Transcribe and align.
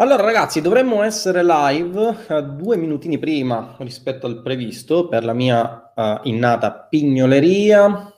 Allora 0.00 0.22
ragazzi, 0.22 0.60
dovremmo 0.60 1.02
essere 1.02 1.42
live 1.42 2.24
uh, 2.28 2.40
due 2.54 2.76
minutini 2.76 3.18
prima 3.18 3.74
rispetto 3.80 4.26
al 4.26 4.42
previsto 4.42 5.08
per 5.08 5.24
la 5.24 5.32
mia 5.32 5.92
uh, 5.92 6.20
innata 6.22 6.72
pignoleria. 6.72 8.08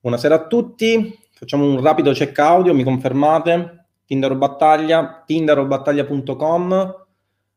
Buonasera 0.00 0.34
a 0.34 0.46
tutti, 0.48 1.16
facciamo 1.32 1.64
un 1.64 1.80
rapido 1.80 2.10
check 2.10 2.36
audio, 2.40 2.74
mi 2.74 2.82
confermate? 2.82 3.86
Tinder 4.04 4.32
o 4.32 4.34
Battaglia, 4.34 5.22
tinderobattaglia.com. 5.24 7.06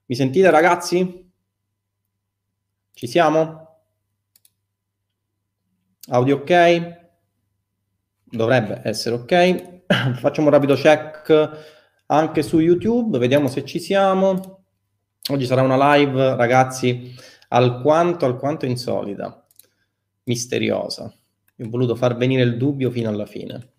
Mi 0.06 0.16
sentite 0.16 0.52
ragazzi? 0.52 1.32
Ci 2.94 3.08
siamo? 3.08 3.80
Audio 6.10 6.36
ok? 6.36 6.98
Dovrebbe 8.26 8.82
essere 8.84 9.16
ok. 9.16 9.86
Facciamo 10.22 10.50
un 10.50 10.54
rapido 10.54 10.76
check 10.76 11.77
anche 12.08 12.44
su 12.44 12.60
YouTube, 12.60 13.18
vediamo 13.18 13.48
se 13.48 13.66
ci 13.66 13.80
siamo. 13.80 14.64
Oggi 15.30 15.46
sarà 15.46 15.62
una 15.62 15.96
live, 15.96 16.36
ragazzi, 16.36 17.14
alquanto, 17.50 18.26
alquanto 18.26 18.66
insolita, 18.66 19.46
misteriosa. 20.24 21.04
Ho 21.04 21.70
voluto 21.70 21.96
far 21.96 22.16
venire 22.16 22.44
il 22.44 22.58
dubbio 22.58 22.90
fino 22.92 23.10
alla 23.10 23.26
fine. 23.26 23.72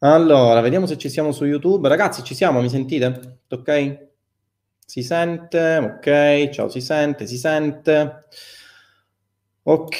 Allora, 0.00 0.60
vediamo 0.60 0.86
se 0.86 0.96
ci 0.96 1.08
siamo 1.08 1.32
su 1.32 1.44
YouTube. 1.44 1.88
Ragazzi, 1.88 2.22
ci 2.22 2.34
siamo, 2.34 2.60
mi 2.60 2.68
sentite? 2.68 3.40
Ok? 3.48 4.08
Si 4.86 5.02
sente? 5.02 5.76
Ok, 5.78 6.48
ciao, 6.50 6.68
si 6.68 6.80
sente, 6.80 7.26
si 7.26 7.36
sente. 7.36 8.24
Ok, 9.68 9.98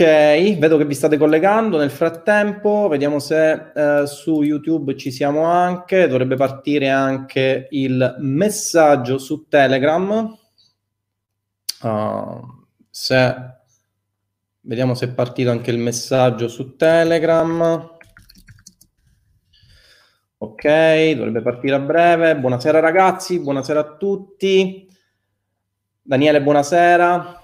vedo 0.58 0.76
che 0.76 0.84
vi 0.84 0.94
state 0.94 1.16
collegando 1.16 1.76
nel 1.76 1.90
frattempo, 1.90 2.86
vediamo 2.86 3.18
se 3.18 3.72
eh, 3.74 4.06
su 4.06 4.42
YouTube 4.42 4.96
ci 4.96 5.10
siamo 5.10 5.42
anche, 5.42 6.06
dovrebbe 6.06 6.36
partire 6.36 6.88
anche 6.88 7.66
il 7.70 8.14
messaggio 8.20 9.18
su 9.18 9.48
Telegram. 9.48 10.38
Uh, 11.82 12.40
se... 12.88 13.34
Vediamo 14.60 14.94
se 14.94 15.06
è 15.06 15.08
partito 15.12 15.50
anche 15.50 15.72
il 15.72 15.78
messaggio 15.78 16.46
su 16.46 16.76
Telegram. 16.76 17.90
Ok, 20.38 21.10
dovrebbe 21.10 21.42
partire 21.42 21.74
a 21.74 21.80
breve. 21.80 22.36
Buonasera 22.36 22.78
ragazzi, 22.78 23.40
buonasera 23.40 23.80
a 23.80 23.96
tutti. 23.96 24.88
Daniele, 26.02 26.40
buonasera. 26.40 27.35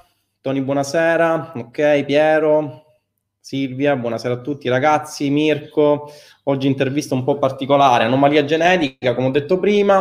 Tony, 0.43 0.61
buonasera. 0.61 1.53
Ok, 1.55 2.03
Piero, 2.05 2.97
Silvia, 3.39 3.95
buonasera 3.95 4.35
a 4.35 4.41
tutti 4.41 4.69
ragazzi. 4.69 5.31
Mirko, 5.31 6.11
oggi 6.43 6.67
intervista 6.67 7.15
un 7.15 7.23
po' 7.23 7.39
particolare, 7.39 8.03
anomalia 8.03 8.45
genetica, 8.45 9.15
come 9.15 9.29
ho 9.29 9.31
detto 9.31 9.61
prima. 9.61 10.01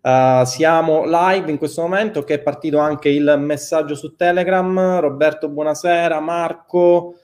Uh, 0.00 0.44
siamo 0.44 1.04
live 1.06 1.48
in 1.48 1.58
questo 1.58 1.80
momento 1.82 2.24
che 2.24 2.34
è 2.34 2.38
partito 2.40 2.78
anche 2.78 3.08
il 3.08 3.36
messaggio 3.38 3.94
su 3.94 4.16
Telegram. 4.16 4.98
Roberto, 4.98 5.48
buonasera. 5.48 6.18
Marco, 6.18 7.14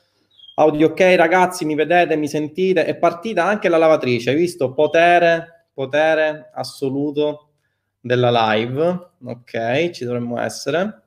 audio 0.54 0.90
ok 0.90 1.14
ragazzi, 1.16 1.64
mi 1.64 1.74
vedete, 1.74 2.14
mi 2.14 2.28
sentite? 2.28 2.84
È 2.84 2.94
partita 2.94 3.46
anche 3.46 3.68
la 3.68 3.78
lavatrice, 3.78 4.30
hai 4.30 4.36
visto? 4.36 4.72
Potere, 4.74 5.70
potere 5.74 6.50
assoluto 6.54 7.48
della 7.98 8.30
live. 8.52 9.08
Ok, 9.24 9.90
ci 9.90 10.04
dovremmo 10.04 10.38
essere. 10.38 11.02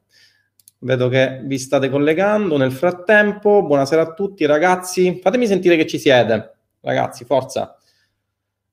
Vedo 0.84 1.10
che 1.10 1.42
vi 1.44 1.60
state 1.60 1.90
collegando 1.90 2.58
nel 2.58 2.72
frattempo. 2.72 3.64
Buonasera 3.64 4.02
a 4.02 4.14
tutti 4.14 4.48
ragazzi. 4.48 5.20
Fatemi 5.22 5.46
sentire 5.46 5.76
che 5.76 5.86
ci 5.86 6.00
siete. 6.00 6.56
Ragazzi, 6.80 7.23
forza. 7.23 7.78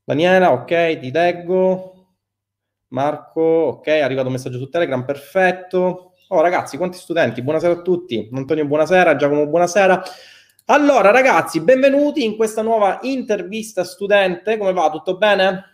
Daniela, 0.04 0.52
ok, 0.52 1.00
ti 1.00 1.10
leggo. 1.10 2.06
Marco, 2.88 3.42
ok, 3.42 3.86
è 3.88 4.00
arrivato 4.00 4.28
un 4.28 4.32
messaggio 4.32 4.56
su 4.56 4.70
Telegram, 4.70 5.04
perfetto. 5.04 6.14
Oh 6.28 6.40
ragazzi, 6.40 6.78
quanti 6.78 6.96
studenti? 6.96 7.42
Buonasera 7.42 7.74
a 7.74 7.82
tutti. 7.82 8.30
Antonio, 8.32 8.64
buonasera. 8.64 9.14
Giacomo, 9.16 9.46
buonasera. 9.46 10.02
Allora 10.64 11.10
ragazzi, 11.10 11.60
benvenuti 11.60 12.24
in 12.24 12.36
questa 12.36 12.62
nuova 12.62 13.00
intervista 13.02 13.84
studente. 13.84 14.56
Come 14.56 14.72
va? 14.72 14.88
Tutto 14.88 15.18
bene? 15.18 15.67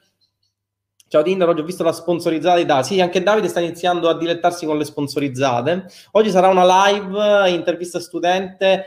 Ciao 1.06 1.22
Tinder, 1.22 1.48
oggi 1.48 1.60
ho 1.60 1.64
visto 1.64 1.84
la 1.84 1.92
sponsorizzata 1.92 2.56
di 2.56 2.64
Davide. 2.64 2.86
Sì, 2.86 3.00
anche 3.00 3.22
Davide 3.22 3.46
sta 3.46 3.60
iniziando 3.60 4.08
a 4.08 4.16
dilettarsi 4.16 4.66
con 4.66 4.78
le 4.78 4.84
sponsorizzate. 4.84 5.86
Oggi 6.12 6.30
sarà 6.30 6.48
una 6.48 6.88
live, 6.88 7.50
intervista 7.50 8.00
studente, 8.00 8.86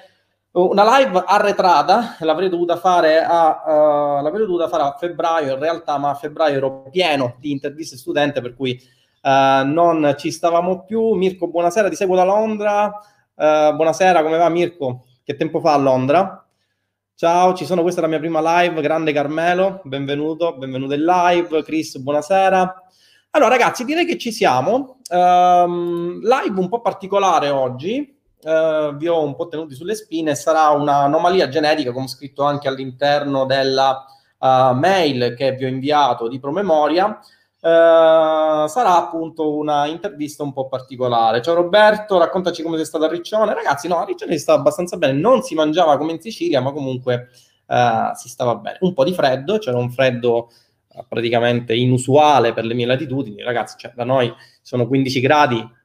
una 0.52 0.98
live 0.98 1.24
arretrata, 1.26 2.18
l'avrei 2.20 2.50
dovuta 2.50 2.76
fare 2.76 3.24
a, 3.24 3.64
uh, 3.66 4.24
l'avrei 4.24 4.46
dovuta 4.46 4.68
fare 4.68 4.84
a 4.84 4.96
febbraio 4.98 5.54
in 5.54 5.60
realtà, 5.60 5.98
ma 6.00 6.10
a 6.10 6.16
febbraio 6.16 6.58
ero 6.58 6.90
pieno 6.90 7.36
di 7.40 7.52
interviste 7.52 7.96
studente, 7.96 8.42
per 8.42 8.56
cui 8.56 8.78
uh, 9.22 9.66
non 9.66 10.16
ci 10.18 10.32
stavamo 10.32 10.84
più. 10.84 11.14
Mirko, 11.14 11.48
buonasera, 11.48 11.88
ti 11.88 11.96
seguo 11.96 12.16
da 12.16 12.26
Londra. 12.26 12.86
Uh, 13.36 13.74
buonasera, 13.76 14.24
come 14.24 14.38
va 14.38 14.50
Mirko? 14.50 15.06
Che 15.24 15.36
tempo 15.36 15.62
fa 15.62 15.74
a 15.74 15.78
Londra? 15.78 16.47
Ciao, 17.20 17.56
ci 17.56 17.66
sono, 17.66 17.82
questa 17.82 18.00
è 18.00 18.04
la 18.04 18.10
mia 18.10 18.20
prima 18.20 18.62
live, 18.62 18.80
grande 18.80 19.12
Carmelo, 19.12 19.82
benvenuto, 19.86 20.56
benvenuto 20.56 20.94
in 20.94 21.04
live, 21.04 21.64
Chris, 21.64 21.98
buonasera. 21.98 22.84
Allora 23.32 23.50
ragazzi, 23.50 23.86
direi 23.86 24.06
che 24.06 24.20
ci 24.20 24.32
siamo, 24.32 25.00
um, 25.10 26.20
live 26.22 26.60
un 26.60 26.70
po' 26.70 26.80
particolare 26.80 27.50
oggi, 27.50 28.16
uh, 28.44 28.96
vi 28.96 29.08
ho 29.08 29.24
un 29.24 29.36
po' 29.36 29.48
tenuti 29.48 29.74
sulle 29.74 29.96
spine, 29.96 30.36
sarà 30.36 30.70
un'anomalia 30.70 31.50
genetica, 31.50 31.92
come 31.92 32.08
scritto 32.08 32.44
anche 32.44 32.68
all'interno 32.68 33.48
della 33.48 34.06
uh, 34.38 34.76
mail 34.76 35.34
che 35.36 35.54
vi 35.54 35.66
ho 35.66 35.70
inviato 35.70 36.28
di 36.28 36.38
promemoria, 36.38 37.20
Uh, 37.60 38.68
sarà 38.68 38.98
appunto 38.98 39.56
una 39.56 39.88
intervista 39.88 40.44
un 40.44 40.54
po' 40.54 40.68
particolare. 40.68 41.42
Ciao 41.42 41.56
Roberto, 41.56 42.20
raccontaci 42.20 42.62
come 42.62 42.78
sei 42.78 42.86
stato 42.86 43.06
a 43.06 43.10
Riccione. 43.10 43.52
Ragazzi, 43.52 43.88
no, 43.88 43.98
a 43.98 44.06
Riccione 44.06 44.34
si 44.34 44.40
stava 44.40 44.60
abbastanza 44.60 44.96
bene, 44.98 45.14
non 45.20 45.42
si 45.42 45.56
mangiava 45.56 45.98
come 45.98 46.12
in 46.12 46.22
Sicilia, 46.22 46.62
ma 46.62 46.72
comunque 46.72 47.30
uh, 47.66 48.14
si 48.14 48.30
stava 48.30 48.56
bene. 48.58 48.78
Un 48.82 48.94
po' 48.94 49.04
di 49.04 49.12
freddo, 49.12 49.58
c'era 49.58 49.78
un 49.78 49.90
freddo 49.90 50.50
uh, 50.90 51.04
praticamente 51.08 51.74
inusuale 51.74 52.54
per 52.54 52.64
le 52.64 52.76
mie 52.76 52.86
latitudini. 52.86 53.42
Ragazzi, 53.42 53.76
cioè, 53.80 53.92
da 53.96 54.04
noi 54.04 54.32
sono 54.62 54.86
15 54.86 55.20
gradi, 55.20 55.76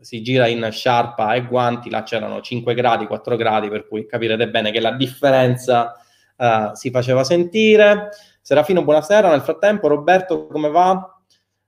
si 0.00 0.22
gira 0.22 0.48
in 0.48 0.68
sciarpa 0.70 1.34
e 1.34 1.46
guanti, 1.46 1.88
là 1.88 2.02
c'erano 2.02 2.40
5 2.40 2.74
gradi, 2.74 3.06
4 3.06 3.36
gradi, 3.36 3.68
per 3.68 3.86
cui 3.86 4.06
capirete 4.06 4.50
bene 4.50 4.72
che 4.72 4.80
la 4.80 4.92
differenza 4.92 5.94
si 6.72 6.90
faceva 6.90 7.22
sentire. 7.22 8.08
Serafino, 8.42 8.82
buonasera. 8.82 9.28
Nel 9.28 9.42
frattempo, 9.42 9.86
Roberto, 9.86 10.46
come 10.46 10.70
va? 10.70 11.20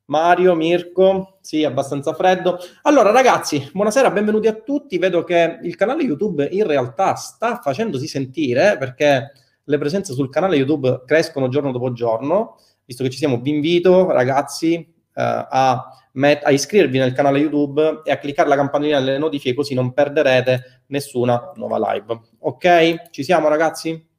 Mario, 0.07 0.55
Mirko, 0.55 1.39
sì, 1.41 1.65
abbastanza 1.65 2.15
freddo. 2.15 2.59
Allora, 2.83 3.11
ragazzi, 3.11 3.71
buonasera, 3.73 4.11
benvenuti 4.11 4.47
a 4.47 4.55
tutti. 4.55 4.99
Vedo 4.99 5.23
che 5.23 5.59
il 5.63 5.77
canale 5.77 6.03
YouTube 6.03 6.49
in 6.51 6.67
realtà 6.67 7.15
sta 7.15 7.61
facendosi 7.63 8.07
sentire 8.07 8.77
perché 8.79 9.33
le 9.63 9.79
presenze 9.79 10.15
sul 10.15 10.31
canale 10.31 10.57
YouTube 10.57 11.03
crescono 11.07 11.49
giorno 11.49 11.73
dopo 11.73 11.93
giorno. 11.93 12.59
Visto 12.85 13.05
che 13.05 13.11
ci 13.11 13.19
siamo, 13.19 13.39
vi 13.39 13.51
invito, 13.51 14.11
ragazzi, 14.11 14.75
eh, 14.75 14.87
a, 15.15 15.85
met- 16.13 16.45
a 16.45 16.51
iscrivervi 16.51 16.99
nel 16.99 17.13
canale 17.13 17.39
YouTube 17.39 18.01
e 18.03 18.11
a 18.11 18.19
cliccare 18.19 18.49
la 18.49 18.57
campanellina 18.57 19.01
delle 19.01 19.19
notifiche 19.19 19.55
così 19.55 19.75
non 19.75 19.93
perderete 19.93 20.83
nessuna 20.87 21.53
nuova 21.55 21.93
live. 21.93 22.21
Ok? 22.41 23.11
Ci 23.11 23.23
siamo, 23.23 23.49
ragazzi? 23.49 24.11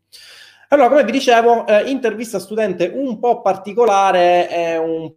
Allora, 0.74 0.90
come 0.90 1.04
vi 1.04 1.12
dicevo, 1.12 1.68
eh, 1.68 1.88
intervista 1.92 2.40
studente 2.40 2.88
un 2.92 3.20
po' 3.20 3.42
particolare, 3.42 4.48
è 4.48 4.76
un, 4.80 5.14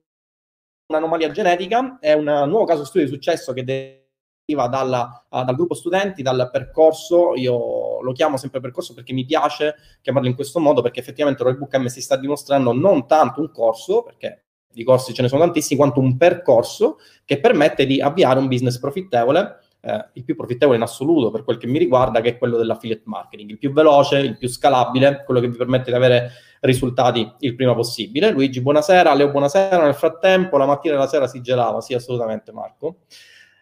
un'anomalia 0.89 1.31
genetica, 1.31 1.97
è 1.99 2.13
un 2.13 2.25
nuovo 2.25 2.67
caso 2.67 2.85
studio 2.85 3.07
di 3.07 3.15
successo 3.15 3.55
che 3.55 3.65
deriva 3.65 4.69
dalla, 4.69 5.25
uh, 5.31 5.45
dal 5.45 5.55
gruppo 5.55 5.73
studenti, 5.73 6.21
dal 6.21 6.51
percorso, 6.53 7.35
io 7.37 8.03
lo 8.03 8.13
chiamo 8.13 8.37
sempre 8.37 8.61
percorso 8.61 8.93
perché 8.93 9.15
mi 9.15 9.25
piace 9.25 9.77
chiamarlo 10.03 10.29
in 10.29 10.35
questo 10.35 10.61
modo, 10.61 10.83
perché 10.83 11.01
effettivamente 11.01 11.43
Roybook 11.43 11.75
M 11.75 11.87
si 11.87 12.03
sta 12.03 12.19
dimostrando 12.19 12.75
non 12.75 13.07
tanto 13.07 13.41
un 13.41 13.51
corso, 13.51 14.03
perché 14.03 14.45
di 14.71 14.85
corsi 14.85 15.15
ce 15.15 15.23
ne 15.23 15.29
sono 15.29 15.41
tantissimi, 15.41 15.81
quanto 15.81 16.01
un 16.01 16.19
percorso 16.19 16.99
che 17.25 17.41
permette 17.41 17.87
di 17.87 17.99
avviare 18.03 18.39
un 18.41 18.49
business 18.49 18.79
profittevole 18.79 19.61
eh, 19.81 20.09
il 20.15 20.25
più 20.25 20.37
profittevole 20.37 20.77
in 20.77 20.83
assoluto 20.83 21.31
per 21.31 21.45
quel 21.45 21.59
che 21.59 21.67
mi 21.67 21.79
riguarda, 21.79 22.21
che 22.21 22.31
è 22.31 22.39
quello 22.39 22.57
dell'affiliate 22.57 23.03
marketing, 23.05 23.51
il 23.51 23.59
più 23.59 23.73
veloce, 23.73 24.19
il 24.19 24.37
più 24.37 24.49
scalabile, 24.49 25.23
quello 25.25 25.41
che 25.41 25.49
vi 25.49 25.57
permette 25.57 25.91
di 25.91 25.97
avere 25.97 26.31
risultati 26.61 27.31
il 27.41 27.55
prima 27.55 27.75
possibile. 27.75 28.31
Luigi, 28.31 28.61
buonasera, 28.61 29.15
Leo, 29.15 29.31
buonasera. 29.31 29.83
Nel 29.83 29.95
frattempo, 29.95 30.57
la 30.57 30.67
mattina 30.67 30.95
e 30.95 30.99
la 30.99 31.07
sera 31.07 31.27
si 31.27 31.41
gelava, 31.41 31.81
sì, 31.81 31.95
assolutamente, 31.95 32.53
Marco. 32.53 32.99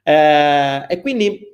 Eh, 0.03 0.87
e 0.89 1.01
quindi 1.01 1.53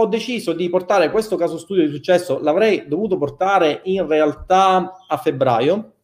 ho 0.00 0.06
deciso 0.06 0.52
di 0.52 0.68
portare 0.68 1.10
questo 1.10 1.36
caso 1.36 1.58
studio 1.58 1.84
di 1.84 1.92
successo, 1.92 2.38
l'avrei 2.40 2.86
dovuto 2.86 3.18
portare 3.18 3.80
in 3.84 4.06
realtà 4.06 5.04
a 5.08 5.16
febbraio, 5.16 5.94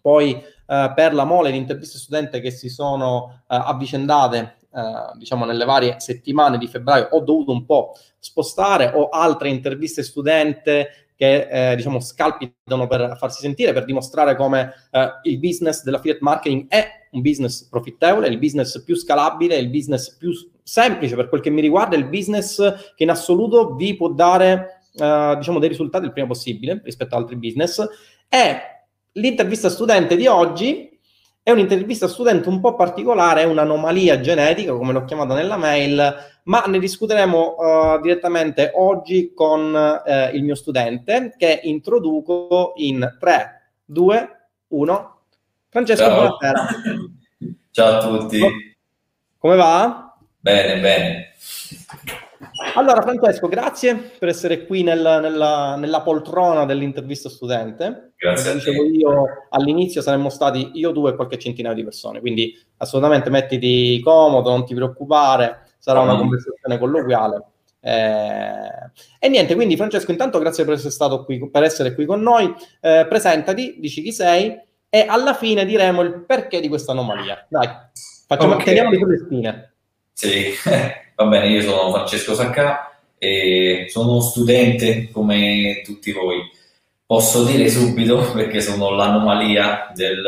poi 0.00 0.32
eh, 0.32 0.92
per 0.94 1.12
la 1.12 1.24
mole 1.24 1.50
di 1.50 1.58
interviste 1.58 1.98
studente 1.98 2.40
che 2.40 2.50
si 2.50 2.70
sono 2.70 3.42
eh, 3.42 3.56
avvicendate 3.56 4.56
eh, 4.74 5.18
diciamo 5.18 5.44
nelle 5.44 5.64
varie 5.64 6.00
settimane 6.00 6.58
di 6.58 6.66
febbraio 6.66 7.08
ho 7.10 7.20
dovuto 7.20 7.52
un 7.52 7.64
po' 7.64 7.94
spostare, 8.18 8.92
ho 8.94 9.08
altre 9.08 9.48
interviste 9.48 10.02
studente 10.02 11.08
che 11.14 11.70
eh, 11.70 11.76
diciamo 11.76 12.00
scalpitano 12.00 12.86
per 12.86 13.16
farsi 13.16 13.40
sentire, 13.40 13.72
per 13.72 13.84
dimostrare 13.84 14.34
come 14.34 14.72
eh, 14.90 15.08
il 15.24 15.38
business 15.38 15.82
dell'affiliate 15.82 16.22
marketing 16.22 16.66
è 16.68 16.88
un 17.12 17.20
business 17.20 17.68
profittevole, 17.68 18.28
il 18.28 18.38
business 18.38 18.82
più 18.82 18.96
scalabile, 18.96 19.56
il 19.56 19.68
business 19.68 20.16
più 20.16 20.32
semplice 20.62 21.14
per 21.14 21.28
quel 21.28 21.40
che 21.40 21.50
mi 21.50 21.60
riguarda, 21.60 21.96
il 21.96 22.08
business 22.08 22.56
che 22.94 23.02
in 23.02 23.10
assoluto 23.10 23.74
vi 23.74 23.94
può 23.94 24.08
dare 24.08 24.80
uh, 24.94 25.36
diciamo 25.36 25.58
dei 25.58 25.68
risultati 25.68 26.06
il 26.06 26.12
prima 26.12 26.26
possibile 26.26 26.80
rispetto 26.82 27.14
ad 27.14 27.22
altri 27.22 27.36
business. 27.36 27.86
E 28.28 28.56
l'intervista 29.12 29.68
studente 29.68 30.16
di 30.16 30.26
oggi 30.26 30.91
è 31.44 31.50
un'intervista 31.50 32.06
studente 32.06 32.48
un 32.48 32.60
po' 32.60 32.76
particolare, 32.76 33.42
è 33.42 33.46
un'anomalia 33.46 34.20
genetica, 34.20 34.72
come 34.74 34.92
l'ho 34.92 35.04
chiamata 35.04 35.34
nella 35.34 35.56
mail, 35.56 36.14
ma 36.44 36.62
ne 36.66 36.78
discuteremo 36.78 37.56
uh, 37.56 38.00
direttamente 38.00 38.70
oggi 38.74 39.32
con 39.34 39.74
uh, 39.74 40.34
il 40.34 40.44
mio 40.44 40.54
studente 40.54 41.34
che 41.36 41.60
introduco 41.64 42.72
in 42.76 43.16
3, 43.18 43.72
2, 43.84 44.48
1. 44.68 45.16
Francesco, 45.68 46.04
Ciao. 46.04 46.14
buonasera. 46.14 46.66
Ciao 47.70 47.96
a 47.96 48.00
tutti. 48.00 48.40
Come 49.38 49.56
va? 49.56 50.14
Bene, 50.38 50.80
bene. 50.80 51.34
Allora, 52.74 53.02
Francesco, 53.02 53.48
grazie 53.48 53.94
per 54.18 54.28
essere 54.28 54.66
qui 54.66 54.82
nel, 54.82 55.00
nella, 55.00 55.76
nella, 55.76 56.00
poltrona 56.02 56.64
dell'intervista 56.64 57.28
studente. 57.28 58.12
Grazie. 58.16 58.50
Come 58.50 58.64
dicevo 58.64 58.84
io 58.84 59.24
all'inizio 59.50 60.00
saremmo 60.00 60.28
stati 60.28 60.70
io, 60.74 60.90
due 60.90 61.10
e 61.10 61.14
qualche 61.14 61.38
centinaio 61.38 61.74
di 61.74 61.84
persone, 61.84 62.20
quindi 62.20 62.58
assolutamente 62.78 63.30
mettiti 63.30 64.00
comodo, 64.02 64.50
non 64.50 64.64
ti 64.64 64.74
preoccupare, 64.74 65.68
sarà 65.78 66.00
una 66.00 66.16
conversazione 66.16 66.78
colloquiale. 66.78 67.44
Eh, 67.84 68.90
e 69.18 69.28
niente, 69.28 69.54
quindi 69.54 69.76
Francesco, 69.76 70.12
intanto 70.12 70.38
grazie 70.38 70.64
per 70.64 70.74
essere 70.74 70.90
stato 70.90 71.24
qui, 71.24 71.50
per 71.50 71.64
essere 71.64 71.94
qui 71.94 72.06
con 72.06 72.22
noi. 72.22 72.54
Eh, 72.80 73.06
presentati, 73.08 73.76
dici 73.78 74.02
chi 74.02 74.12
sei 74.12 74.56
e 74.88 75.06
alla 75.08 75.34
fine 75.34 75.64
diremo 75.64 76.02
il 76.02 76.24
perché 76.24 76.60
di 76.60 76.68
questa 76.68 76.92
anomalia. 76.92 77.46
Dai, 77.48 77.68
facciamo, 78.26 78.54
okay. 78.54 78.66
teniamoli 78.66 78.98
sulle 78.98 79.18
spine. 79.18 79.74
Sì, 80.12 80.52
va 81.14 81.24
bene, 81.26 81.48
io 81.48 81.62
sono 81.62 81.92
Francesco 81.92 82.34
Sacca 82.34 82.98
e 83.18 83.86
sono 83.88 84.10
uno 84.12 84.20
studente 84.20 85.10
come 85.10 85.82
tutti 85.84 86.12
voi. 86.12 86.40
Posso 87.04 87.44
dire 87.44 87.68
subito, 87.68 88.32
perché 88.32 88.60
sono 88.60 88.90
l'anomalia 88.90 89.92
del, 89.94 90.22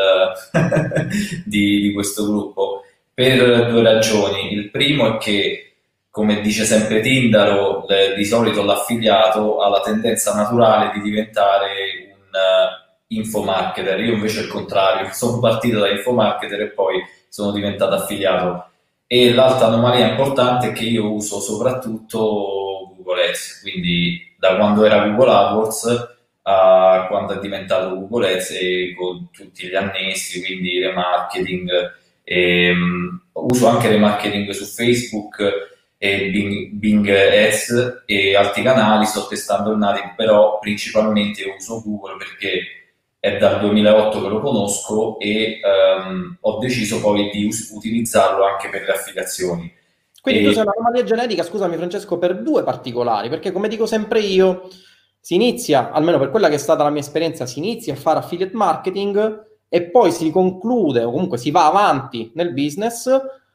di, 1.45 1.81
di 1.81 1.93
questo 1.93 2.27
gruppo, 2.27 2.83
per 3.13 3.71
due 3.71 3.83
ragioni. 3.83 4.53
Il 4.53 4.71
primo 4.71 5.15
è 5.15 5.19
che 5.19 5.75
come 6.15 6.41
dice 6.43 6.65
sempre 6.65 7.01
Tindaro, 7.01 7.89
eh, 7.89 8.15
di 8.15 8.25
solito 8.25 8.63
l'affiliato 8.63 9.61
ha 9.61 9.69
la 9.69 9.81
tendenza 9.81 10.33
naturale 10.33 10.93
di 10.93 11.01
diventare 11.01 12.15
un 12.15 12.29
uh, 12.31 12.95
infomarketer. 13.09 13.99
Io 13.99 14.13
invece 14.13 14.43
il 14.43 14.47
contrario, 14.47 15.09
sono 15.13 15.41
partito 15.41 15.81
da 15.81 15.91
infomarketer 15.91 16.61
e 16.61 16.69
poi 16.69 17.03
sono 17.29 17.51
diventato 17.51 17.97
affiliato. 17.97 18.74
E 19.15 19.33
l'altra 19.33 19.69
anomalia 19.69 20.09
importante 20.09 20.71
è 20.71 20.73
che 20.73 20.83
io 20.87 21.13
uso 21.13 21.39
soprattutto 21.39 22.93
Google 22.97 23.29
Ads, 23.29 23.61
quindi 23.63 24.35
da 24.37 24.57
quando 24.57 24.85
era 24.85 25.07
Google 25.07 25.31
AdWords 25.31 26.17
a 26.43 27.07
quando 27.09 27.35
è 27.35 27.39
diventato 27.39 27.95
Google 27.95 28.33
Ads 28.33 28.51
e 28.61 28.93
con 28.99 29.31
tutti 29.31 29.69
gli 29.69 29.75
annessi, 29.77 30.43
quindi 30.43 30.81
remarketing. 30.81 31.71
E, 32.25 32.73
um, 32.73 33.21
uso 33.35 33.69
anche 33.69 33.87
remarketing 33.87 34.51
su 34.51 34.65
Facebook 34.65 35.37
e 35.97 36.31
Bing, 36.31 36.71
Bing 36.71 37.09
Ads 37.09 38.03
e 38.07 38.35
altri 38.35 38.65
canali, 38.65 39.05
sto 39.05 39.29
testando 39.29 39.71
il 39.71 39.79
Native, 39.79 40.15
però 40.17 40.59
principalmente 40.59 41.55
uso 41.57 41.81
Google 41.85 42.17
perché 42.17 42.84
è 43.25 43.39
dal 43.39 43.59
2008 43.59 44.21
che 44.21 44.29
lo 44.29 44.41
conosco 44.41 45.19
e 45.19 45.59
um, 45.65 46.37
ho 46.39 46.59
deciso 46.59 47.01
poi 47.01 47.31
di 47.31 47.47
us- 47.47 47.71
utilizzarlo 47.71 48.45
anche 48.45 48.69
per 48.69 48.83
le 48.83 48.93
affiliazioni. 48.93 49.73
Quindi 50.21 50.43
e... 50.43 50.45
tu 50.45 50.53
sei 50.53 50.63
una 50.65 50.73
anomalia 50.77 51.05
genetica, 51.05 51.43
scusami 51.43 51.77
Francesco, 51.77 52.19
per 52.19 52.43
due 52.43 52.63
particolari, 52.65 53.31
perché 53.31 53.51
come 53.51 53.69
dico 53.69 53.87
sempre 53.87 54.21
io, 54.21 54.69
si 55.21 55.37
inizia, 55.37 55.91
almeno 55.91 56.19
per 56.19 56.29
quella 56.29 56.51
che 56.51 56.57
è 56.57 56.59
stata 56.59 56.83
la 56.83 56.91
mia 56.91 57.01
esperienza, 57.01 57.47
si 57.47 57.61
inizia 57.61 57.95
a 57.95 57.97
fare 57.97 58.19
affiliate 58.19 58.55
marketing 58.55 59.47
e 59.71 59.85
poi 59.85 60.13
si 60.13 60.31
conclude 60.31 61.03
o 61.05 61.11
comunque 61.11 61.39
si 61.39 61.51
va 61.51 61.65
avanti 61.65 62.31
nel 62.35 62.53
business 62.53 63.09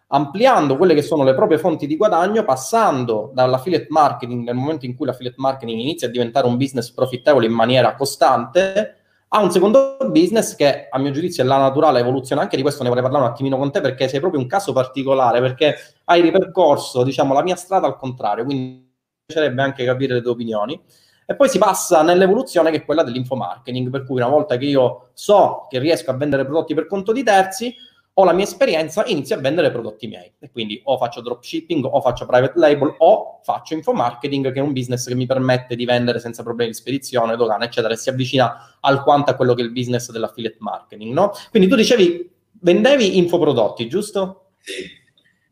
ampliando 0.07 0.77
quelle 0.77 0.95
che 0.95 1.04
sono 1.04 1.24
le 1.24 1.36
proprie 1.36 1.60
fonti 1.60 1.86
di 1.86 1.95
guadagno, 1.95 2.44
passando 2.44 3.30
dall'affiliate 3.36 3.86
marketing 3.89 4.45
nel 4.45 4.56
momento 4.56 4.88
in 4.88 4.95
cui 4.95 5.06
l'affiliate 5.06 5.38
marketing 5.39 5.80
inizia 5.80 6.07
a 6.07 6.12
diventare 6.12 6.48
un 6.48 6.57
business 6.57 6.89
profittevole 6.89 7.45
in 7.45 7.54
maniera 7.54 7.94
costante, 7.94 8.95
a 9.31 9.41
un 9.41 9.51
secondo 9.51 9.97
business 10.07 10.55
che 10.55 10.87
a 10.89 10.97
mio 10.97 11.11
giudizio 11.11 11.43
è 11.43 11.45
la 11.45 11.57
naturale 11.57 11.99
evoluzione, 11.99 12.41
anche 12.41 12.55
di 12.55 12.61
questo 12.63 12.81
ne 12.81 12.89
vorrei 12.89 13.03
parlare 13.03 13.25
un 13.25 13.31
attimino 13.31 13.57
con 13.57 13.71
te 13.71 13.79
perché 13.79 14.07
sei 14.07 14.19
proprio 14.19 14.41
un 14.41 14.47
caso 14.47 14.73
particolare, 14.73 15.39
perché 15.39 15.75
hai 16.05 16.21
ripercorso, 16.21 17.03
diciamo, 17.03 17.33
la 17.33 17.43
mia 17.43 17.55
strada 17.55 17.85
al 17.85 17.97
contrario, 17.97 18.43
quindi 18.43 18.63
mi 18.63 18.89
piacerebbe 19.25 19.61
anche 19.61 19.85
capire 19.85 20.15
le 20.15 20.21
tue 20.21 20.31
opinioni. 20.31 20.81
E 21.27 21.35
poi 21.35 21.47
si 21.47 21.59
passa 21.59 22.01
nell'evoluzione 22.01 22.71
che 22.71 22.77
è 22.77 22.85
quella 22.85 23.03
dell'infomarketing, 23.03 23.91
per 23.91 24.03
cui 24.03 24.15
una 24.15 24.27
volta 24.27 24.57
che 24.57 24.65
io 24.65 25.09
so 25.13 25.67
che 25.69 25.77
riesco 25.77 26.09
a 26.09 26.15
vendere 26.15 26.43
prodotti 26.43 26.73
per 26.73 26.87
conto 26.87 27.11
di 27.11 27.21
terzi, 27.21 27.75
ho 28.19 28.25
la 28.25 28.33
mia 28.33 28.44
esperienza, 28.44 29.06
inizio 29.06 29.38
a 29.38 29.39
vendere 29.39 29.71
prodotti 29.71 30.06
miei. 30.07 30.30
E 30.39 30.51
quindi 30.51 30.81
o 30.83 30.98
faccio 30.98 31.21
dropshipping, 31.21 31.86
o 31.86 32.01
faccio 32.01 32.25
private 32.25 32.60
label, 32.60 32.94
o 32.98 33.39
faccio 33.44 33.75
infomarketing, 33.75 34.51
che 34.51 34.60
è 34.60 34.62
un 34.62 34.74
business 34.74 35.07
che 35.07 35.16
mi 35.16 35.25
permette 35.25 35.77
di 35.77 35.86
vendere 35.86 36.19
senza 36.19 36.44
problemi 36.44 36.71
di 36.71 36.75
spedizione, 36.75 37.38
dogana, 37.38 37.63
eccetera, 37.63 37.94
e 37.94 37.98
si 37.98 38.10
avvicina 38.10 38.77
alquanto 38.81 39.31
a 39.31 39.36
quello 39.36 39.54
che 39.54 39.62
è 39.62 39.66
il 39.66 39.71
business 39.71 40.12
dell'affiliate 40.12 40.57
marketing, 40.60 41.13
no? 41.13 41.31
Quindi 41.50 41.69
tu 41.69 41.75
dicevi, 41.75 42.30
vendevi 42.60 43.18
infoprodotti, 43.18 43.88
giusto? 43.88 44.51
Sì. 44.60 44.98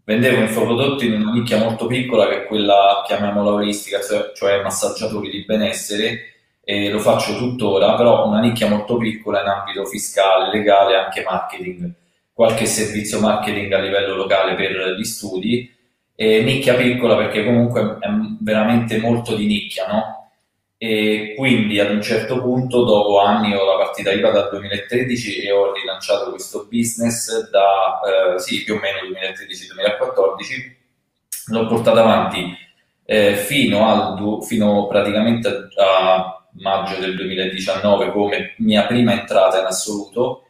Vendevo 0.03 0.41
infoprodotti 0.41 1.05
in 1.05 1.21
una 1.21 1.31
nicchia 1.31 1.59
molto 1.59 1.85
piccola 1.85 2.27
che 2.27 2.43
è 2.43 2.47
quella, 2.47 3.01
chiamiamola 3.05 3.51
olistica, 3.51 4.01
cioè, 4.01 4.31
cioè 4.33 4.61
massaggiatori 4.61 5.29
di 5.29 5.45
benessere, 5.45 6.19
e 6.65 6.89
lo 6.89 6.99
faccio 6.99 7.37
tuttora, 7.37 7.95
però 7.95 8.27
una 8.27 8.41
nicchia 8.41 8.67
molto 8.67 8.97
piccola 8.97 9.41
in 9.41 9.47
ambito 9.47 9.85
fiscale, 9.85 10.51
legale 10.51 10.95
e 10.95 10.97
anche 10.97 11.23
marketing 11.23 11.93
qualche 12.37 12.67
servizio 12.67 13.19
marketing 13.19 13.71
a 13.71 13.79
livello 13.79 14.13
locale 14.13 14.53
per 14.53 14.95
gli 14.95 15.03
studi, 15.03 15.75
e 16.13 16.43
nicchia 16.43 16.75
piccola 16.75 17.15
perché 17.15 17.43
comunque 17.43 17.97
è 17.99 18.07
veramente 18.41 18.99
molto 18.99 19.35
di 19.35 19.47
nicchia, 19.47 19.87
no? 19.87 20.29
E 20.77 21.33
quindi 21.35 21.79
ad 21.79 21.89
un 21.89 21.99
certo 21.99 22.39
punto, 22.39 22.83
dopo 22.83 23.21
anni, 23.21 23.55
ho 23.55 23.65
la 23.65 23.83
partita 23.83 24.11
IVA 24.11 24.29
dal 24.29 24.49
2013 24.51 25.47
e 25.47 25.51
ho 25.51 25.73
rilanciato 25.73 26.29
questo 26.29 26.67
business 26.69 27.49
da, 27.49 28.35
eh, 28.35 28.39
sì, 28.39 28.63
più 28.63 28.75
o 28.75 28.79
meno 28.79 28.99
2013-2014, 28.99 31.53
l'ho 31.53 31.65
portato 31.65 31.97
avanti 31.97 32.55
eh, 33.03 33.33
fino, 33.33 33.89
al, 33.89 34.43
fino 34.43 34.85
praticamente 34.85 35.69
a 35.75 36.39
maggio 36.59 36.99
del 36.99 37.15
2019 37.15 38.11
come 38.11 38.53
mia 38.57 38.85
prima 38.85 39.13
entrata 39.13 39.59
in 39.59 39.65
assoluto 39.65 40.43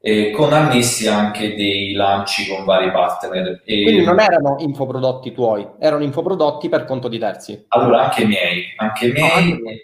eh, 0.00 0.30
con 0.30 0.52
annessi 0.52 1.08
anche 1.08 1.54
dei 1.54 1.92
lanci 1.92 2.48
con 2.48 2.64
vari 2.64 2.90
partner. 2.90 3.62
E... 3.64 3.82
Quindi 3.82 4.04
non 4.04 4.20
erano 4.20 4.56
infoprodotti 4.58 5.32
tuoi, 5.32 5.66
erano 5.78 6.04
infoprodotti 6.04 6.68
per 6.68 6.84
conto 6.84 7.08
di 7.08 7.18
terzi. 7.18 7.66
Allora, 7.68 8.04
anche 8.04 8.24
miei, 8.24 8.74
anche 8.76 9.12
miei. 9.12 9.52
Oh, 9.52 9.54
anche... 9.56 9.82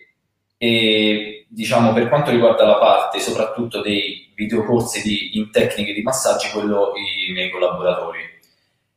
E 0.56 1.46
diciamo 1.48 1.92
per 1.92 2.08
quanto 2.08 2.30
riguarda 2.30 2.64
la 2.64 2.78
parte 2.78 3.18
soprattutto 3.20 3.82
dei 3.82 4.32
videocorsi 4.34 5.02
di, 5.02 5.36
in 5.38 5.50
tecniche 5.50 5.92
di 5.92 6.02
massaggi, 6.02 6.50
quello 6.50 6.92
i 7.28 7.32
miei 7.32 7.50
collaboratori. 7.50 8.20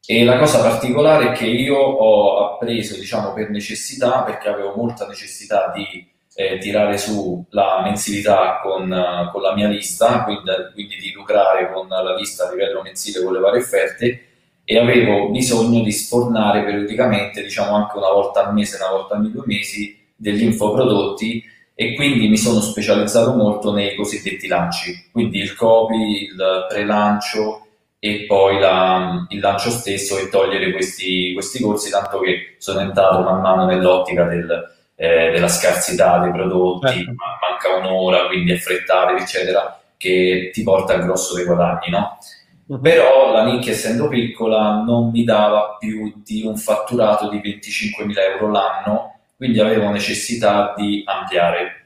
E 0.10 0.24
la 0.24 0.38
cosa 0.38 0.62
particolare 0.62 1.32
è 1.32 1.32
che 1.34 1.48
io 1.48 1.76
ho 1.76 2.54
appreso, 2.54 2.96
diciamo, 2.96 3.34
per 3.34 3.50
necessità, 3.50 4.24
perché 4.24 4.48
avevo 4.48 4.74
molta 4.76 5.06
necessità 5.06 5.72
di 5.76 6.08
eh, 6.40 6.60
tirare 6.60 7.00
su 7.00 7.44
la 7.50 7.82
mensilità 7.84 8.60
con, 8.62 8.84
uh, 8.92 9.32
con 9.32 9.42
la 9.42 9.56
mia 9.56 9.68
lista, 9.68 10.24
quindi, 10.24 10.52
quindi, 10.72 10.96
di 10.98 11.12
lucrare 11.12 11.72
con 11.74 11.88
la 11.88 12.14
lista 12.16 12.46
a 12.48 12.52
livello 12.52 12.84
mensile 12.84 13.24
con 13.24 13.34
le 13.34 13.40
varie 13.40 13.62
offerte 13.62 14.26
e 14.64 14.78
avevo 14.78 15.30
bisogno 15.30 15.82
di 15.82 15.92
sfornare 15.92 16.64
periodicamente, 16.64 17.42
diciamo 17.42 17.76
anche 17.76 17.98
una 17.98 18.12
volta 18.12 18.46
al 18.46 18.54
mese, 18.54 18.76
una 18.76 18.92
volta 18.92 19.16
ogni 19.16 19.32
due 19.32 19.46
mesi, 19.48 19.98
degli 20.16 20.44
infoprodotti 20.44 21.44
e 21.74 21.96
quindi 21.96 22.28
mi 22.28 22.38
sono 22.38 22.62
specializzato 22.62 23.34
molto 23.34 23.74
nei 23.74 23.96
cosiddetti 23.96 24.46
lanci, 24.46 25.10
quindi 25.12 25.40
il 25.40 25.56
copy, 25.56 26.26
il 26.26 26.66
pre-lancio 26.70 27.66
e 27.98 28.26
poi 28.28 28.60
la, 28.60 29.26
il 29.30 29.40
lancio 29.40 29.72
stesso 29.72 30.20
e 30.20 30.30
togliere 30.30 30.72
questi, 30.72 31.34
questi 31.34 31.64
corsi, 31.64 31.90
tanto 31.90 32.20
che 32.20 32.58
sono 32.60 32.82
entrato 32.82 33.24
man 33.24 33.42
mano 33.42 33.66
nell'ottica 33.66 34.26
del, 34.26 34.77
eh, 35.00 35.30
della 35.32 35.48
scarsità 35.48 36.18
dei 36.18 36.32
prodotti, 36.32 36.88
certo. 36.88 37.14
manca 37.14 37.88
un'ora, 37.88 38.26
quindi 38.26 38.52
affrettatevi, 38.52 39.22
eccetera, 39.22 39.80
che 39.96 40.50
ti 40.52 40.64
porta 40.64 40.96
al 40.96 41.04
grosso 41.04 41.36
dei 41.36 41.46
guadagni, 41.46 41.90
no? 41.92 42.18
Uh-huh. 42.66 42.82
Però 42.82 43.32
la 43.32 43.46
nicchia, 43.46 43.74
essendo 43.74 44.08
piccola, 44.08 44.82
non 44.84 45.12
mi 45.12 45.24
dava 45.24 45.78
più 45.78 46.12
di 46.24 46.44
un 46.44 46.58
fatturato 46.58 47.30
di 47.30 47.38
25.000 47.38 48.20
euro 48.34 48.50
l'anno, 48.50 49.20
quindi 49.36 49.60
avevo 49.60 49.90
necessità 49.90 50.74
di 50.76 51.04
ampliare. 51.06 51.86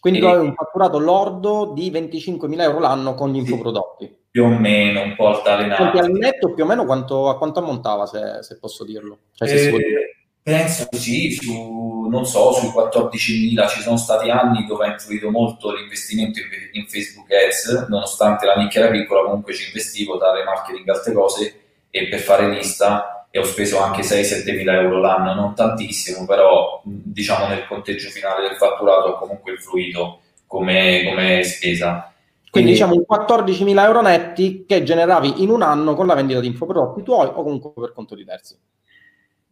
Quindi 0.00 0.20
tu 0.20 0.26
avevi 0.26 0.46
un 0.46 0.54
fatturato 0.54 0.98
lordo 0.98 1.72
di 1.74 1.90
25.000 1.90 2.60
euro 2.62 2.78
l'anno 2.78 3.14
con 3.14 3.32
gli 3.32 3.36
infoprodotti. 3.36 4.06
Sì, 4.06 4.16
più 4.30 4.44
o 4.44 4.48
meno, 4.48 5.02
un 5.02 5.14
po' 5.14 5.28
altalenante. 5.28 5.82
Senti, 5.82 5.98
al 5.98 6.10
netto 6.10 6.54
più 6.54 6.64
o 6.64 6.66
meno 6.66 6.86
quanto, 6.86 7.28
a 7.28 7.36
quanto 7.36 7.58
ammontava, 7.58 8.06
se, 8.06 8.42
se 8.42 8.58
posso 8.58 8.84
dirlo? 8.84 9.18
Cioè, 9.32 9.48
se 9.48 9.68
eh, 9.68 10.15
penso 10.46 10.86
sì, 10.92 11.32
su, 11.32 12.06
non 12.08 12.24
so, 12.24 12.52
sui 12.52 12.68
14.000 12.68 13.68
ci 13.68 13.80
sono 13.80 13.96
stati 13.96 14.30
anni 14.30 14.64
dove 14.64 14.86
ha 14.86 14.92
influito 14.92 15.28
molto 15.28 15.74
l'investimento 15.74 16.38
in, 16.38 16.46
in 16.80 16.86
Facebook 16.86 17.26
Ads, 17.32 17.86
nonostante 17.88 18.46
la 18.46 18.54
nicchia 18.54 18.82
era 18.82 18.92
piccola, 18.92 19.22
comunque 19.22 19.54
ci 19.54 19.66
investivo, 19.66 20.18
dare 20.18 20.44
marketing, 20.44 20.88
altre 20.88 21.12
cose, 21.12 21.60
e 21.90 22.06
per 22.06 22.20
fare 22.20 22.48
lista 22.48 23.26
e 23.28 23.40
ho 23.40 23.42
speso 23.42 23.80
anche 23.80 24.02
6-7 24.02 24.56
mila 24.56 24.80
euro 24.80 25.00
l'anno, 25.00 25.34
non 25.34 25.52
tantissimo, 25.52 26.24
però 26.24 26.80
diciamo 26.84 27.48
nel 27.48 27.66
conteggio 27.66 28.08
finale 28.10 28.46
del 28.46 28.56
fatturato 28.56 29.16
ha 29.16 29.18
comunque 29.18 29.50
influito 29.50 30.20
come, 30.46 31.02
come 31.08 31.42
spesa. 31.42 32.12
Quindi 32.48 32.70
diciamo 32.70 32.94
un 32.94 33.04
14.000 33.04 33.82
euro 33.82 34.00
netti 34.00 34.64
che 34.64 34.84
generavi 34.84 35.42
in 35.42 35.50
un 35.50 35.62
anno 35.62 35.96
con 35.96 36.06
la 36.06 36.14
vendita 36.14 36.38
di 36.38 36.46
infoprodotti 36.46 37.02
tuoi 37.02 37.26
o 37.26 37.32
comunque 37.32 37.72
per 37.74 37.92
conto 37.92 38.14
di 38.14 38.24
terzi. 38.24 38.56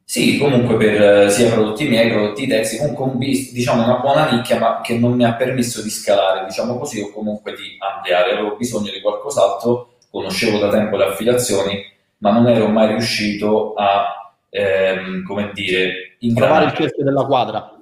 Sì, 0.06 0.36
comunque 0.36 0.76
per 0.76 1.30
sia 1.30 1.50
prodotti 1.50 1.88
miei, 1.88 2.10
prodotti 2.10 2.46
terzi, 2.46 2.76
comunque 2.76 3.04
un 3.06 3.18
bis, 3.18 3.52
diciamo 3.52 3.84
una 3.84 3.98
buona 3.98 4.30
nicchia, 4.30 4.58
ma 4.58 4.80
che 4.82 4.98
non 4.98 5.14
mi 5.14 5.24
ha 5.24 5.34
permesso 5.34 5.82
di 5.82 5.88
scalare, 5.88 6.44
diciamo 6.44 6.78
così, 6.78 7.00
o 7.00 7.10
comunque 7.10 7.54
di 7.54 7.76
ampliare. 7.78 8.32
Avevo 8.32 8.56
bisogno 8.56 8.92
di 8.92 9.00
qualcos'altro, 9.00 9.94
conoscevo 10.10 10.58
da 10.58 10.68
tempo 10.68 10.96
le 10.96 11.06
affiliazioni, 11.06 11.82
ma 12.18 12.32
non 12.32 12.46
ero 12.48 12.68
mai 12.68 12.88
riuscito 12.88 13.72
a, 13.74 14.34
ehm, 14.50 15.24
come 15.24 15.50
dire, 15.54 16.16
trovare 16.34 16.66
il 16.66 16.74
cerchio 16.74 17.02
della 17.02 17.24
quadra. 17.24 17.74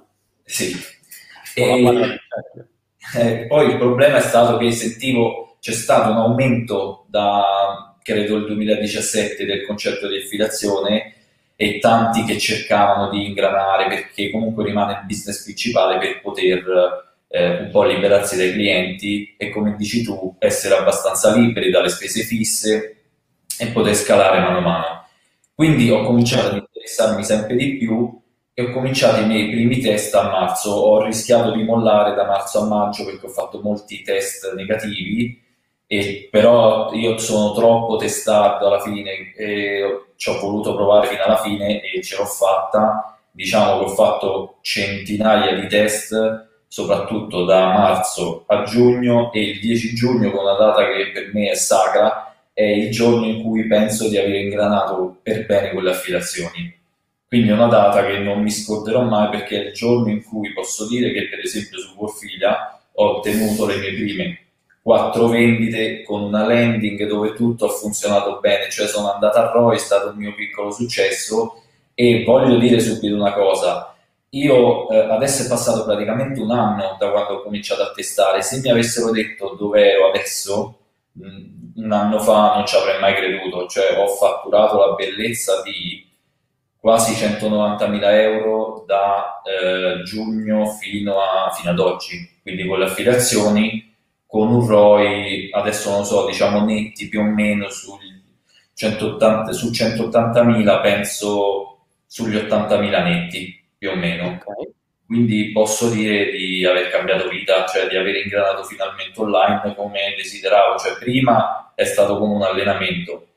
Sì. 0.45 0.73
E, 1.55 2.19
eh, 3.15 3.45
poi 3.47 3.71
il 3.71 3.77
problema 3.77 4.17
è 4.17 4.21
stato 4.21 4.57
che 4.57 4.71
sentivo 4.71 5.57
c'è 5.59 5.73
stato 5.73 6.11
un 6.11 6.17
aumento 6.17 7.05
da 7.09 7.95
credo 8.01 8.35
il 8.37 8.45
2017 8.45 9.45
del 9.45 9.65
concetto 9.65 10.07
di 10.07 10.17
affiliazione 10.17 11.12
e 11.55 11.79
tanti 11.79 12.23
che 12.23 12.37
cercavano 12.37 13.09
di 13.09 13.27
ingranare 13.27 13.87
perché 13.87 14.31
comunque 14.31 14.63
rimane 14.63 14.93
il 14.93 15.05
business 15.05 15.43
principale 15.43 15.97
per 15.99 16.21
poter 16.21 17.13
eh, 17.27 17.61
un 17.61 17.69
po' 17.71 17.83
liberarsi 17.83 18.37
dai 18.37 18.51
clienti 18.51 19.35
e 19.37 19.49
come 19.49 19.75
dici 19.75 20.03
tu 20.03 20.35
essere 20.39 20.75
abbastanza 20.75 21.35
liberi 21.35 21.71
dalle 21.71 21.89
spese 21.89 22.23
fisse 22.23 22.97
e 23.57 23.67
poter 23.67 23.95
scalare 23.95 24.39
mano 24.39 24.57
a 24.57 24.61
mano. 24.61 25.07
Quindi 25.53 25.89
ho 25.89 26.03
cominciato 26.03 26.47
ad 26.47 26.55
interessarmi 26.55 27.23
sempre 27.23 27.55
di 27.55 27.77
più 27.77 28.21
e 28.53 28.63
ho 28.63 28.71
cominciato 28.71 29.21
i 29.21 29.25
miei 29.25 29.49
primi 29.49 29.79
test 29.79 30.13
a 30.15 30.29
marzo. 30.29 30.71
Ho 30.71 31.03
rischiato 31.03 31.55
di 31.55 31.63
mollare 31.63 32.15
da 32.15 32.25
marzo 32.25 32.61
a 32.61 32.67
maggio 32.67 33.05
perché 33.05 33.25
ho 33.25 33.29
fatto 33.29 33.61
molti 33.61 34.01
test 34.01 34.53
negativi, 34.53 35.41
e 35.93 36.27
però 36.31 36.91
io 36.93 37.19
sono 37.19 37.53
troppo 37.53 37.97
testardo 37.97 38.65
alla 38.65 38.81
fine 38.81 39.31
e 39.35 40.05
ci 40.15 40.29
ho 40.31 40.39
voluto 40.39 40.73
provare 40.73 41.05
fino 41.05 41.21
alla 41.23 41.37
fine 41.37 41.81
e 41.81 42.01
ce 42.01 42.15
l'ho 42.17 42.25
fatta. 42.25 43.19
Diciamo 43.29 43.77
che 43.77 43.85
ho 43.85 43.89
fatto 43.89 44.57
centinaia 44.61 45.53
di 45.53 45.67
test 45.67 46.49
soprattutto 46.67 47.45
da 47.45 47.67
marzo 47.67 48.43
a 48.47 48.63
giugno 48.63 49.31
e 49.31 49.41
il 49.41 49.59
10 49.59 49.93
giugno 49.93 50.31
con 50.31 50.43
una 50.43 50.55
data 50.55 50.83
che 50.83 51.11
per 51.11 51.29
me 51.31 51.51
è 51.51 51.55
sacra 51.55 52.33
è 52.51 52.63
il 52.63 52.89
giorno 52.89 53.27
in 53.27 53.43
cui 53.43 53.67
penso 53.67 54.09
di 54.09 54.17
aver 54.17 54.33
ingranato 54.33 55.17
per 55.21 55.45
bene 55.45 55.69
quelle 55.73 55.91
affiliazioni. 55.91 56.75
Quindi 57.27 57.49
è 57.49 57.53
una 57.53 57.67
data 57.67 58.03
che 58.03 58.17
non 58.17 58.41
mi 58.41 58.49
scorderò 58.49 59.03
mai 59.03 59.29
perché 59.29 59.61
è 59.61 59.67
il 59.67 59.73
giorno 59.73 60.09
in 60.09 60.23
cui 60.23 60.53
posso 60.53 60.87
dire 60.87 61.11
che 61.11 61.29
per 61.29 61.39
esempio 61.39 61.77
su 61.77 61.93
Warfilia 61.95 62.81
ho 62.93 63.17
ottenuto 63.17 63.67
le 63.67 63.77
mie 63.77 63.93
prime 63.93 64.37
quattro 64.83 65.27
vendite 65.29 66.03
con 66.03 66.21
una 66.21 66.45
landing 66.45 67.07
dove 67.07 67.33
tutto 67.33 67.67
ha 67.67 67.69
funzionato 67.69 68.39
bene, 68.41 68.69
cioè 68.69 68.85
sono 68.85 69.13
andata 69.13 69.49
a 69.49 69.51
ROI, 69.51 69.77
è 69.77 69.79
stato 69.79 70.09
un 70.09 70.17
mio 70.17 70.35
piccolo 70.35 70.71
successo. 70.71 71.63
E 71.95 72.23
voglio 72.25 72.57
dire 72.57 72.79
subito 72.79 73.15
una 73.15 73.33
cosa, 73.33 73.95
io 74.29 74.89
eh, 74.89 74.97
adesso 74.97 75.43
è 75.43 75.47
passato 75.47 75.85
praticamente 75.85 76.39
un 76.41 76.51
anno 76.51 76.97
da 76.99 77.11
quando 77.11 77.35
ho 77.35 77.41
cominciato 77.43 77.83
a 77.83 77.91
testare, 77.91 78.41
se 78.41 78.59
mi 78.59 78.69
avessero 78.69 79.11
detto 79.11 79.55
dove 79.57 79.91
ero 79.91 80.09
adesso, 80.09 80.79
mh, 81.13 81.81
un 81.83 81.91
anno 81.91 82.19
fa 82.19 82.55
non 82.55 82.65
ci 82.65 82.75
avrei 82.75 82.99
mai 82.99 83.13
creduto, 83.15 83.67
cioè 83.67 83.97
ho 83.97 84.07
fatturato 84.07 84.77
la 84.77 84.93
bellezza 84.95 85.61
di 85.61 86.05
quasi 86.77 87.13
190.000 87.13 87.99
euro 88.19 88.83
da 88.85 89.41
eh, 89.43 90.03
giugno 90.03 90.65
fino, 90.65 91.19
a, 91.21 91.51
fino 91.51 91.71
ad 91.71 91.79
oggi, 91.79 92.39
quindi 92.41 92.67
con 92.67 92.79
le 92.79 92.85
affiliazioni, 92.85 93.92
con 94.33 94.51
un 94.51 94.65
ROI, 94.65 95.49
adesso 95.51 95.91
non 95.91 96.05
so, 96.05 96.25
diciamo 96.25 96.65
netti 96.65 97.07
più 97.07 97.19
o 97.19 97.23
meno 97.23 97.69
sul 97.69 97.99
180, 98.73 99.51
su 99.51 99.69
180.000, 99.69 100.81
penso 100.81 101.85
sugli 102.07 102.37
80.000 102.37 103.03
netti 103.03 103.63
più 103.77 103.91
o 103.91 103.95
meno. 103.95 104.29
Okay. 104.29 104.73
Quindi 105.05 105.51
posso 105.51 105.87
dire 105.91 106.31
di 106.31 106.65
aver 106.65 106.89
cambiato 106.89 107.29
vita, 107.29 107.67
cioè 107.67 107.87
di 107.87 107.95
aver 107.95 108.15
ingranato 108.15 108.63
finalmente 108.63 109.21
online 109.21 109.75
come 109.75 110.15
desideravo. 110.17 110.79
Cioè, 110.79 110.97
prima 110.97 111.71
è 111.75 111.83
stato 111.83 112.17
come 112.17 112.33
un 112.33 112.41
allenamento, 112.41 113.27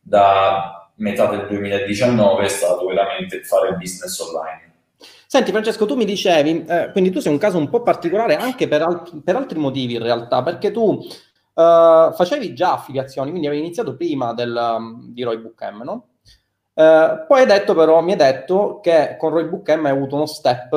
da 0.00 0.90
metà 0.94 1.26
del 1.26 1.46
2019 1.46 2.46
è 2.46 2.48
stato 2.48 2.86
veramente 2.86 3.42
fare 3.42 3.72
business 3.72 4.18
online. 4.20 4.67
Senti 5.30 5.50
Francesco, 5.50 5.84
tu 5.84 5.94
mi 5.94 6.06
dicevi, 6.06 6.64
eh, 6.64 6.88
quindi 6.90 7.10
tu 7.10 7.20
sei 7.20 7.30
un 7.30 7.38
caso 7.38 7.58
un 7.58 7.68
po' 7.68 7.82
particolare 7.82 8.36
anche 8.36 8.66
per, 8.66 8.80
alt- 8.80 9.20
per 9.22 9.36
altri 9.36 9.58
motivi 9.58 9.94
in 9.94 10.02
realtà, 10.02 10.42
perché 10.42 10.70
tu 10.70 11.06
Uh, 11.58 12.12
facevi 12.12 12.54
già 12.54 12.74
affiliazioni, 12.74 13.30
quindi 13.30 13.48
avevi 13.48 13.64
iniziato 13.64 13.96
prima 13.96 14.32
del, 14.32 14.54
um, 14.56 15.12
di 15.12 15.24
Roy 15.24 15.38
Book 15.38 15.60
M, 15.60 15.82
no? 15.82 16.10
Uh, 16.72 17.26
poi 17.26 17.40
hai 17.40 17.46
detto 17.46 17.74
però, 17.74 18.00
mi 18.00 18.12
hai 18.12 18.16
detto 18.16 18.78
che 18.80 19.16
con 19.18 19.30
Roy 19.30 19.48
Book 19.48 19.68
M 19.68 19.86
hai 19.86 19.90
avuto 19.90 20.14
uno 20.14 20.26
step 20.26 20.72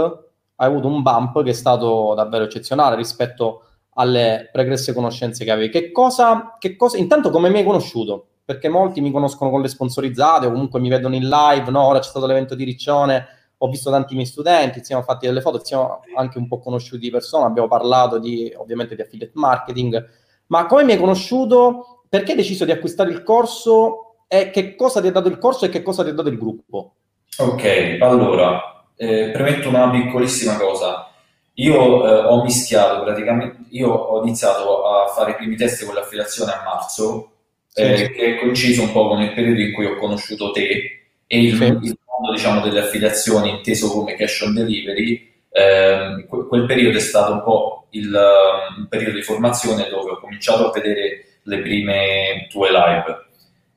hai 0.56 0.68
avuto 0.68 0.88
un 0.88 1.04
bump 1.04 1.44
che 1.44 1.52
è 1.52 1.54
stato 1.54 2.16
davvero 2.16 2.46
eccezionale 2.46 2.96
rispetto 2.96 3.66
alle 3.94 4.50
pregresse 4.52 4.92
conoscenze 4.92 5.44
che 5.44 5.52
avevi. 5.52 5.70
Che 5.70 5.92
cosa, 5.92 6.56
che 6.58 6.76
cosa, 6.76 6.98
intanto 6.98 7.30
come 7.30 7.52
mi 7.52 7.60
hai 7.60 7.64
conosciuto? 7.64 8.30
Perché 8.44 8.68
molti 8.68 9.02
mi 9.02 9.12
conoscono 9.12 9.52
con 9.52 9.62
le 9.62 9.68
sponsorizzate 9.68 10.48
o 10.48 10.52
comunque 10.52 10.80
mi 10.80 10.90
vedono 10.90 11.14
in 11.14 11.30
live, 11.30 11.70
no? 11.70 11.86
Ora 11.86 12.00
c'è 12.00 12.10
stato 12.10 12.26
l'evento 12.26 12.56
di 12.56 12.64
Riccione, 12.64 13.28
ho 13.64 13.70
visto 13.70 13.92
tanti 13.92 14.16
miei 14.16 14.26
studenti, 14.26 14.80
ci 14.80 14.86
siamo 14.86 15.04
fatti 15.04 15.28
delle 15.28 15.40
foto, 15.40 15.60
ci 15.60 15.66
siamo 15.66 16.02
anche 16.16 16.40
un 16.40 16.48
po' 16.48 16.60
conosciuti 16.60 17.04
di 17.04 17.12
persona, 17.12 17.46
abbiamo 17.46 17.68
parlato 17.68 18.18
di, 18.18 18.52
ovviamente 18.58 18.96
di 18.96 19.02
affiliate 19.02 19.34
marketing, 19.36 20.10
ma 20.48 20.66
come 20.66 20.84
mi 20.84 20.94
hai 20.94 20.98
conosciuto? 20.98 22.06
Perché 22.10 22.32
hai 22.32 22.38
deciso 22.38 22.66
di 22.66 22.72
acquistare 22.72 23.12
il 23.12 23.22
corso 23.22 24.16
e 24.28 24.50
che 24.50 24.76
cosa 24.76 25.00
ti 25.00 25.08
ha 25.08 25.12
dato 25.12 25.28
il 25.28 25.38
corso 25.38 25.66
e 25.66 25.70
che 25.70 25.84
cosa 25.84 26.04
ti 26.04 26.10
ha 26.10 26.14
dato 26.14 26.30
il 26.30 26.40
gruppo? 26.40 26.96
Ok, 27.38 27.98
allora, 28.02 28.84
eh, 28.96 29.30
premetto 29.32 29.70
una 29.70 29.92
piccolissima 29.92 30.58
cosa. 30.58 31.12
Io 31.56 32.08
eh, 32.08 32.26
ho 32.26 32.42
mischiato 32.42 33.04
praticamente, 33.04 33.58
io 33.70 33.92
ho 33.92 34.24
iniziato 34.24 34.84
a 34.86 35.08
fare 35.08 35.32
i 35.32 35.36
primi 35.36 35.56
test 35.56 35.86
con 35.86 35.94
l'affiliazione 35.94 36.52
a 36.52 36.64
marzo, 36.66 37.32
eh, 37.76 37.96
sì. 37.96 38.10
che 38.10 38.36
è 38.36 38.40
coinciso 38.40 38.82
un 38.82 38.92
po' 38.92 39.08
con 39.08 39.22
il 39.22 39.34
periodo 39.34 39.62
in 39.62 39.74
cui 39.74 39.86
ho 39.86 39.98
conosciuto 39.98 40.50
te 40.50 41.12
e 41.28 41.44
il, 41.44 41.56
sì. 41.56 41.64
il 41.64 41.98
mondo 42.22 42.32
diciamo, 42.32 42.62
delle 42.62 42.80
affiliazioni 42.82 43.50
inteso 43.50 43.92
come 43.92 44.16
cash 44.16 44.42
on 44.42 44.54
delivery. 44.54 45.30
Eh, 45.50 46.26
quel 46.28 46.66
periodo 46.66 46.98
è 46.98 47.02
stato 47.02 47.34
un 47.34 47.44
po' 47.44 47.88
il, 47.92 48.06
il 48.08 48.88
periodo 48.88 49.16
di 49.16 49.24
formazione 49.24 49.90
dove 49.90 50.12
ho 50.12 50.20
cominciato 50.20 50.70
a 50.70 50.72
vedere 50.72 51.26
le 51.44 51.60
prime 51.60 52.48
tue 52.50 52.70
live 52.72 53.26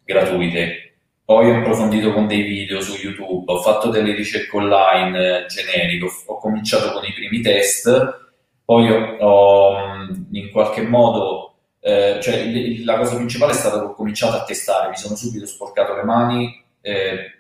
gratuite 0.05 0.85
poi 1.25 1.51
ho 1.51 1.57
approfondito 1.57 2.13
con 2.13 2.27
dei 2.27 2.43
video 2.43 2.83
su 2.83 2.97
YouTube, 3.01 3.51
ho 3.51 3.63
fatto 3.63 3.89
delle 3.89 4.13
ricerche 4.15 4.55
online 4.55 5.45
eh, 5.45 5.47
generiche, 5.47 6.05
ho, 6.05 6.11
ho, 6.27 6.39
cominciato 6.39 6.93
con 6.93 7.03
i 7.03 7.15
primi 7.15 7.41
test, 7.41 8.33
poi 8.63 8.91
ho, 8.91 9.17
ho 9.21 9.77
in 10.33 10.51
qualche 10.51 10.83
modo, 10.83 11.55
eh, 11.81 12.19
cioè 12.21 12.45
la 12.85 12.99
cosa 12.99 13.17
principale 13.17 13.53
è 13.53 13.55
stata 13.55 13.79
che 13.79 13.87
ho 13.87 13.95
cominciato 13.95 14.37
a 14.37 14.45
testare, 14.45 14.91
mi 14.91 14.97
sono 14.97 15.17
subito 15.17 15.47
sporcato 15.47 15.95
le 15.95 16.03
mani, 16.03 16.63
eh, 16.83 17.34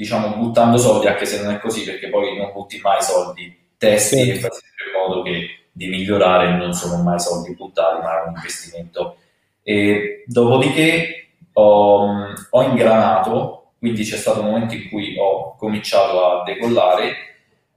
diciamo 0.00 0.34
buttando 0.36 0.78
soldi, 0.78 1.08
anche 1.08 1.26
se 1.26 1.42
non 1.42 1.52
è 1.52 1.58
così, 1.58 1.84
perché 1.84 2.08
poi 2.08 2.34
non 2.34 2.52
butti 2.54 2.80
mai 2.82 3.02
soldi, 3.02 3.54
testi 3.76 4.16
sì. 4.16 4.30
e 4.30 4.34
fai 4.36 4.50
sempre 4.50 4.86
in 4.86 4.98
modo 4.98 5.22
che 5.22 5.46
di 5.70 5.88
migliorare 5.88 6.56
non 6.56 6.72
sono 6.72 7.02
mai 7.02 7.20
soldi 7.20 7.54
buttati, 7.54 8.00
ma 8.00 8.22
è 8.22 8.28
un 8.28 8.34
investimento. 8.34 9.16
E 9.62 10.24
dopodiché 10.26 11.32
ho, 11.52 12.06
ho 12.48 12.62
ingranato, 12.62 13.72
quindi 13.78 14.02
c'è 14.04 14.16
stato 14.16 14.40
un 14.40 14.46
momento 14.46 14.74
in 14.74 14.88
cui 14.88 15.16
ho 15.18 15.54
cominciato 15.56 16.24
a 16.24 16.44
decollare 16.44 17.14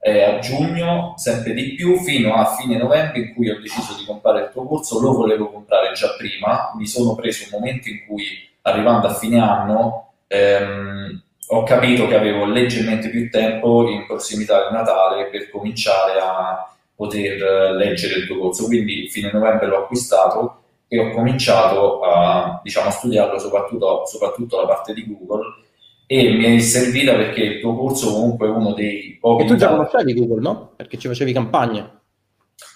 eh, 0.00 0.22
a 0.22 0.38
giugno 0.38 1.12
sempre 1.16 1.52
di 1.52 1.74
più 1.74 1.98
fino 1.98 2.34
a 2.36 2.56
fine 2.56 2.78
novembre 2.78 3.18
in 3.18 3.34
cui 3.34 3.50
ho 3.50 3.60
deciso 3.60 3.94
di 3.98 4.06
comprare 4.06 4.44
il 4.44 4.50
tuo 4.50 4.66
corso, 4.66 4.98
lo 4.98 5.12
volevo 5.12 5.50
comprare 5.50 5.92
già 5.92 6.14
prima, 6.16 6.72
mi 6.74 6.86
sono 6.86 7.14
preso 7.14 7.44
un 7.44 7.60
momento 7.60 7.90
in 7.90 8.06
cui 8.06 8.24
arrivando 8.62 9.08
a 9.08 9.14
fine 9.14 9.38
anno 9.40 10.12
ehm, 10.26 11.23
ho 11.48 11.62
capito 11.62 12.06
che 12.06 12.16
avevo 12.16 12.44
leggermente 12.46 13.10
più 13.10 13.28
tempo 13.30 13.88
in 13.88 14.06
prossimità 14.06 14.64
del 14.64 14.72
Natale 14.72 15.26
per 15.26 15.50
cominciare 15.50 16.18
a 16.18 16.74
poter 16.94 17.74
leggere 17.74 18.20
il 18.20 18.26
tuo 18.26 18.38
corso. 18.38 18.66
Quindi 18.66 19.08
fine 19.08 19.30
novembre 19.32 19.66
l'ho 19.66 19.84
acquistato 19.84 20.62
e 20.88 20.98
ho 20.98 21.10
cominciato 21.10 22.00
a, 22.00 22.60
diciamo, 22.62 22.90
studiarlo 22.90 23.38
soprattutto, 23.38 24.06
soprattutto 24.06 24.60
la 24.60 24.66
parte 24.66 24.94
di 24.94 25.06
Google 25.06 25.62
e 26.06 26.30
mi 26.34 26.56
è 26.56 26.58
servita 26.60 27.14
perché 27.14 27.42
il 27.42 27.60
tuo 27.60 27.74
corso 27.76 28.12
comunque 28.12 28.46
è 28.46 28.50
uno 28.50 28.74
dei 28.74 29.16
pochi... 29.20 29.44
E 29.44 29.46
tu 29.46 29.56
già 29.56 29.70
conoscevi 29.70 30.14
Google, 30.14 30.40
no? 30.40 30.72
Perché 30.76 30.98
ci 30.98 31.08
facevi 31.08 31.32
campagne. 31.32 32.00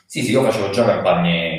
Sì, 0.06 0.22
sì, 0.22 0.30
io 0.30 0.42
facevo 0.42 0.70
già 0.70 0.86
campagne 0.86 1.57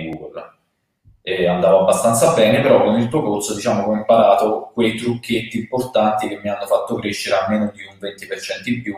Google 1.29 1.37
e 1.37 1.47
andavo 1.47 1.79
abbastanza 1.79 2.33
bene, 2.33 2.61
però 2.61 2.83
con 2.83 2.99
il 2.99 3.07
tuo 3.07 3.21
corso 3.21 3.53
diciamo 3.53 3.87
ho 3.87 3.93
imparato 3.93 4.71
quei 4.73 4.95
trucchetti 4.95 5.59
importanti 5.59 6.27
che 6.27 6.39
mi 6.41 6.49
hanno 6.49 6.65
fatto 6.65 6.95
crescere 6.95 7.37
almeno 7.37 7.71
di 7.73 7.83
un 7.83 7.95
20% 7.99 8.69
in 8.69 8.81
più. 8.81 8.95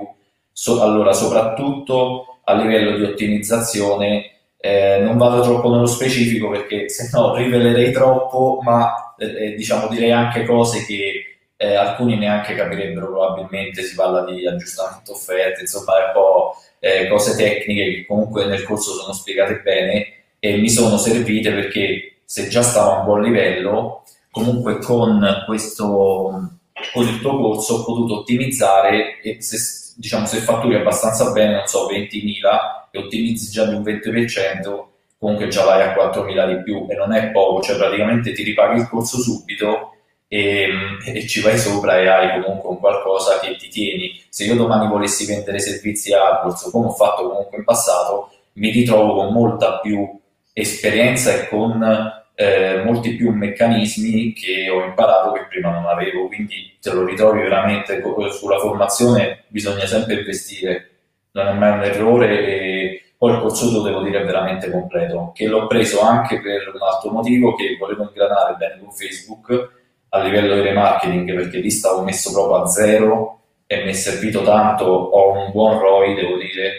So, 0.52 0.82
allora, 0.82 1.14
soprattutto 1.14 2.40
a 2.44 2.54
livello 2.54 2.98
di 2.98 3.04
ottimizzazione, 3.04 4.30
eh, 4.58 5.00
non 5.02 5.18
vado 5.18 5.42
troppo 5.42 5.72
nello 5.72 5.88
specifico 5.88 6.50
perché 6.50 6.88
se 6.90 7.10
no 7.12 7.36
rivelerei 7.36 7.92
troppo, 7.92 8.60
ma 8.62 9.16
eh, 9.18 9.46
eh 9.46 9.56
diciamo 9.56 9.88
direi 9.88 10.12
anche 10.12 10.46
cose 10.46 10.86
che 10.86 11.26
eh, 11.58 11.76
alcuni 11.76 12.18
neanche 12.18 12.56
capirebbero 12.56 13.08
probabilmente, 13.08 13.84
si 13.84 13.96
parla 13.96 14.24
di 14.26 14.48
aggiustamento 14.48 15.14
offerte, 15.14 15.62
insomma 15.62 15.94
un 15.94 16.12
po' 16.14 16.56
eh, 16.80 17.08
cose 17.08 17.36
tecniche 17.36 17.84
che 17.84 18.06
comunque 18.08 18.46
nel 18.46 18.64
corso 18.64 18.94
sono 18.94 19.14
spiegate 19.14 19.62
bene 19.64 20.08
e 20.40 20.58
mi 20.58 20.70
sono 20.70 20.98
servite 20.98 21.52
perché 21.52 22.12
se 22.32 22.48
già 22.48 22.62
stavo 22.62 22.92
a 22.92 23.00
un 23.00 23.04
buon 23.04 23.22
livello, 23.24 24.04
comunque 24.32 24.78
con 24.80 25.44
questo 25.46 26.60
con 26.94 27.04
il 27.06 27.20
tuo 27.20 27.38
corso 27.38 27.74
ho 27.74 27.84
potuto 27.84 28.20
ottimizzare 28.20 29.20
e 29.20 29.42
se, 29.42 29.58
diciamo, 29.98 30.26
se 30.26 30.38
fatturi 30.38 30.76
abbastanza 30.76 31.30
bene, 31.32 31.56
non 31.56 31.66
so, 31.66 31.90
20.000 31.90 32.88
e 32.90 33.00
ottimizzi 33.00 33.52
già 33.52 33.66
di 33.66 33.74
un 33.74 33.82
20%, 33.82 34.84
comunque 35.20 35.50
già 35.50 35.66
vai 35.66 35.82
a 35.82 35.94
4.000 35.94 36.56
di 36.56 36.64
più 36.64 36.86
e 36.88 36.96
non 36.96 37.12
è 37.12 37.32
poco, 37.32 37.62
cioè 37.64 37.76
praticamente 37.76 38.32
ti 38.32 38.44
ripaghi 38.44 38.80
il 38.80 38.88
corso 38.88 39.20
subito 39.20 39.96
e, 40.30 40.70
e, 41.04 41.28
ci 41.28 41.42
vai 41.42 41.60
sopra 41.60 42.00
e 42.00 42.08
hai 42.08 42.42
comunque 42.42 42.70
un 42.70 42.80
qualcosa 42.80 43.42
che 43.42 43.58
ti 43.58 43.68
tieni. 43.68 44.24
Se 44.30 44.46
io 44.46 44.56
domani 44.56 44.88
volessi 44.88 45.26
vendere 45.26 45.60
servizi 45.60 46.14
AdWords, 46.14 46.70
come 46.72 46.86
ho 46.86 46.92
fatto 46.92 47.28
comunque 47.28 47.58
in 47.58 47.66
passato, 47.66 48.30
mi 48.54 48.70
ritrovo 48.70 49.16
con 49.16 49.34
molta 49.34 49.80
più 49.80 50.18
esperienza 50.54 51.34
e 51.34 51.50
con 51.50 52.20
eh, 52.42 52.84
molti 52.84 53.16
più 53.16 53.32
meccanismi 53.32 54.34
che 54.34 54.68
ho 54.70 54.84
imparato 54.84 55.32
che 55.34 55.46
prima 55.48 55.70
non 55.70 55.86
avevo, 55.86 56.26
quindi 56.28 56.76
te 56.82 56.92
lo 56.92 57.06
ritrovi 57.06 57.42
veramente 57.42 58.02
sulla 58.32 58.58
formazione, 58.58 59.44
bisogna 59.48 59.86
sempre 59.86 60.16
investire, 60.16 60.90
non 61.34 61.48
è 61.48 61.54
mai 61.54 61.74
un 61.74 61.84
errore 61.84 62.46
e 62.48 63.04
poi 63.16 63.34
il 63.34 63.42
corso 63.42 63.84
devo 63.84 64.02
dire 64.02 64.22
è 64.22 64.26
veramente 64.26 64.72
completo, 64.72 65.32
che 65.36 65.46
l'ho 65.46 65.68
preso 65.68 66.02
anche 66.02 66.42
per 66.42 66.72
un 66.74 66.82
altro 66.82 67.12
motivo 67.12 67.54
che 67.54 67.78
volevo 67.80 68.04
ingranare 68.04 68.56
bene 68.56 68.80
con 68.80 68.92
Facebook 68.92 69.80
a 70.10 70.24
livello 70.24 70.56
di 70.56 70.62
remarketing 70.62 71.36
perché 71.36 71.60
lì 71.60 71.70
stavo 71.70 72.02
messo 72.02 72.32
proprio 72.32 72.64
a 72.64 72.68
zero 72.68 73.40
e 73.68 73.84
mi 73.84 73.92
è 73.92 73.94
servito 73.94 74.42
tanto, 74.42 74.86
ho 74.86 75.32
un 75.32 75.52
buon 75.52 75.78
ROI 75.78 76.16
devo 76.16 76.38
dire 76.38 76.72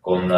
con 0.00 0.30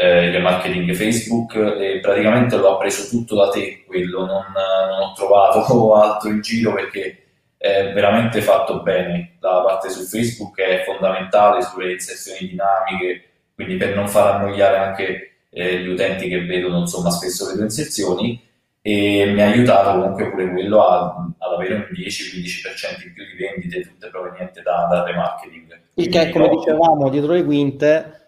eh, 0.00 0.26
il 0.26 0.32
remarketing 0.32 0.94
Facebook 0.94 1.56
e 1.56 1.98
praticamente 2.00 2.56
l'ho 2.56 2.76
preso 2.76 3.08
tutto 3.08 3.34
da 3.34 3.48
te 3.48 3.82
quello, 3.84 4.24
non, 4.24 4.44
non 4.52 5.00
ho 5.00 5.12
trovato 5.12 5.94
altro 5.98 6.30
in 6.30 6.40
giro 6.40 6.72
perché 6.72 7.24
è 7.56 7.92
veramente 7.92 8.40
fatto 8.40 8.80
bene, 8.82 9.38
la 9.40 9.60
parte 9.62 9.90
su 9.90 10.04
Facebook 10.04 10.60
è 10.60 10.84
fondamentale 10.84 11.62
sulle 11.62 11.94
inserzioni 11.94 12.50
dinamiche, 12.50 13.24
quindi 13.56 13.74
per 13.74 13.96
non 13.96 14.06
far 14.06 14.36
annoiare 14.36 14.76
anche 14.76 15.32
eh, 15.50 15.78
gli 15.80 15.88
utenti 15.88 16.28
che 16.28 16.44
vedono 16.44 16.78
insomma 16.78 17.10
spesso 17.10 17.48
le 17.48 17.54
tue 17.54 17.64
inserzioni. 17.64 18.46
E 18.80 19.32
mi 19.34 19.42
ha 19.42 19.46
aiutato 19.46 19.98
comunque 19.98 20.30
pure 20.30 20.48
quello 20.50 20.84
a, 20.84 21.26
ad 21.36 21.52
avere 21.52 21.74
un 21.74 21.88
10-15% 21.92 23.04
in 23.04 23.12
più 23.12 23.24
di 23.24 23.36
vendite 23.36 23.80
tutte 23.82 24.08
provenienti 24.08 24.62
da, 24.62 24.86
dal 24.88 25.04
remarketing. 25.04 25.80
Il 25.94 26.08
che, 26.08 26.30
come 26.30 26.48
dicevamo, 26.48 27.10
dietro 27.10 27.32
le 27.32 27.44
quinte 27.44 28.18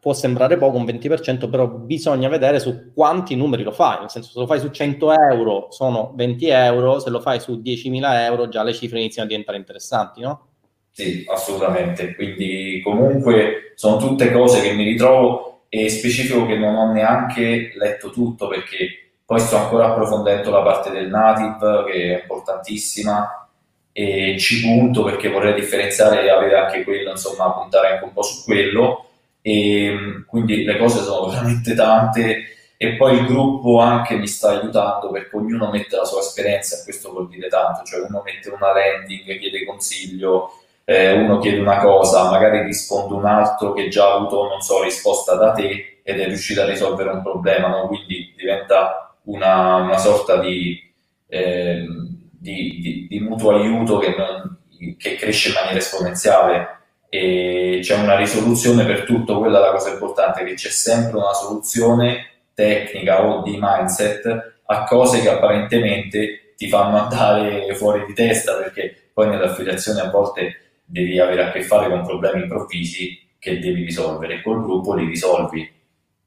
può 0.00 0.12
sembrare 0.12 0.56
poco, 0.56 0.76
un 0.76 0.84
20%, 0.84 1.48
però 1.48 1.66
bisogna 1.68 2.28
vedere 2.28 2.58
su 2.58 2.92
quanti 2.94 3.36
numeri 3.36 3.62
lo 3.62 3.72
fai, 3.72 4.00
nel 4.00 4.10
senso 4.10 4.30
se 4.30 4.38
lo 4.38 4.46
fai 4.46 4.60
su 4.60 4.70
100 4.70 5.12
euro 5.30 5.66
sono 5.70 6.12
20 6.14 6.48
euro, 6.48 6.98
se 6.98 7.10
lo 7.10 7.20
fai 7.20 7.40
su 7.40 7.60
10.000 7.62 8.24
euro 8.24 8.48
già 8.48 8.62
le 8.62 8.72
cifre 8.72 8.98
iniziano 8.98 9.26
a 9.26 9.30
diventare 9.30 9.58
interessanti, 9.58 10.20
no? 10.20 10.46
Sì, 10.90 11.24
assolutamente, 11.28 12.14
quindi 12.14 12.80
comunque 12.82 13.72
sono 13.74 13.98
tutte 13.98 14.32
cose 14.32 14.62
che 14.62 14.72
mi 14.72 14.84
ritrovo 14.84 15.64
e 15.68 15.88
specifico 15.88 16.46
che 16.46 16.56
non 16.56 16.74
ho 16.74 16.92
neanche 16.92 17.72
letto 17.76 18.10
tutto 18.10 18.48
perché 18.48 19.10
poi 19.26 19.40
sto 19.40 19.56
ancora 19.56 19.88
approfondendo 19.88 20.50
la 20.50 20.62
parte 20.62 20.90
del 20.90 21.08
native, 21.08 21.84
che 21.90 22.16
è 22.16 22.20
importantissima, 22.20 23.48
e 23.92 24.36
ci 24.38 24.60
punto 24.60 25.02
perché 25.02 25.28
vorrei 25.28 25.54
differenziare 25.54 26.22
e 26.22 26.30
avere 26.30 26.56
anche 26.58 26.84
quello, 26.84 27.10
insomma, 27.10 27.50
puntare 27.52 27.88
anche 27.88 28.04
un 28.04 28.12
po' 28.12 28.22
su 28.22 28.44
quello. 28.44 29.05
E 29.48 30.24
quindi 30.26 30.64
le 30.64 30.76
cose 30.76 31.04
sono 31.04 31.28
veramente 31.28 31.72
tante 31.74 32.46
e 32.76 32.96
poi 32.96 33.16
il 33.16 33.26
gruppo 33.26 33.78
anche 33.78 34.16
mi 34.16 34.26
sta 34.26 34.50
aiutando 34.50 35.08
perché 35.12 35.36
ognuno 35.36 35.70
mette 35.70 35.94
la 35.94 36.04
sua 36.04 36.18
esperienza 36.18 36.76
e 36.76 36.82
questo 36.82 37.12
vuol 37.12 37.28
dire 37.28 37.46
tanto, 37.46 37.84
cioè 37.84 38.00
uno 38.00 38.22
mette 38.24 38.48
una 38.48 38.72
landing, 38.72 39.38
chiede 39.38 39.64
consiglio, 39.64 40.50
eh, 40.84 41.12
uno 41.12 41.38
chiede 41.38 41.60
una 41.60 41.78
cosa, 41.78 42.28
magari 42.28 42.64
risponde 42.64 43.14
un 43.14 43.24
altro 43.24 43.72
che 43.72 43.86
già 43.86 44.10
ha 44.10 44.14
avuto, 44.16 44.48
non 44.48 44.60
so, 44.62 44.82
risposta 44.82 45.36
da 45.36 45.52
te 45.52 46.00
ed 46.02 46.18
è 46.18 46.26
riuscito 46.26 46.62
a 46.62 46.66
risolvere 46.66 47.10
un 47.10 47.22
problema, 47.22 47.68
no? 47.68 47.86
quindi 47.86 48.34
diventa 48.36 49.16
una, 49.26 49.76
una 49.76 49.98
sorta 49.98 50.38
di, 50.38 50.92
eh, 51.28 51.86
di, 52.32 52.80
di, 52.80 53.06
di, 53.08 53.20
mutuo 53.20 53.54
aiuto 53.54 53.98
che, 53.98 54.12
non, 54.16 54.58
che 54.98 55.14
cresce 55.14 55.50
in 55.50 55.54
maniera 55.54 55.78
esponenziale 55.78 56.76
e 57.18 57.80
c'è 57.82 57.96
una 57.96 58.16
risoluzione 58.16 58.84
per 58.84 59.04
tutto, 59.04 59.38
quella 59.38 59.58
è 59.58 59.62
la 59.62 59.72
cosa 59.72 59.90
importante, 59.90 60.44
che 60.44 60.54
c'è 60.54 60.68
sempre 60.68 61.16
una 61.16 61.32
soluzione 61.32 62.30
tecnica 62.54 63.24
o 63.24 63.42
di 63.42 63.58
mindset 63.60 64.54
a 64.66 64.84
cose 64.84 65.20
che 65.20 65.28
apparentemente 65.28 66.54
ti 66.56 66.68
fanno 66.68 66.98
andare 66.98 67.74
fuori 67.74 68.04
di 68.06 68.14
testa 68.14 68.54
perché 68.54 69.10
poi 69.12 69.28
nell'affiliazione 69.28 70.00
a 70.00 70.10
volte 70.10 70.60
devi 70.84 71.18
avere 71.18 71.44
a 71.44 71.50
che 71.50 71.62
fare 71.62 71.88
con 71.88 72.04
problemi 72.04 72.42
improvvisi 72.42 73.18
che 73.38 73.58
devi 73.58 73.84
risolvere, 73.84 74.42
col 74.42 74.62
gruppo 74.62 74.94
li 74.94 75.06
risolvi. 75.06 75.72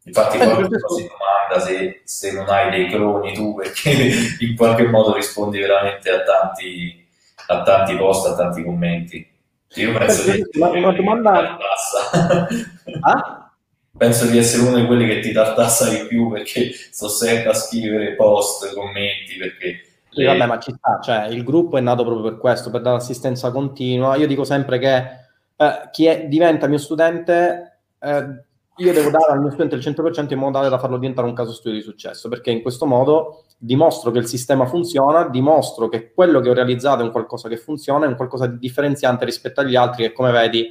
Infatti 0.04 0.38
eh, 0.38 0.40
qualcuno 0.40 0.90
si 0.90 1.08
domanda 1.08 1.66
se, 1.66 2.02
se, 2.04 2.32
non 2.32 2.48
hai 2.50 2.72
dei 2.72 2.90
cloni 2.90 3.34
tu 3.34 3.56
perché 3.56 3.92
in 4.40 4.56
qualche 4.56 4.88
modo 4.88 5.14
rispondi 5.14 5.60
veramente 5.60 6.10
a 6.10 6.24
tanti, 6.24 7.06
a 7.48 7.62
tanti 7.64 7.96
post, 7.96 8.28
a 8.28 8.36
tanti 8.36 8.64
commenti. 8.64 9.29
Io 9.76 9.98
penso 9.98 10.32
di 10.32 10.44
una, 10.54 10.70
una 10.70 10.92
domanda... 10.94 11.58
ah? 13.02 13.52
Penso 13.98 14.28
di 14.28 14.38
essere 14.38 14.68
uno 14.68 14.78
di 14.78 14.86
quelli 14.86 15.08
che 15.08 15.20
ti 15.20 15.32
tartassa 15.32 15.90
di 15.90 16.08
più 16.08 16.30
perché 16.30 16.72
sto 16.74 17.10
sempre 17.10 17.50
a 17.50 17.54
scrivere 17.54 18.16
post, 18.16 18.74
commenti, 18.74 19.38
perché... 19.38 19.84
Sì, 20.10 20.24
vabbè, 20.24 20.46
ma 20.46 20.58
ci 20.60 20.74
sta, 20.76 21.00
cioè 21.02 21.28
il 21.28 21.44
gruppo 21.44 21.78
è 21.78 21.82
nato 21.82 22.04
proprio 22.04 22.30
per 22.32 22.40
questo, 22.40 22.72
per 22.72 22.82
dare 22.82 22.98
assistenza 22.98 23.52
continua. 23.52 24.16
Io 24.16 24.26
dico 24.26 24.44
sempre 24.44 24.80
che 24.80 24.96
eh, 24.96 25.90
chi 25.92 26.06
è, 26.06 26.28
diventa 26.28 26.68
mio 26.68 26.78
studente 26.78 27.82
eh, 28.00 28.44
io 28.80 28.94
devo 28.94 29.10
dare 29.10 29.34
al 29.34 29.42
mio 29.42 29.52
studente 29.52 29.76
il 29.76 29.82
100% 29.82 30.32
in 30.32 30.40
modo 30.40 30.58
tale 30.58 30.70
da 30.70 30.80
farlo 30.80 30.98
diventare 30.98 31.28
un 31.28 31.34
caso 31.34 31.52
studio 31.52 31.78
di 31.78 31.84
successo, 31.84 32.30
perché 32.30 32.50
in 32.50 32.62
questo 32.62 32.86
modo 32.86 33.44
dimostro 33.62 34.10
che 34.12 34.20
il 34.20 34.28
sistema 34.28 34.66
funziona, 34.66 35.28
dimostro 35.28 35.90
che 35.90 36.14
quello 36.14 36.40
che 36.40 36.50
ho 36.50 36.54
realizzato 36.54 37.02
è 37.02 37.04
un 37.04 37.12
qualcosa 37.12 37.50
che 37.50 37.58
funziona, 37.58 38.06
è 38.06 38.08
un 38.08 38.16
qualcosa 38.16 38.48
di 38.48 38.58
differenziante 38.58 39.26
rispetto 39.26 39.60
agli 39.60 39.76
altri 39.76 40.04
che, 40.04 40.14
come 40.14 40.32
vedi, 40.32 40.68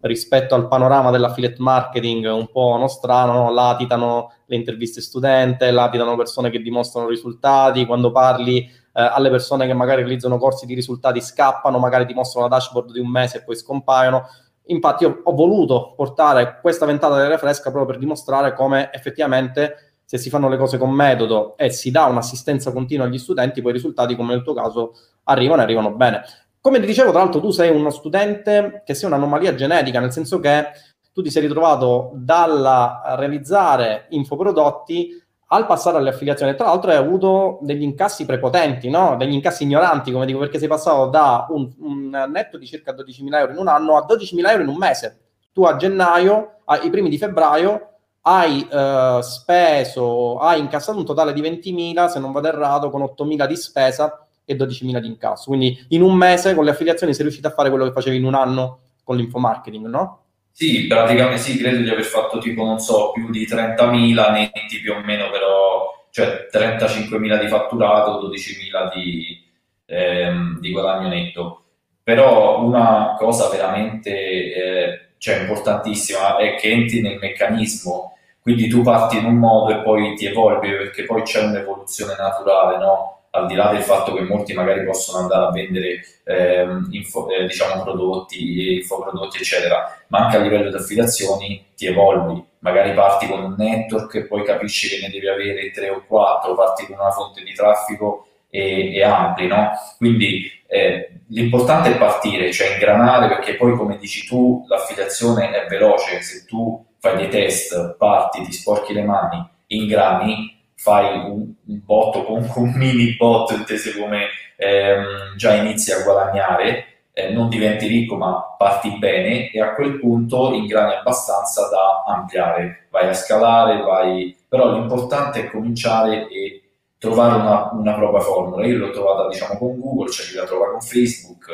rispetto 0.00 0.56
al 0.56 0.66
panorama 0.66 1.12
dell'affiliate 1.12 1.56
marketing 1.58 2.26
un 2.26 2.50
po' 2.50 2.76
nostrano, 2.76 3.34
no? 3.34 3.52
latitano 3.52 4.32
le 4.46 4.56
interviste 4.56 5.00
studente, 5.00 5.70
latitano 5.70 6.16
persone 6.16 6.50
che 6.50 6.60
dimostrano 6.60 7.06
risultati, 7.06 7.86
quando 7.86 8.10
parli 8.10 8.58
eh, 8.58 8.70
alle 8.92 9.30
persone 9.30 9.66
che 9.66 9.74
magari 9.74 10.02
realizzano 10.02 10.38
corsi 10.38 10.66
di 10.66 10.74
risultati 10.74 11.20
scappano, 11.20 11.78
magari 11.78 12.06
ti 12.06 12.14
mostrano 12.14 12.48
la 12.48 12.56
dashboard 12.56 12.90
di 12.90 12.98
un 12.98 13.08
mese 13.08 13.38
e 13.38 13.42
poi 13.44 13.54
scompaiono 13.54 14.26
Infatti 14.66 15.02
io 15.04 15.20
ho 15.24 15.32
voluto 15.34 15.92
portare 15.96 16.58
questa 16.60 16.86
ventata 16.86 17.16
dell'aria 17.16 17.38
fresca 17.38 17.70
proprio 17.70 17.86
per 17.86 17.98
dimostrare 17.98 18.54
come 18.54 18.90
effettivamente 18.92 19.91
se 20.12 20.18
si 20.18 20.28
fanno 20.28 20.50
le 20.50 20.58
cose 20.58 20.76
con 20.76 20.90
metodo 20.90 21.56
e 21.56 21.70
si 21.70 21.90
dà 21.90 22.04
un'assistenza 22.04 22.70
continua 22.70 23.06
agli 23.06 23.16
studenti, 23.16 23.62
poi 23.62 23.70
i 23.70 23.74
risultati, 23.74 24.14
come 24.14 24.34
nel 24.34 24.42
tuo 24.42 24.52
caso, 24.52 24.92
arrivano 25.24 25.62
e 25.62 25.64
arrivano 25.64 25.92
bene. 25.92 26.22
Come 26.60 26.80
ti 26.80 26.84
dicevo, 26.84 27.12
tra 27.12 27.20
l'altro, 27.20 27.40
tu 27.40 27.50
sei 27.50 27.74
uno 27.74 27.88
studente 27.88 28.82
che 28.84 28.92
sei 28.92 29.08
un'anomalia 29.08 29.54
genetica, 29.54 30.00
nel 30.00 30.12
senso 30.12 30.38
che 30.38 30.66
tu 31.14 31.22
ti 31.22 31.30
sei 31.30 31.40
ritrovato 31.40 32.10
dal 32.12 33.00
realizzare 33.16 34.04
infoprodotti 34.10 35.18
al 35.46 35.64
passare 35.64 35.96
alle 35.96 36.10
affiliazioni, 36.10 36.54
tra 36.56 36.66
l'altro 36.66 36.90
hai 36.90 36.98
avuto 36.98 37.58
degli 37.62 37.82
incassi 37.82 38.26
prepotenti, 38.26 38.90
no? 38.90 39.16
degli 39.16 39.32
incassi 39.32 39.62
ignoranti, 39.62 40.12
come 40.12 40.26
dico, 40.26 40.40
perché 40.40 40.58
sei 40.58 40.68
passato 40.68 41.06
da 41.06 41.46
un, 41.48 41.72
un 41.78 42.28
netto 42.30 42.58
di 42.58 42.66
circa 42.66 42.92
12.000 42.92 43.34
euro 43.38 43.52
in 43.52 43.58
un 43.58 43.68
anno 43.68 43.96
a 43.96 44.04
12.000 44.06 44.46
euro 44.50 44.62
in 44.62 44.68
un 44.68 44.76
mese. 44.76 45.20
Tu 45.54 45.64
a 45.64 45.76
gennaio, 45.76 46.58
ai 46.66 46.90
primi 46.90 47.08
di 47.08 47.16
febbraio, 47.16 47.91
hai 48.22 48.66
eh, 48.70 49.18
speso, 49.22 50.38
hai 50.38 50.60
incassato 50.60 50.98
un 50.98 51.04
totale 51.04 51.32
di 51.32 51.40
20.000, 51.40 52.06
se 52.06 52.20
non 52.20 52.32
vado 52.32 52.48
errato, 52.48 52.90
con 52.90 53.02
8.000 53.02 53.46
di 53.46 53.56
spesa 53.56 54.26
e 54.44 54.56
12.000 54.56 54.98
di 54.98 55.06
incasso. 55.06 55.44
Quindi 55.46 55.86
in 55.88 56.02
un 56.02 56.14
mese 56.14 56.54
con 56.54 56.64
le 56.64 56.70
affiliazioni 56.70 57.14
sei 57.14 57.22
riuscito 57.24 57.48
a 57.48 57.52
fare 57.52 57.68
quello 57.68 57.84
che 57.84 57.92
facevi 57.92 58.16
in 58.16 58.24
un 58.24 58.34
anno 58.34 58.80
con 59.02 59.16
l'infomarketing, 59.16 59.86
no? 59.86 60.18
Sì, 60.52 60.86
praticamente 60.86 61.38
sì, 61.38 61.56
credo 61.56 61.82
di 61.82 61.88
aver 61.88 62.04
fatto 62.04 62.38
tipo, 62.38 62.64
non 62.64 62.78
so, 62.78 63.10
più 63.12 63.30
di 63.30 63.46
30.000 63.46 64.32
netti 64.32 64.80
più 64.80 64.92
o 64.92 65.00
meno, 65.00 65.30
però, 65.30 66.06
cioè 66.10 66.46
35.000 66.52 67.40
di 67.40 67.48
fatturato, 67.48 68.20
12.000 68.28 68.90
di, 68.94 69.42
ehm, 69.86 70.60
di 70.60 70.70
guadagno 70.70 71.08
netto. 71.08 71.64
Però 72.02 72.62
una 72.62 73.14
cosa 73.16 73.48
veramente 73.48 74.10
eh, 74.10 75.11
cioè, 75.22 75.38
importantissima 75.38 76.36
è 76.36 76.56
che 76.56 76.68
entri 76.68 77.00
nel 77.00 77.16
meccanismo, 77.16 78.16
quindi 78.40 78.66
tu 78.66 78.82
parti 78.82 79.18
in 79.18 79.24
un 79.24 79.36
modo 79.36 79.72
e 79.72 79.82
poi 79.84 80.16
ti 80.16 80.26
evolvi 80.26 80.68
perché 80.70 81.04
poi 81.04 81.22
c'è 81.22 81.44
un'evoluzione 81.44 82.16
naturale, 82.18 82.76
no? 82.78 83.26
al 83.30 83.46
di 83.46 83.54
là 83.54 83.70
del 83.70 83.82
fatto 83.82 84.14
che 84.14 84.22
molti 84.22 84.52
magari 84.52 84.84
possono 84.84 85.18
andare 85.18 85.44
a 85.44 85.50
vendere 85.52 86.00
ehm, 86.24 86.88
info, 86.90 87.30
eh, 87.30 87.46
diciamo 87.46 87.84
prodotti, 87.84 88.78
infoprodotti, 88.78 89.38
eccetera, 89.38 89.96
ma 90.08 90.24
anche 90.24 90.38
a 90.38 90.40
livello 90.40 90.70
di 90.70 90.74
affiliazioni 90.76 91.66
ti 91.76 91.86
evolvi. 91.86 92.44
Magari 92.58 92.92
parti 92.92 93.28
con 93.28 93.44
un 93.44 93.54
network 93.56 94.16
e 94.16 94.24
poi 94.24 94.42
capisci 94.42 94.88
che 94.88 95.06
ne 95.06 95.08
devi 95.08 95.28
avere 95.28 95.70
tre 95.70 95.88
o 95.88 96.02
quattro, 96.04 96.56
parti 96.56 96.84
con 96.86 96.96
una 96.98 97.12
fonte 97.12 97.44
di 97.44 97.52
traffico 97.52 98.26
e, 98.50 98.92
e 98.96 99.04
ampli, 99.04 99.46
no? 99.46 99.70
Quindi 99.98 100.50
eh, 100.72 101.20
l'importante 101.28 101.90
è 101.90 101.98
partire, 101.98 102.50
cioè 102.50 102.72
ingranare, 102.72 103.28
perché 103.28 103.56
poi 103.56 103.76
come 103.76 103.98
dici 103.98 104.26
tu, 104.26 104.64
l'affiliazione 104.68 105.50
è 105.50 105.66
veloce, 105.68 106.22
se 106.22 106.46
tu 106.46 106.82
fai 106.98 107.16
dei 107.16 107.28
test, 107.28 107.96
parti, 107.98 108.42
ti 108.42 108.52
sporchi 108.52 108.94
le 108.94 109.02
mani, 109.02 109.46
ingrani, 109.66 110.58
fai 110.74 111.14
un, 111.28 111.52
un 111.66 111.80
bot 111.84 112.24
comunque 112.24 112.62
un 112.62 112.72
mini 112.74 113.14
bot, 113.18 113.50
intese 113.50 113.98
come 113.98 114.28
ehm, 114.56 115.36
già 115.36 115.52
inizi 115.56 115.92
a 115.92 116.02
guadagnare, 116.04 116.86
eh, 117.12 117.28
non 117.28 117.50
diventi 117.50 117.86
ricco 117.86 118.16
ma 118.16 118.54
parti 118.56 118.96
bene 118.96 119.50
e 119.50 119.60
a 119.60 119.74
quel 119.74 119.98
punto 119.98 120.54
ingrani 120.54 120.94
abbastanza 120.94 121.68
da 121.68 122.02
ampliare, 122.06 122.86
vai 122.90 123.08
a 123.08 123.12
scalare, 123.12 123.82
vai... 123.82 124.34
però 124.48 124.72
l'importante 124.72 125.40
è 125.40 125.50
cominciare 125.50 126.28
e 126.28 126.61
trovare 127.02 127.34
una, 127.34 127.70
una 127.72 127.94
propria 127.94 128.20
formula. 128.20 128.64
Io 128.64 128.78
l'ho 128.78 128.90
trovata 128.90 129.26
diciamo 129.26 129.58
con 129.58 129.76
Google, 129.80 130.08
c'è 130.08 130.22
chi 130.22 130.36
la 130.36 130.44
trova 130.44 130.70
con 130.70 130.80
Facebook, 130.80 131.46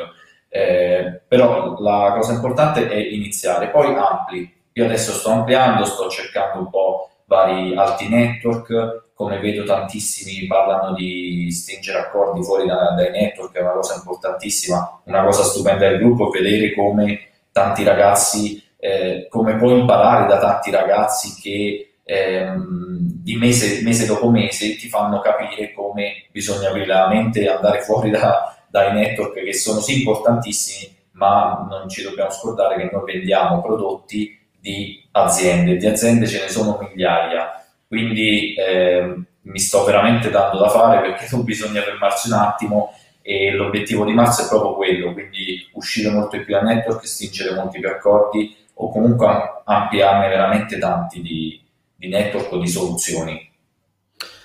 eh, 0.47 1.21
però 1.27 1.75
la 1.79 2.13
cosa 2.15 2.33
importante 2.33 2.87
è 2.87 2.95
iniziare, 2.95 3.69
poi 3.69 3.95
ampli. 3.95 4.57
Io 4.73 4.85
adesso 4.85 5.11
sto 5.11 5.31
ampliando, 5.31 5.85
sto 5.85 6.07
cercando 6.07 6.59
un 6.59 6.69
po' 6.69 7.09
vari 7.25 7.75
alti 7.75 8.07
network, 8.09 9.07
come 9.15 9.39
vedo 9.39 9.63
tantissimi 9.63 10.45
parlano 10.45 10.93
di 10.93 11.49
stringere 11.51 11.97
accordi 11.97 12.43
fuori 12.43 12.67
da, 12.67 12.93
dai 12.95 13.09
network, 13.09 13.55
è 13.55 13.61
una 13.61 13.71
cosa 13.71 13.95
importantissima, 13.95 15.01
una 15.05 15.23
cosa 15.23 15.41
stupenda 15.41 15.89
del 15.89 15.97
gruppo 15.97 16.29
vedere 16.29 16.75
come 16.75 17.27
tanti 17.51 17.83
ragazzi, 17.83 18.63
eh, 18.77 19.25
come 19.31 19.55
puoi 19.55 19.79
imparare 19.79 20.27
da 20.27 20.37
tanti 20.37 20.69
ragazzi 20.69 21.41
che 21.41 21.88
ehm, 22.09 22.97
di 23.21 23.35
mese, 23.35 23.83
mese, 23.83 24.07
dopo 24.07 24.29
mese 24.29 24.75
ti 24.75 24.87
fanno 24.87 25.19
capire 25.19 25.71
come 25.73 26.25
bisogna 26.31 26.69
aprire 26.69 26.87
la 26.87 27.07
mente 27.07 27.41
e 27.41 27.49
andare 27.49 27.81
fuori 27.81 28.09
da, 28.09 28.57
dai 28.67 28.93
network 28.93 29.43
che 29.43 29.53
sono 29.53 29.79
sì 29.79 29.99
importantissimi, 29.99 30.95
ma 31.11 31.67
non 31.69 31.87
ci 31.87 32.01
dobbiamo 32.01 32.31
scordare 32.31 32.77
che 32.77 32.89
noi 32.91 33.03
vendiamo 33.05 33.61
prodotti 33.61 34.37
di 34.59 35.07
aziende, 35.11 35.77
di 35.77 35.85
aziende 35.85 36.27
ce 36.27 36.41
ne 36.41 36.49
sono 36.49 36.79
migliaia. 36.81 37.63
Quindi 37.87 38.55
eh, 38.55 39.15
mi 39.41 39.59
sto 39.59 39.83
veramente 39.83 40.29
dando 40.31 40.57
da 40.57 40.69
fare 40.69 41.01
perché 41.01 41.27
non 41.31 41.43
bisogna 41.43 41.81
fermarsi 41.81 42.31
un 42.31 42.39
attimo 42.39 42.93
e 43.21 43.51
l'obiettivo 43.51 44.05
di 44.05 44.13
marzo 44.13 44.45
è 44.45 44.47
proprio 44.47 44.73
quello, 44.73 45.13
quindi 45.13 45.69
uscire 45.73 46.09
molto 46.09 46.41
più 46.41 46.55
a 46.57 46.61
network, 46.61 47.05
stringere 47.05 47.53
molti 47.53 47.79
più 47.79 47.87
accordi 47.87 48.55
o 48.81 48.89
comunque 48.89 49.27
ampliarne 49.65 50.29
veramente 50.29 50.79
tanti 50.79 51.21
di, 51.21 51.61
di 51.99 52.07
network 52.07 52.51
o 52.53 52.57
di 52.57 52.67
soluzioni. 52.67 53.47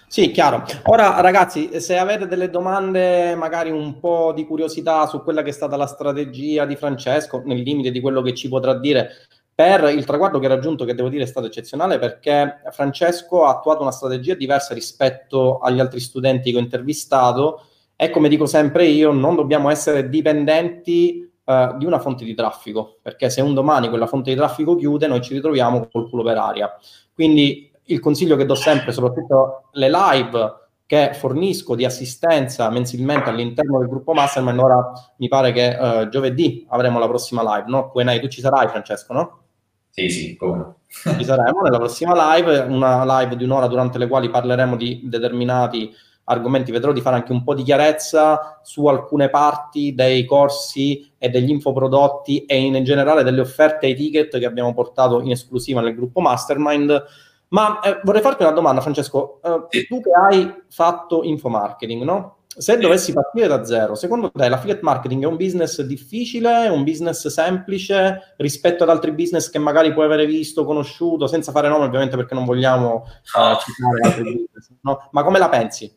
Sì, 0.08 0.30
chiaro. 0.30 0.64
Ora 0.84 1.20
ragazzi, 1.20 1.80
se 1.80 1.96
avete 1.96 2.26
delle 2.26 2.50
domande, 2.50 3.34
magari 3.34 3.70
un 3.70 3.98
po' 3.98 4.32
di 4.34 4.44
curiosità 4.44 5.06
su 5.06 5.22
quella 5.22 5.42
che 5.42 5.50
è 5.50 5.52
stata 5.52 5.76
la 5.76 5.86
strategia 5.86 6.66
di 6.66 6.76
Francesco, 6.76 7.42
nel 7.44 7.60
limite 7.60 7.90
di 7.90 8.00
quello 8.00 8.22
che 8.22 8.34
ci 8.34 8.48
potrà 8.48 8.78
dire, 8.78 9.10
per 9.54 9.84
il 9.84 10.04
traguardo 10.04 10.38
che 10.38 10.46
ha 10.46 10.50
raggiunto, 10.50 10.84
che 10.84 10.94
devo 10.94 11.08
dire 11.08 11.24
è 11.24 11.26
stato 11.26 11.46
eccezionale, 11.46 11.98
perché 11.98 12.60
Francesco 12.72 13.44
ha 13.44 13.50
attuato 13.50 13.82
una 13.82 13.92
strategia 13.92 14.34
diversa 14.34 14.74
rispetto 14.74 15.58
agli 15.58 15.80
altri 15.80 16.00
studenti 16.00 16.50
che 16.50 16.58
ho 16.58 16.60
intervistato 16.60 17.66
e 17.96 18.10
come 18.10 18.28
dico 18.28 18.46
sempre 18.46 18.86
io, 18.86 19.12
non 19.12 19.36
dobbiamo 19.36 19.70
essere 19.70 20.08
dipendenti 20.08 21.30
uh, 21.44 21.76
di 21.76 21.84
una 21.84 22.00
fonte 22.00 22.24
di 22.24 22.34
traffico, 22.34 22.98
perché 23.00 23.30
se 23.30 23.40
un 23.40 23.54
domani 23.54 23.88
quella 23.88 24.08
fonte 24.08 24.30
di 24.30 24.36
traffico 24.36 24.74
chiude, 24.74 25.06
noi 25.06 25.22
ci 25.22 25.34
ritroviamo 25.34 25.88
col 25.90 26.08
culo 26.08 26.24
per 26.24 26.36
aria. 26.36 26.76
Quindi 27.14 27.70
il 27.84 28.00
consiglio 28.00 28.36
che 28.36 28.46
do 28.46 28.54
sempre, 28.54 28.92
soprattutto 28.92 29.68
le 29.72 29.88
live 29.90 30.62
che 30.86 31.12
fornisco 31.14 31.74
di 31.74 31.84
assistenza 31.84 32.68
mensilmente 32.70 33.30
all'interno 33.30 33.78
del 33.78 33.88
gruppo 33.88 34.12
Mastermind, 34.12 34.58
ora 34.58 34.92
mi 35.16 35.28
pare 35.28 35.52
che 35.52 35.76
uh, 35.78 36.08
giovedì 36.08 36.66
avremo 36.68 36.98
la 36.98 37.08
prossima 37.08 37.42
live, 37.42 37.68
no? 37.68 37.90
Q&A, 37.90 38.18
tu 38.18 38.28
ci 38.28 38.40
sarai 38.40 38.68
Francesco, 38.68 39.12
no? 39.12 39.38
Sì, 39.88 40.10
sì, 40.10 40.36
come 40.36 40.74
Ci 40.88 41.24
saremo 41.24 41.60
nella 41.60 41.78
prossima 41.78 42.34
live, 42.34 42.58
una 42.58 43.20
live 43.20 43.36
di 43.36 43.44
un'ora 43.44 43.68
durante 43.68 43.96
le 43.96 44.08
quali 44.08 44.28
parleremo 44.28 44.76
di 44.76 45.02
determinati 45.04 45.90
argomenti. 46.24 46.72
Vedrò 46.72 46.92
di 46.92 47.00
fare 47.00 47.16
anche 47.16 47.32
un 47.32 47.42
po' 47.42 47.54
di 47.54 47.62
chiarezza 47.62 48.60
su 48.62 48.86
alcune 48.86 49.30
parti 49.30 49.94
dei 49.94 50.24
corsi 50.24 51.12
e 51.18 51.28
degli 51.28 51.50
infoprodotti 51.50 52.44
e 52.44 52.56
in 52.58 52.82
generale 52.84 53.22
delle 53.22 53.40
offerte 53.40 53.86
ai 53.86 53.94
ticket 53.94 54.38
che 54.38 54.46
abbiamo 54.46 54.72
portato 54.74 55.20
in 55.20 55.30
esclusiva 55.30 55.80
nel 55.80 55.94
gruppo 55.94 56.20
Mastermind. 56.20 57.04
Ma 57.48 57.80
eh, 57.80 58.00
vorrei 58.02 58.22
farti 58.22 58.42
una 58.42 58.52
domanda, 58.52 58.80
Francesco. 58.80 59.40
Eh. 59.42 59.86
Tu 59.86 60.00
che 60.00 60.10
hai 60.12 60.62
fatto 60.68 61.22
infomarketing, 61.22 62.02
no? 62.02 62.38
Se 62.56 62.78
dovessi 62.78 63.12
partire 63.12 63.48
da 63.48 63.64
zero, 63.64 63.96
secondo 63.96 64.30
te 64.30 64.48
l'affiliate 64.48 64.82
marketing 64.82 65.24
è 65.24 65.26
un 65.26 65.36
business 65.36 65.82
difficile, 65.82 66.68
un 66.68 66.84
business 66.84 67.26
semplice 67.26 68.34
rispetto 68.36 68.84
ad 68.84 68.90
altri 68.90 69.10
business 69.10 69.50
che 69.50 69.58
magari 69.58 69.92
puoi 69.92 70.04
avere 70.04 70.24
visto, 70.24 70.64
conosciuto, 70.64 71.26
senza 71.26 71.50
fare 71.50 71.68
nome 71.68 71.86
ovviamente 71.86 72.16
perché 72.16 72.34
non 72.34 72.44
vogliamo 72.44 72.94
uh, 72.94 73.56
citare 73.58 74.00
altri 74.02 74.22
business, 74.22 74.70
no? 74.82 75.08
Ma 75.10 75.24
come 75.24 75.40
la 75.40 75.48
pensi? 75.48 75.92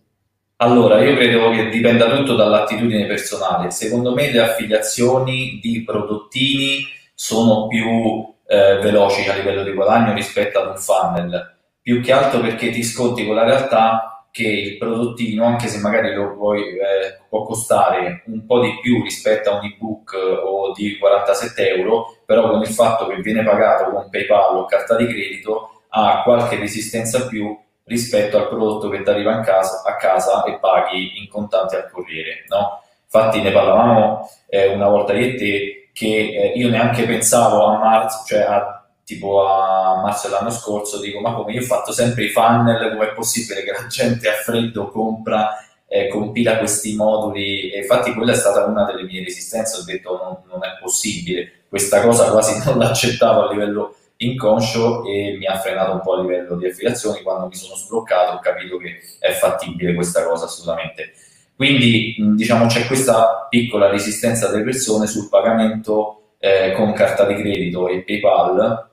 Allora, 0.60 1.04
io 1.04 1.16
credo 1.16 1.52
che 1.52 1.70
dipenda 1.70 2.10
tutto 2.10 2.34
dall'attitudine 2.36 3.06
personale. 3.06 3.70
Secondo 3.70 4.16
me 4.16 4.32
le 4.32 4.40
affiliazioni 4.40 5.60
di 5.62 5.84
prodottini 5.84 6.84
sono 7.14 7.68
più 7.68 8.34
eh, 8.48 8.80
veloci 8.82 9.30
a 9.30 9.36
livello 9.36 9.64
di 9.64 9.74
guadagno 9.74 10.14
rispetto 10.14 10.60
ad 10.60 10.70
un 10.70 10.78
funnel, 10.78 11.58
più 11.80 12.02
che 12.02 12.12
altro 12.12 12.40
perché 12.40 12.72
ti 12.72 12.82
sconti 12.84 13.26
con 13.26 13.36
la 13.36 13.44
realtà 13.44 14.28
che 14.32 14.48
il 14.48 14.78
prodottino, 14.78 15.46
anche 15.46 15.68
se 15.68 15.80
magari 15.80 16.14
lo 16.16 16.36
puoi, 16.36 16.62
eh, 16.62 17.20
può 17.30 17.44
costare 17.44 18.24
un 18.26 18.44
po' 18.48 18.60
di 18.60 18.80
più 18.82 19.04
rispetto 19.04 19.52
a 19.52 19.60
un 19.60 19.66
ebook 19.66 20.16
o 20.44 20.74
di 20.74 20.98
47 20.98 21.70
euro, 21.76 22.18
però 22.26 22.50
con 22.50 22.62
il 22.62 22.68
fatto 22.68 23.06
che 23.08 23.22
viene 23.22 23.44
pagato 23.44 23.92
con 23.92 24.10
PayPal 24.10 24.58
o 24.58 24.66
carta 24.66 24.96
di 24.96 25.06
credito 25.06 25.84
ha 25.90 26.22
qualche 26.24 26.58
resistenza 26.58 27.28
più 27.28 27.56
rispetto 27.88 28.38
al 28.38 28.48
prodotto 28.48 28.90
che 28.90 29.02
ti 29.02 29.10
arriva 29.10 29.40
casa, 29.42 29.82
a 29.86 29.96
casa 29.96 30.44
e 30.44 30.60
paghi 30.60 31.20
in 31.20 31.28
contanti 31.28 31.76
al 31.76 31.90
corriere. 31.90 32.46
No? 32.50 32.84
Infatti 33.04 33.42
ne 33.42 33.52
parlavamo 33.52 34.30
eh, 34.48 34.68
una 34.68 34.90
volta 34.90 35.14
e 35.14 35.36
te 35.36 35.90
che 35.94 36.06
eh, 36.06 36.52
io 36.56 36.70
neanche 36.70 37.06
pensavo 37.06 37.66
a 37.66 37.78
marzo, 37.80 38.24
cioè 38.28 38.42
a 38.42 38.86
tipo 39.04 39.48
a 39.48 40.02
marzo 40.02 40.28
dell'anno 40.28 40.50
scorso, 40.50 41.00
dico 41.00 41.22
ma 41.22 41.34
come 41.34 41.54
io 41.54 41.62
ho 41.62 41.66
fatto 41.66 41.94
sempre 41.94 42.26
i 42.26 42.30
funnel, 42.30 42.92
com'è 42.92 43.14
possibile 43.14 43.64
che 43.64 43.72
la 43.72 43.88
gente 43.88 44.30
a 44.30 44.34
freddo 44.34 44.90
compra, 44.90 45.56
eh, 45.88 46.10
compila 46.10 46.58
questi 46.58 46.94
moduli 46.96 47.72
e 47.72 47.80
infatti 47.80 48.14
quella 48.14 48.34
è 48.34 48.36
stata 48.36 48.66
una 48.66 48.84
delle 48.84 49.04
mie 49.04 49.24
resistenze, 49.24 49.78
ho 49.78 49.84
detto 49.86 50.22
non, 50.22 50.38
non 50.52 50.66
è 50.66 50.78
possibile, 50.82 51.64
questa 51.70 52.02
cosa 52.02 52.30
quasi 52.30 52.62
non 52.66 52.80
l'accettavo 52.80 53.48
a 53.48 53.52
livello 53.52 53.96
inconscio 54.18 55.06
e 55.06 55.38
mi 55.38 55.46
ha 55.46 55.58
frenato 55.58 55.94
un 55.94 56.02
po' 56.02 56.14
a 56.14 56.22
livello 56.22 56.56
di 56.56 56.68
affiliazioni, 56.68 57.22
quando 57.22 57.48
mi 57.48 57.56
sono 57.56 57.76
sbloccato 57.76 58.38
ho 58.38 58.40
capito 58.40 58.78
che 58.78 59.00
è 59.20 59.32
fattibile 59.32 59.94
questa 59.94 60.24
cosa 60.26 60.46
assolutamente. 60.46 61.14
Quindi 61.56 62.16
diciamo 62.36 62.68
c'è 62.68 62.86
questa 62.86 63.48
piccola 63.50 63.90
resistenza 63.90 64.50
delle 64.50 64.64
persone 64.64 65.08
sul 65.08 65.28
pagamento 65.28 66.34
eh, 66.40 66.74
con 66.76 66.94
carta 66.94 67.26
di 67.26 67.36
credito 67.36 67.88
e 67.88 68.04
PayPal 68.04 68.90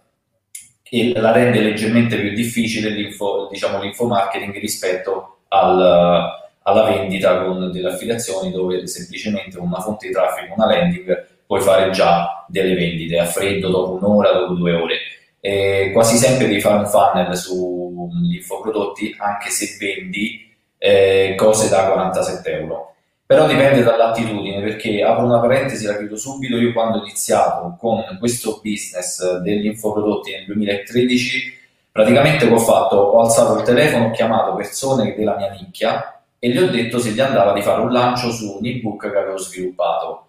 e 0.83 1.13
la 1.19 1.33
rende 1.33 1.61
leggermente 1.61 2.19
più 2.19 2.33
difficile 2.33 2.91
l'info, 2.91 3.49
diciamo, 3.51 3.83
l'infomarketing 3.83 4.59
rispetto 4.59 5.39
al, 5.49 6.31
alla 6.63 6.85
vendita 6.85 7.43
con 7.43 7.71
delle 7.71 7.89
affiliazioni 7.89 8.51
dove 8.51 8.87
semplicemente 8.87 9.59
con 9.59 9.67
una 9.67 9.81
fonte 9.81 10.07
di 10.07 10.13
traffico, 10.13 10.55
una 10.55 10.67
landing, 10.67 11.27
puoi 11.47 11.61
fare 11.61 11.91
già 11.91 12.47
delle 12.49 12.75
vendite 12.75 13.19
a 13.19 13.27
freddo 13.27 13.69
dopo 13.71 13.95
un'ora, 13.95 14.33
dopo 14.33 14.55
due 14.55 14.73
ore. 14.73 14.99
Eh, 15.47 15.91
quasi 15.93 16.17
sempre 16.17 16.47
devi 16.47 16.59
fare 16.59 16.79
un 16.79 16.87
funnel 16.87 17.37
sugli 17.37 18.37
infoprodotti 18.37 19.15
anche 19.19 19.51
se 19.51 19.77
vendi 19.79 20.51
eh, 20.79 21.35
cose 21.37 21.69
da 21.69 21.91
47 21.91 22.51
euro. 22.51 22.95
Però 23.27 23.47
dipende 23.47 23.83
dall'attitudine, 23.83 24.63
perché 24.63 25.03
apro 25.03 25.27
una 25.27 25.41
parentesi, 25.41 25.85
la 25.85 25.99
chiudo 25.99 26.17
subito, 26.17 26.57
io 26.57 26.73
quando 26.73 26.97
ho 26.97 27.03
iniziato 27.03 27.77
con 27.79 28.03
questo 28.19 28.61
business 28.63 29.41
degli 29.41 29.67
infoprodotti 29.67 30.31
nel 30.31 30.47
2013, 30.47 31.53
praticamente 31.93 32.47
ho 32.47 32.59
fatto? 32.59 32.97
Ho 32.97 33.21
alzato 33.21 33.59
il 33.59 33.65
telefono, 33.65 34.07
ho 34.07 34.11
chiamato 34.13 34.55
persone 34.55 35.15
della 35.15 35.37
mia 35.37 35.51
nicchia 35.51 36.23
e 36.39 36.49
gli 36.49 36.59
ho 36.59 36.71
detto 36.71 36.99
se 36.99 37.11
gli 37.11 37.21
andava 37.21 37.53
di 37.53 37.61
fare 37.61 37.83
un 37.83 37.93
lancio 37.93 38.31
su 38.31 38.57
un 38.59 38.65
ebook 38.65 39.11
che 39.11 39.19
avevo 39.19 39.37
sviluppato. 39.37 40.24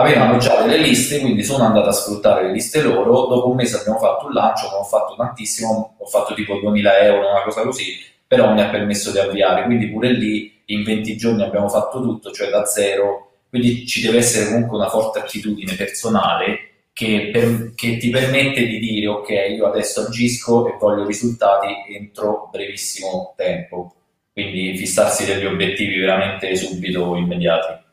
Avevano 0.00 0.38
già 0.38 0.62
delle 0.62 0.78
liste, 0.78 1.20
quindi 1.20 1.42
sono 1.42 1.64
andato 1.64 1.88
a 1.88 1.92
sfruttare 1.92 2.46
le 2.46 2.52
liste 2.52 2.82
loro, 2.82 3.26
dopo 3.26 3.48
un 3.48 3.56
mese 3.56 3.76
abbiamo 3.76 3.98
fatto 3.98 4.26
un 4.26 4.32
lancio, 4.32 4.68
non 4.70 4.80
ho 4.80 4.84
fatto 4.84 5.14
tantissimo, 5.16 5.96
ho 5.98 6.06
fatto 6.06 6.34
tipo 6.34 6.58
2000 6.58 6.98
euro, 7.00 7.30
una 7.30 7.42
cosa 7.42 7.62
così, 7.62 7.98
però 8.26 8.52
mi 8.52 8.60
ha 8.60 8.68
permesso 8.68 9.10
di 9.10 9.18
avviare, 9.18 9.64
quindi 9.64 9.88
pure 9.88 10.12
lì 10.12 10.62
in 10.66 10.82
20 10.84 11.16
giorni 11.16 11.42
abbiamo 11.42 11.68
fatto 11.68 12.00
tutto, 12.00 12.30
cioè 12.30 12.48
da 12.48 12.64
zero, 12.64 13.30
quindi 13.48 13.86
ci 13.86 14.00
deve 14.00 14.18
essere 14.18 14.46
comunque 14.46 14.76
una 14.78 14.88
forte 14.88 15.18
attitudine 15.18 15.74
personale 15.74 16.70
che, 16.92 17.30
per, 17.32 17.72
che, 17.74 17.96
ti 17.96 18.10
permette 18.10 18.66
di 18.66 18.78
dire 18.78 19.06
ok, 19.08 19.30
io 19.56 19.66
adesso 19.66 20.02
agisco 20.02 20.68
e 20.68 20.76
voglio 20.78 21.06
risultati 21.06 21.66
entro 21.94 22.48
brevissimo 22.52 23.34
tempo, 23.36 23.94
quindi 24.32 24.76
fissarsi 24.76 25.24
degli 25.24 25.46
obiettivi 25.46 25.98
veramente 25.98 26.54
subito 26.56 27.16
immediati. 27.16 27.88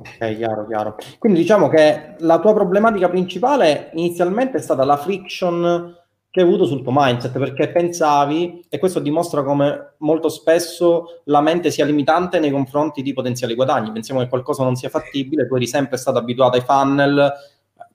Ok, 0.00 0.36
chiaro, 0.36 0.66
chiaro. 0.66 0.96
Quindi 1.18 1.40
diciamo 1.40 1.68
che 1.68 2.14
la 2.20 2.40
tua 2.40 2.54
problematica 2.54 3.10
principale 3.10 3.90
inizialmente 3.94 4.56
è 4.56 4.60
stata 4.60 4.82
la 4.84 4.96
friction 4.96 5.94
che 6.30 6.40
hai 6.40 6.46
avuto 6.46 6.64
sul 6.64 6.82
tuo 6.82 6.92
mindset, 6.94 7.36
perché 7.38 7.70
pensavi, 7.70 8.64
e 8.68 8.78
questo 8.78 9.00
dimostra 9.00 9.42
come 9.42 9.94
molto 9.98 10.28
spesso 10.28 11.20
la 11.24 11.40
mente 11.40 11.70
sia 11.70 11.84
limitante 11.84 12.38
nei 12.38 12.50
confronti 12.50 13.02
di 13.02 13.12
potenziali 13.12 13.54
guadagni. 13.54 13.92
Pensiamo 13.92 14.20
che 14.20 14.28
qualcosa 14.28 14.62
non 14.62 14.76
sia 14.76 14.88
fattibile, 14.88 15.46
tu 15.46 15.56
eri 15.56 15.66
sempre 15.66 15.98
stato 15.98 16.18
abituato 16.18 16.56
ai 16.56 16.62
funnel 16.62 17.32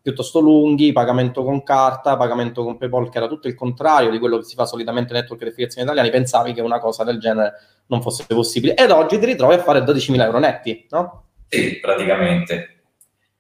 piuttosto 0.02 0.40
lunghi, 0.40 0.92
pagamento 0.92 1.44
con 1.44 1.64
carta, 1.64 2.18
pagamento 2.18 2.64
con 2.64 2.78
PayPal, 2.78 3.10
che 3.10 3.18
era 3.18 3.28
tutto 3.28 3.48
il 3.48 3.56
contrario 3.56 4.12
di 4.12 4.20
quello 4.20 4.38
che 4.38 4.44
si 4.44 4.54
fa 4.54 4.66
solitamente 4.66 5.14
nei 5.14 5.22
network 5.22 5.42
di 5.42 5.50
affiliazione 5.50 5.86
italiani, 5.86 6.12
pensavi 6.12 6.54
che 6.54 6.62
una 6.62 6.80
cosa 6.80 7.04
del 7.04 7.18
genere 7.20 7.54
non 7.88 8.04
fosse 8.04 8.26
possibile. 8.28 8.76
Ed 8.76 8.92
oggi 8.92 9.18
ti 9.18 9.26
ritrovi 9.26 9.56
a 9.56 9.60
fare 9.60 9.80
12.000 9.80 10.22
euro 10.22 10.38
netti, 10.38 10.86
no? 10.92 11.25
Sì, 11.48 11.80
praticamente. 11.80 12.70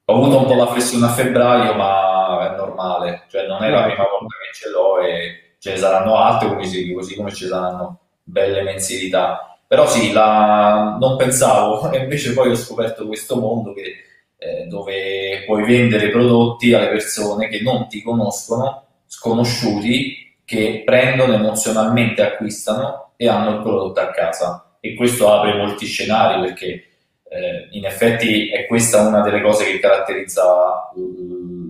Ho 0.05 0.15
avuto 0.15 0.37
un 0.39 0.45
po' 0.45 0.55
la 0.55 0.67
flessione 0.67 1.05
a 1.07 1.09
febbraio, 1.09 1.73
ma 1.73 2.53
è 2.53 2.55
normale, 2.55 3.25
cioè 3.29 3.47
non 3.47 3.63
è 3.63 3.69
la 3.69 3.83
prima 3.83 4.03
volta 4.03 4.35
che 4.43 4.53
ce 4.53 4.69
l'ho 4.69 4.99
e 4.99 5.55
ce 5.59 5.71
ne 5.71 5.77
saranno 5.77 6.15
altre, 6.17 6.55
così, 6.55 6.93
così 6.93 7.15
come 7.15 7.33
ci 7.33 7.47
saranno 7.47 7.99
belle 8.23 8.61
mensilità. 8.61 9.57
Però 9.67 9.87
sì, 9.87 10.11
la... 10.11 10.95
non 10.99 11.17
pensavo, 11.17 11.89
e 11.91 11.99
invece 11.99 12.33
poi 12.33 12.51
ho 12.51 12.55
scoperto 12.55 13.07
questo 13.07 13.37
mondo 13.37 13.73
che, 13.73 13.95
eh, 14.37 14.65
dove 14.67 15.43
puoi 15.45 15.65
vendere 15.65 16.09
prodotti 16.09 16.73
alle 16.73 16.89
persone 16.89 17.47
che 17.47 17.61
non 17.61 17.87
ti 17.87 18.01
conoscono, 18.03 18.83
sconosciuti, 19.07 20.37
che 20.45 20.83
prendono 20.85 21.33
emozionalmente, 21.33 22.21
acquistano 22.21 23.13
e 23.17 23.27
hanno 23.27 23.55
il 23.55 23.61
prodotto 23.61 23.99
a 23.99 24.11
casa. 24.11 24.77
E 24.79 24.93
questo 24.93 25.33
apre 25.33 25.55
molti 25.57 25.87
scenari 25.87 26.41
perché 26.41 26.94
eh, 27.35 27.67
in 27.71 27.85
effetti 27.85 28.49
è 28.49 28.65
questa 28.65 29.07
una 29.07 29.21
delle 29.21 29.41
cose 29.41 29.65
che 29.65 29.79
caratterizza 29.79 30.91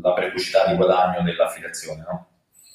la 0.02 0.14
precocità 0.14 0.68
di 0.68 0.76
guadagno 0.76 1.24
dell'affiliazione, 1.24 2.06
no? 2.08 2.28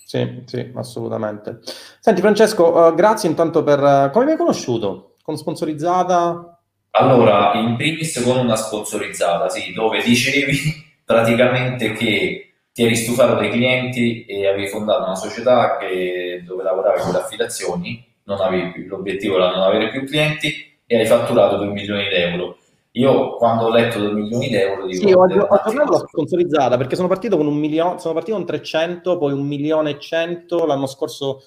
Sì, 0.05 0.43
sì, 0.45 0.73
assolutamente. 0.75 1.61
Senti 2.01 2.21
Francesco, 2.21 2.77
uh, 2.77 2.95
grazie 2.95 3.29
intanto 3.29 3.63
per... 3.63 3.79
Uh, 3.79 4.11
come 4.11 4.25
mi 4.25 4.31
hai 4.33 4.37
conosciuto? 4.37 5.15
Con 5.23 5.37
sponsorizzata? 5.37 6.59
Allora, 6.93 7.53
in 7.55 7.77
primis 7.77 8.21
con 8.25 8.39
una 8.39 8.57
sponsorizzata, 8.57 9.49
sì, 9.49 9.73
dove 9.73 10.03
dicevi 10.03 10.59
praticamente 11.07 11.93
che 11.93 12.55
ti 12.73 12.85
eri 12.85 12.97
stufato 12.97 13.37
dei 13.37 13.51
clienti 13.51 14.25
e 14.25 14.49
avevi 14.49 14.67
fondato 14.67 15.05
una 15.05 15.15
società 15.15 15.77
che, 15.77 16.43
dove 16.45 16.65
lavoravi 16.65 17.03
con 17.03 17.13
le 17.13 17.19
affiliazioni, 17.19 18.05
non 18.25 18.41
avevi 18.41 18.73
più, 18.73 18.87
l'obiettivo 18.87 19.37
era 19.37 19.51
non 19.51 19.63
avere 19.63 19.91
più 19.91 20.05
clienti 20.05 20.79
e 20.87 20.99
hai 20.99 21.07
fatturato 21.07 21.57
2 21.57 21.67
milioni 21.67 22.09
di 22.09 22.15
euro. 22.17 22.59
Io 22.93 23.37
quando 23.37 23.67
ho 23.67 23.71
letto 23.71 24.01
2 24.01 24.13
milioni 24.13 24.49
di 24.49 24.57
euro 24.57 24.87
dico... 24.87 25.07
Sì, 25.07 25.13
ho, 25.13 25.23
aggiornato 25.23 25.93
la 25.93 26.07
sponsorizzata 26.09 26.77
perché 26.77 26.97
sono 26.97 27.07
partito 27.07 27.37
con 27.37 27.47
un 27.47 27.57
milione, 27.57 28.01
sono 28.01 28.15
partito 28.15 28.37
con 28.37 28.47
300, 28.47 29.17
poi 29.17 29.33
un 29.33 29.47
milione 29.47 29.91
e 29.91 30.01
100, 30.01 30.67
l'anno 30.67 30.87
scorso 30.87 31.43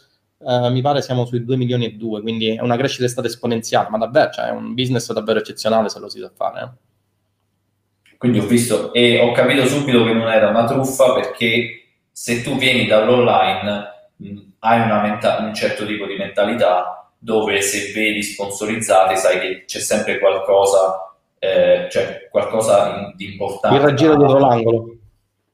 eh, 0.45 0.69
mi 0.69 0.81
pare 0.81 1.01
siamo 1.01 1.25
sui 1.25 1.43
2 1.43 1.57
milioni 1.57 1.85
e 1.85 1.91
2, 1.93 2.21
quindi 2.21 2.55
è 2.55 2.61
una 2.61 2.77
crescita 2.77 3.07
stata 3.07 3.27
esponenziale, 3.27 3.89
ma 3.89 3.97
davvero, 3.97 4.29
cioè, 4.31 4.45
è 4.47 4.51
un 4.51 4.73
business 4.73 5.11
davvero 5.11 5.39
eccezionale 5.39 5.89
se 5.89 5.99
lo 5.99 6.07
si 6.07 6.19
sa 6.19 6.31
fare. 6.33 6.61
Eh. 6.61 8.15
Quindi 8.17 8.39
ho 8.39 8.45
visto 8.45 8.93
e 8.93 9.19
ho 9.19 9.33
capito 9.33 9.65
subito 9.65 10.05
che 10.05 10.13
non 10.13 10.29
era 10.29 10.47
una 10.47 10.63
truffa 10.63 11.13
perché 11.13 11.83
se 12.09 12.41
tu 12.41 12.55
vieni 12.55 12.85
dall'online 12.85 14.11
mh, 14.15 14.39
hai 14.59 15.01
menta- 15.01 15.39
un 15.39 15.53
certo 15.53 15.85
tipo 15.85 16.05
di 16.05 16.15
mentalità 16.15 17.11
dove 17.17 17.61
se 17.61 17.91
vedi 17.91 18.23
sponsorizzate 18.23 19.17
sai 19.17 19.39
che 19.39 19.63
c'è 19.65 19.79
sempre 19.79 20.19
qualcosa 20.19 21.12
eh, 21.43 21.89
cioè 21.91 22.29
qualcosa 22.31 23.11
di 23.17 23.33
importante. 23.33 23.75
Il 23.75 23.83
raggiro 23.83 24.15
dietro 24.15 24.39
l'angolo. 24.39 24.95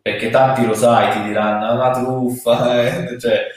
Perché 0.04 0.30
tanti 0.30 0.63
lo 0.63 0.75
sai, 0.75 1.12
ti 1.13 1.23
diranno 1.23 1.73
una 1.73 1.89
truffa, 1.89 2.84
eh, 2.86 3.19
cioè, 3.19 3.47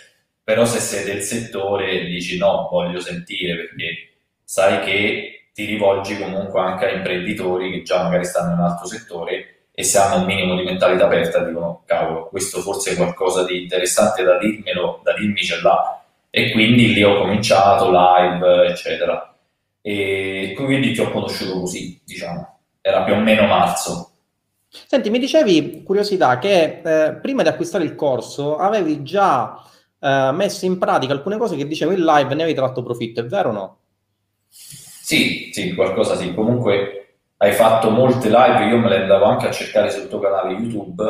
però 0.42 0.64
se 0.64 0.78
sei 0.78 1.04
del 1.04 1.20
settore 1.20 2.06
dici 2.06 2.38
no, 2.38 2.68
voglio 2.70 3.00
sentire 3.00 3.54
perché 3.56 4.12
sai 4.44 4.80
che 4.80 5.48
ti 5.52 5.66
rivolgi 5.66 6.16
comunque 6.16 6.58
anche 6.58 6.86
a 6.86 6.92
imprenditori 6.92 7.70
che 7.70 7.82
già 7.82 8.02
magari 8.04 8.24
stanno 8.24 8.54
in 8.54 8.58
un 8.60 8.64
altro 8.64 8.86
settore 8.86 9.66
e 9.74 9.82
se 9.82 9.98
hanno 9.98 10.22
un 10.22 10.24
minimo 10.24 10.56
di 10.56 10.64
mentalità 10.64 11.04
aperta 11.04 11.44
dicono 11.44 11.82
cavolo, 11.84 12.28
questo 12.28 12.60
forse 12.60 12.92
è 12.92 12.96
qualcosa 12.96 13.44
di 13.44 13.62
interessante 13.62 14.22
da 14.22 14.38
dirmelo, 14.38 15.00
da 15.04 15.12
dirmi 15.12 15.42
ce 15.42 15.60
l'ha. 15.60 16.02
E 16.30 16.50
quindi 16.52 16.94
lì 16.94 17.02
ho 17.02 17.18
cominciato 17.18 17.90
live, 17.90 18.68
eccetera 18.68 19.31
e 19.82 20.54
quindi 20.56 20.92
ti 20.92 21.00
ho 21.00 21.10
conosciuto 21.10 21.60
così, 21.60 22.00
diciamo, 22.04 22.60
era 22.80 23.02
più 23.02 23.14
o 23.14 23.18
meno 23.18 23.46
marzo. 23.46 24.10
Senti, 24.68 25.10
mi 25.10 25.18
dicevi, 25.18 25.82
curiosità, 25.82 26.38
che 26.38 26.80
eh, 26.82 27.12
prima 27.16 27.42
di 27.42 27.48
acquistare 27.48 27.84
il 27.84 27.94
corso 27.94 28.56
avevi 28.56 29.02
già 29.02 29.62
eh, 29.98 30.30
messo 30.32 30.64
in 30.64 30.78
pratica 30.78 31.12
alcune 31.12 31.36
cose 31.36 31.56
che 31.56 31.66
dicevo 31.66 31.92
in 31.92 32.04
live 32.04 32.30
e 32.30 32.34
ne 32.34 32.42
avevi 32.42 32.56
tratto 32.56 32.82
profitto, 32.82 33.20
è 33.20 33.26
vero 33.26 33.50
o 33.50 33.52
no? 33.52 33.78
Sì, 34.48 35.50
sì, 35.52 35.74
qualcosa 35.74 36.16
sì. 36.16 36.32
Comunque 36.32 37.18
hai 37.38 37.52
fatto 37.52 37.90
molte 37.90 38.28
live, 38.28 38.64
io 38.64 38.78
me 38.78 38.88
le 38.88 39.02
andavo 39.02 39.24
anche 39.24 39.48
a 39.48 39.52
cercare 39.52 39.90
sul 39.90 40.08
tuo 40.08 40.20
canale 40.20 40.54
YouTube 40.54 41.04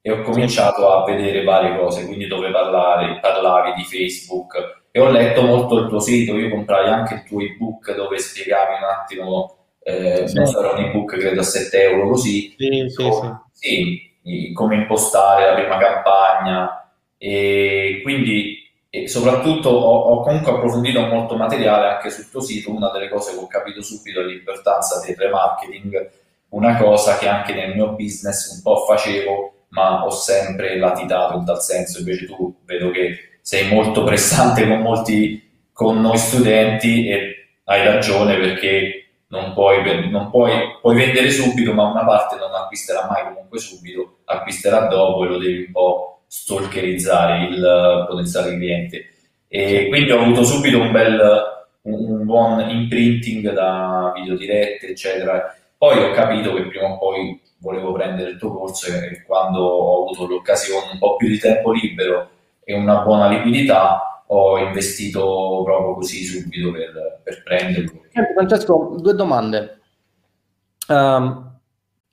e 0.00 0.12
ho 0.12 0.22
cominciato 0.22 0.92
a 0.92 1.04
vedere 1.04 1.42
varie 1.42 1.78
cose, 1.78 2.06
quindi 2.06 2.26
dove 2.26 2.50
parlare, 2.50 3.18
parlavi 3.20 3.72
di 3.74 3.84
Facebook, 3.84 4.83
e 4.96 5.00
ho 5.00 5.10
letto 5.10 5.42
molto 5.42 5.76
il 5.80 5.88
tuo 5.88 5.98
sito, 5.98 6.36
io 6.36 6.48
comprai 6.50 6.88
anche 6.88 7.14
il 7.14 7.24
tuo 7.24 7.40
ebook 7.40 7.96
dove 7.96 8.16
spiegavi 8.16 8.74
un 8.74 8.84
attimo, 8.84 9.56
eh, 9.82 10.28
sì. 10.28 10.46
sarà 10.46 10.70
un 10.70 10.84
ebook 10.84 11.16
credo 11.16 11.40
a 11.40 11.42
7 11.42 11.82
euro 11.82 12.10
così, 12.10 12.54
sì, 12.56 12.86
sì, 12.88 13.02
come, 13.02 13.46
sì, 13.50 14.52
come 14.54 14.76
impostare 14.76 15.46
la 15.46 15.54
prima 15.54 15.78
campagna. 15.78 16.92
E 17.18 18.02
quindi 18.04 18.56
e 18.88 19.08
soprattutto 19.08 19.68
ho, 19.70 19.98
ho, 20.10 20.22
comunque 20.22 20.52
approfondito 20.52 21.00
molto 21.06 21.34
materiale 21.34 21.88
anche 21.88 22.10
sul 22.10 22.30
tuo 22.30 22.40
sito, 22.40 22.70
una 22.70 22.92
delle 22.92 23.08
cose 23.08 23.32
che 23.32 23.40
ho 23.40 23.48
capito 23.48 23.82
subito 23.82 24.20
è 24.20 24.24
l'importanza 24.24 25.04
del 25.04 25.16
remarketing, 25.16 26.10
una 26.50 26.76
cosa 26.76 27.18
che 27.18 27.26
anche 27.26 27.52
nel 27.52 27.74
mio 27.74 27.94
business 27.94 28.54
un 28.54 28.62
po' 28.62 28.84
facevo 28.86 29.54
ma 29.70 30.04
ho 30.04 30.10
sempre 30.10 30.78
latitato 30.78 31.36
in 31.36 31.44
tal 31.44 31.60
senso, 31.60 31.98
invece 31.98 32.26
tu 32.26 32.54
vedo 32.64 32.92
che 32.92 33.33
sei 33.44 33.68
molto 33.68 34.04
pressante 34.04 34.66
con 34.66 34.80
molti, 34.80 35.50
con 35.70 36.00
noi 36.00 36.16
studenti 36.16 37.06
e 37.06 37.48
hai 37.64 37.84
ragione 37.84 38.38
perché 38.38 39.08
non 39.26 39.52
puoi, 39.52 40.08
non 40.08 40.30
puoi, 40.30 40.50
puoi 40.80 40.96
vendere 40.96 41.28
subito, 41.30 41.74
ma 41.74 41.84
una 41.84 42.06
parte 42.06 42.36
non 42.36 42.54
acquisterà 42.54 43.06
mai 43.06 43.24
comunque 43.24 43.58
subito, 43.58 44.20
acquisterà 44.24 44.86
dopo 44.86 45.24
e 45.24 45.28
lo 45.28 45.36
devi 45.36 45.64
un 45.66 45.72
po' 45.72 46.22
stalkerizzare 46.26 47.44
il 47.48 48.06
potenziale 48.08 48.56
cliente. 48.56 49.08
E 49.46 49.88
quindi 49.88 50.10
ho 50.10 50.22
avuto 50.22 50.42
subito 50.42 50.80
un 50.80 50.90
bel, 50.90 51.20
un 51.82 52.24
buon 52.24 52.66
imprinting 52.66 53.52
da 53.52 54.10
video 54.14 54.36
dirette, 54.36 54.88
eccetera. 54.88 55.54
Poi 55.76 55.98
ho 55.98 56.12
capito 56.12 56.54
che 56.54 56.62
prima 56.62 56.92
o 56.92 56.96
poi 56.96 57.38
volevo 57.58 57.92
prendere 57.92 58.30
il 58.30 58.38
tuo 58.38 58.54
corso 58.54 58.86
e 58.86 59.22
quando 59.26 59.60
ho 59.60 60.04
avuto 60.04 60.26
l'occasione, 60.26 60.92
un 60.92 60.98
po' 60.98 61.16
più 61.16 61.28
di 61.28 61.38
tempo 61.38 61.72
libero 61.72 62.30
e 62.64 62.74
una 62.74 63.02
buona 63.02 63.28
liquidità, 63.28 64.24
ho 64.26 64.58
investito 64.58 65.62
proprio 65.64 65.94
così 65.94 66.24
subito 66.24 66.72
per, 66.72 67.20
per 67.22 67.42
prenderlo. 67.42 68.00
Francesco, 68.34 68.96
due 68.98 69.14
domande. 69.14 69.80
Um, 70.88 71.52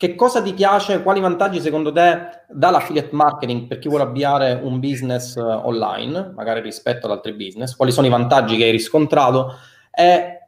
che 0.02 0.16
cosa 0.16 0.42
ti 0.42 0.54
piace, 0.54 1.04
quali 1.04 1.20
vantaggi 1.20 1.60
secondo 1.60 1.92
te 1.92 2.44
dà 2.50 2.72
l'affiliate 2.72 3.10
marketing 3.12 3.68
per 3.68 3.78
chi 3.78 3.88
vuole 3.88 4.06
avviare 4.06 4.60
un 4.60 4.80
business 4.80 5.36
eh, 5.36 5.42
online, 5.42 6.32
magari 6.36 6.60
rispetto 6.62 7.06
ad 7.06 7.12
altri 7.12 7.34
business, 7.34 7.76
quali 7.76 7.92
sono 7.92 8.08
i 8.08 8.10
vantaggi 8.10 8.58
che 8.58 8.64
hai 8.64 8.72
riscontrato 8.72 9.58
e 9.92 10.40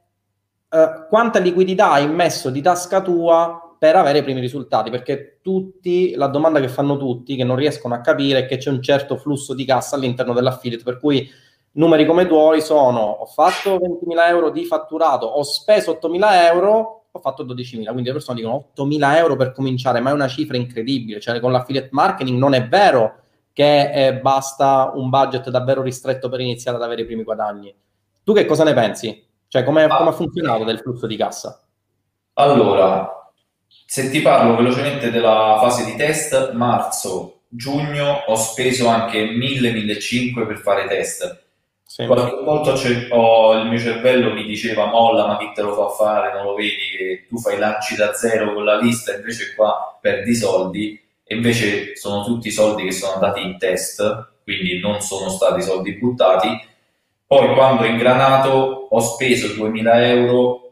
eh, 0.70 1.06
quanta 1.08 1.38
liquidità 1.38 1.92
hai 1.92 2.10
messo 2.10 2.50
di 2.50 2.64
tasca 2.64 3.02
tua 3.02 3.63
per 3.84 3.98
avere 3.98 4.20
i 4.20 4.24
primi 4.24 4.40
risultati, 4.40 4.90
perché 4.90 5.40
tutti, 5.42 6.16
la 6.16 6.28
domanda 6.28 6.62
che 6.62 6.70
fanno 6.70 6.96
tutti, 6.96 7.36
che 7.36 7.44
non 7.44 7.58
riescono 7.58 7.94
a 7.94 8.00
capire, 8.00 8.40
è 8.40 8.46
che 8.46 8.56
c'è 8.56 8.70
un 8.70 8.82
certo 8.82 9.18
flusso 9.18 9.54
di 9.54 9.66
cassa 9.66 9.98
all'interno 9.98 10.32
dell'affiliate, 10.32 10.86
per 10.86 11.00
cui 11.02 11.30
numeri 11.72 12.06
come 12.06 12.26
tuoi 12.26 12.62
sono 12.62 13.02
ho 13.02 13.26
fatto 13.26 13.76
20.000 13.76 14.28
euro 14.30 14.52
di 14.52 14.64
fatturato, 14.64 15.26
ho 15.26 15.44
speso 15.44 16.00
8.000 16.02 16.46
euro, 16.46 17.08
ho 17.12 17.20
fatto 17.20 17.44
12.000, 17.44 17.84
quindi 17.88 18.04
le 18.04 18.14
persone 18.14 18.40
dicono 18.40 18.70
8.000 18.74 19.18
euro 19.18 19.36
per 19.36 19.52
cominciare, 19.52 20.00
ma 20.00 20.12
è 20.12 20.14
una 20.14 20.30
cifra 20.30 20.56
incredibile, 20.56 21.20
cioè 21.20 21.42
con 21.42 21.52
l'affiliate 21.52 21.90
marketing 21.92 22.40
non 22.40 22.54
è 22.54 22.66
vero 22.66 23.16
che 23.52 23.92
eh, 23.92 24.14
basta 24.16 24.94
un 24.96 25.10
budget 25.10 25.50
davvero 25.50 25.82
ristretto 25.82 26.30
per 26.30 26.40
iniziare 26.40 26.78
ad 26.78 26.84
avere 26.84 27.02
i 27.02 27.06
primi 27.06 27.24
guadagni. 27.24 27.76
Tu 28.24 28.32
che 28.32 28.46
cosa 28.46 28.64
ne 28.64 28.74
pensi? 28.74 29.28
Cioè 29.46 29.66
come 29.66 29.84
ha 29.84 30.12
funzionato 30.14 30.64
del 30.64 30.80
flusso 30.80 31.06
di 31.06 31.18
cassa? 31.18 31.62
Allora, 32.36 33.23
se 33.94 34.10
ti 34.10 34.22
parlo 34.22 34.56
velocemente 34.56 35.12
della 35.12 35.60
fase 35.62 35.86
di 35.86 35.96
test, 35.96 36.54
marzo, 36.54 37.42
giugno 37.48 38.24
ho 38.26 38.36
speso 38.36 38.88
anche 38.88 39.24
1000-1500 39.24 40.48
per 40.48 40.58
fare 40.58 40.88
test 40.88 41.44
sì. 41.94 42.08
Qualche 42.08 42.44
volta 42.44 42.74
ho, 43.12 43.54
il 43.54 43.68
mio 43.68 43.78
cervello 43.78 44.34
mi 44.34 44.46
diceva 44.46 44.88
molla, 44.88 45.28
ma 45.28 45.38
chi 45.38 45.52
te 45.54 45.62
lo 45.62 45.76
fa 45.76 45.90
fare? 45.90 46.34
Non 46.34 46.46
lo 46.46 46.56
vedi 46.56 46.76
che 46.98 47.26
tu 47.30 47.38
fai 47.38 47.60
lanci 47.60 47.96
da 47.96 48.14
zero 48.14 48.52
con 48.52 48.64
la 48.64 48.80
lista, 48.80 49.14
invece 49.14 49.54
qua 49.54 50.00
perdi 50.02 50.34
soldi. 50.34 51.00
E 51.24 51.36
invece 51.36 51.96
sono 51.96 52.24
tutti 52.24 52.50
soldi 52.50 52.86
che 52.86 52.92
sono 52.92 53.14
andati 53.14 53.44
in 53.44 53.60
test, 53.60 54.32
quindi 54.42 54.80
non 54.80 55.02
sono 55.02 55.30
stati 55.30 55.62
soldi 55.62 55.92
buttati. 55.92 56.50
Poi 57.28 57.54
quando 57.54 57.84
ho 57.84 57.86
ingranato 57.86 58.88
ho 58.90 59.00
speso 59.00 59.54
2000 59.54 60.08
euro 60.08 60.63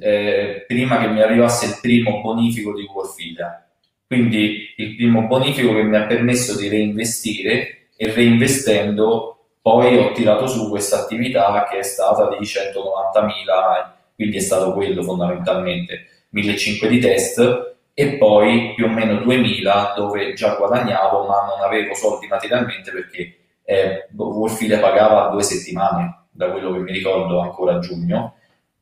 eh, 0.00 0.64
prima 0.66 0.98
che 0.98 1.08
mi 1.08 1.20
arrivasse 1.20 1.66
il 1.66 1.78
primo 1.80 2.20
bonifico 2.20 2.74
di 2.74 2.88
Warfilia. 2.92 3.66
Quindi 4.06 4.72
il 4.76 4.94
primo 4.96 5.26
bonifico 5.26 5.74
che 5.74 5.82
mi 5.82 5.96
ha 5.96 6.06
permesso 6.06 6.56
di 6.56 6.68
reinvestire 6.68 7.88
e 7.96 8.12
reinvestendo 8.12 9.34
poi 9.64 9.96
ho 9.96 10.12
tirato 10.12 10.46
su 10.46 10.68
questa 10.68 11.00
attività 11.00 11.66
che 11.70 11.78
è 11.78 11.82
stata 11.82 12.28
di 12.28 12.36
190.000, 12.36 13.90
quindi 14.14 14.36
è 14.36 14.40
stato 14.40 14.74
quello 14.74 15.02
fondamentalmente, 15.02 16.26
1.500 16.34 16.86
di 16.86 16.98
test 16.98 17.76
e 17.94 18.18
poi 18.18 18.74
più 18.74 18.84
o 18.84 18.88
meno 18.88 19.14
2.000 19.14 19.94
dove 19.96 20.34
già 20.34 20.56
guadagnavo 20.56 21.26
ma 21.26 21.46
non 21.46 21.64
avevo 21.64 21.94
soldi 21.94 22.26
materialmente 22.26 22.90
perché 22.90 23.36
eh, 23.64 24.08
Wolfile 24.14 24.78
pagava 24.78 25.30
due 25.30 25.42
settimane, 25.42 26.26
da 26.30 26.50
quello 26.50 26.72
che 26.72 26.80
mi 26.80 26.92
ricordo 26.92 27.40
ancora 27.40 27.76
a 27.76 27.78
giugno, 27.78 28.34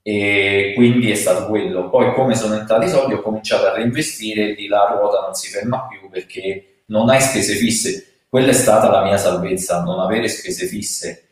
e 0.03 0.73
quindi 0.75 1.11
è 1.11 1.15
stato 1.15 1.47
quello. 1.47 1.89
Poi 1.89 2.13
come 2.15 2.35
sono 2.35 2.55
entrati 2.55 2.87
i 2.87 2.91
soldi 2.91 3.15
ho 3.15 3.23
cominciato 3.23 3.67
a 3.67 3.75
reinvestire 3.75 4.51
e 4.51 4.53
lì 4.55 4.67
la 4.67 4.97
ruota 4.99 5.21
non 5.21 5.35
si 5.35 5.49
ferma 5.49 5.87
più 5.87 6.09
perché 6.11 6.83
non 6.87 7.09
hai 7.09 7.21
spese 7.21 7.55
fisse 7.55 8.07
quella 8.33 8.49
è 8.49 8.55
stata 8.55 8.89
la 8.89 9.03
mia 9.03 9.19
salvezza, 9.19 9.83
non 9.83 10.01
avere 10.01 10.27
spese 10.27 10.65
fisse, 10.65 11.29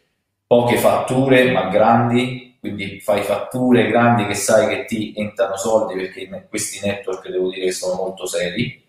poche 0.46 0.76
fatture 0.76 1.50
ma 1.50 1.68
grandi, 1.68 2.58
quindi 2.60 3.00
fai 3.00 3.22
fatture 3.22 3.88
grandi 3.88 4.26
che 4.26 4.34
sai 4.34 4.68
che 4.68 4.84
ti 4.84 5.14
entrano 5.16 5.56
soldi 5.56 5.94
perché 5.94 6.28
questi 6.50 6.86
network 6.86 7.26
devo 7.30 7.48
dire 7.48 7.64
che 7.64 7.72
sono 7.72 7.94
molto 7.94 8.26
seri. 8.26 8.84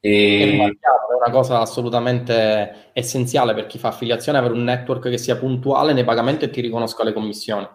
E... 0.00 0.56
È 0.56 1.14
una 1.14 1.30
cosa 1.30 1.60
assolutamente 1.60 2.92
essenziale 2.94 3.52
per 3.52 3.66
chi 3.66 3.76
fa 3.76 3.88
affiliazione, 3.88 4.38
avere 4.38 4.54
un 4.54 4.64
network 4.64 5.10
che 5.10 5.18
sia 5.18 5.36
puntuale 5.36 5.92
nei 5.92 6.04
pagamenti 6.04 6.46
e 6.46 6.50
ti 6.50 6.62
riconosca 6.62 7.04
le 7.04 7.12
commissioni. 7.12 7.68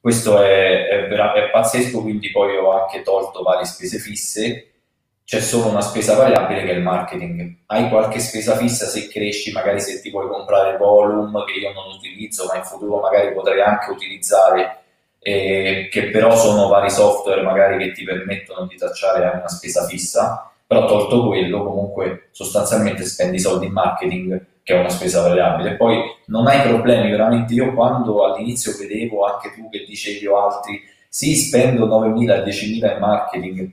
Questo 0.00 0.40
è, 0.40 0.86
è, 0.86 1.08
è 1.08 1.50
pazzesco, 1.50 2.02
quindi 2.02 2.30
poi 2.30 2.56
ho 2.56 2.70
anche 2.72 3.02
tolto 3.02 3.42
varie 3.42 3.64
spese 3.64 3.98
fisse. 3.98 4.64
C'è 5.24 5.40
solo 5.40 5.68
una 5.68 5.82
spesa 5.82 6.14
variabile 6.16 6.64
che 6.64 6.70
è 6.70 6.74
il 6.74 6.82
marketing. 6.82 7.56
Hai 7.66 7.90
qualche 7.90 8.18
spesa 8.18 8.56
fissa 8.56 8.86
se 8.86 9.08
cresci, 9.08 9.52
magari 9.52 9.80
se 9.80 10.00
ti 10.00 10.10
vuoi 10.10 10.28
comprare 10.28 10.78
volume 10.78 11.44
che 11.44 11.58
io 11.58 11.72
non 11.72 11.96
utilizzo, 11.96 12.46
ma 12.46 12.56
in 12.56 12.64
futuro 12.64 13.00
magari 13.00 13.34
potrei 13.34 13.60
anche 13.60 13.90
utilizzare, 13.90 14.82
eh, 15.18 15.88
che 15.90 16.08
però 16.10 16.34
sono 16.34 16.68
vari 16.68 16.88
software 16.90 17.42
magari 17.42 17.76
che 17.76 17.92
ti 17.92 18.04
permettono 18.04 18.66
di 18.66 18.76
tracciare 18.76 19.28
una 19.36 19.48
spesa 19.48 19.84
fissa, 19.86 20.50
però 20.66 20.86
tolto 20.86 21.26
quello 21.26 21.62
comunque 21.62 22.28
sostanzialmente 22.30 23.04
spendi 23.04 23.38
soldi 23.38 23.66
in 23.66 23.72
marketing 23.72 24.46
che 24.68 24.74
è 24.74 24.78
una 24.78 24.90
spesa 24.90 25.22
variabile. 25.22 25.76
Poi 25.76 25.98
non 26.26 26.46
hai 26.46 26.68
problemi, 26.68 27.10
veramente 27.10 27.54
io 27.54 27.72
quando 27.72 28.26
all'inizio 28.26 28.76
vedevo 28.78 29.24
anche 29.24 29.54
tu 29.54 29.70
che 29.70 29.86
dicevi 29.86 30.26
o 30.26 30.44
altri, 30.44 30.82
sì 31.08 31.34
spendo 31.36 31.86
9.000, 31.86 32.44
10.000 32.44 32.92
in 32.92 32.98
marketing, 33.00 33.70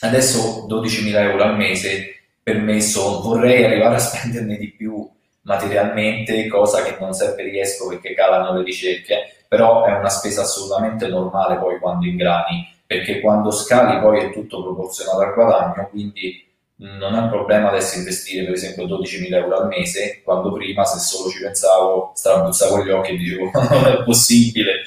Adesso 0.00 0.66
12.000 0.68 1.16
euro 1.16 1.44
al 1.44 1.56
mese 1.56 2.16
per 2.42 2.58
me 2.58 2.80
sono, 2.80 3.20
vorrei 3.20 3.64
arrivare 3.64 3.94
a 3.94 3.98
spenderne 3.98 4.56
di 4.56 4.70
più 4.72 5.08
materialmente, 5.42 6.48
cosa 6.48 6.82
che 6.82 6.96
non 6.98 7.12
sempre 7.14 7.44
riesco 7.44 7.86
perché 7.86 8.12
calano 8.12 8.58
le 8.58 8.64
ricerche, 8.64 9.44
però 9.48 9.84
è 9.84 9.92
una 9.92 10.08
spesa 10.08 10.42
assolutamente 10.42 11.06
normale 11.06 11.56
poi 11.56 11.78
quando 11.78 12.04
ingrani, 12.04 12.68
perché 12.84 13.20
quando 13.20 13.52
scali 13.52 14.00
poi 14.00 14.20
è 14.20 14.32
tutto 14.32 14.62
proporzionato 14.62 15.20
al 15.20 15.34
guadagno, 15.34 15.88
quindi 15.88 16.45
non 16.78 17.14
è 17.14 17.18
un 17.18 17.28
problema 17.28 17.68
adesso 17.68 17.98
investire 17.98 18.44
per 18.44 18.54
esempio 18.54 18.84
12.000 18.86 19.34
euro 19.34 19.56
al 19.56 19.68
mese, 19.68 20.20
quando 20.22 20.52
prima 20.52 20.84
se 20.84 20.98
solo 20.98 21.30
ci 21.30 21.40
pensavo 21.40 22.12
strabuzzavo 22.14 22.84
gli 22.84 22.90
occhi 22.90 23.12
e 23.12 23.16
dicevo 23.16 23.50
non 23.70 23.86
è 23.86 24.02
possibile, 24.04 24.82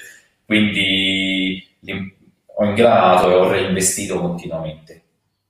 quindi 0.45 1.67
ho 2.45 2.65
ingranato 2.65 3.31
e 3.31 3.33
ho 3.35 3.49
reinvestito 3.49 4.19
continuamente. 4.19 5.03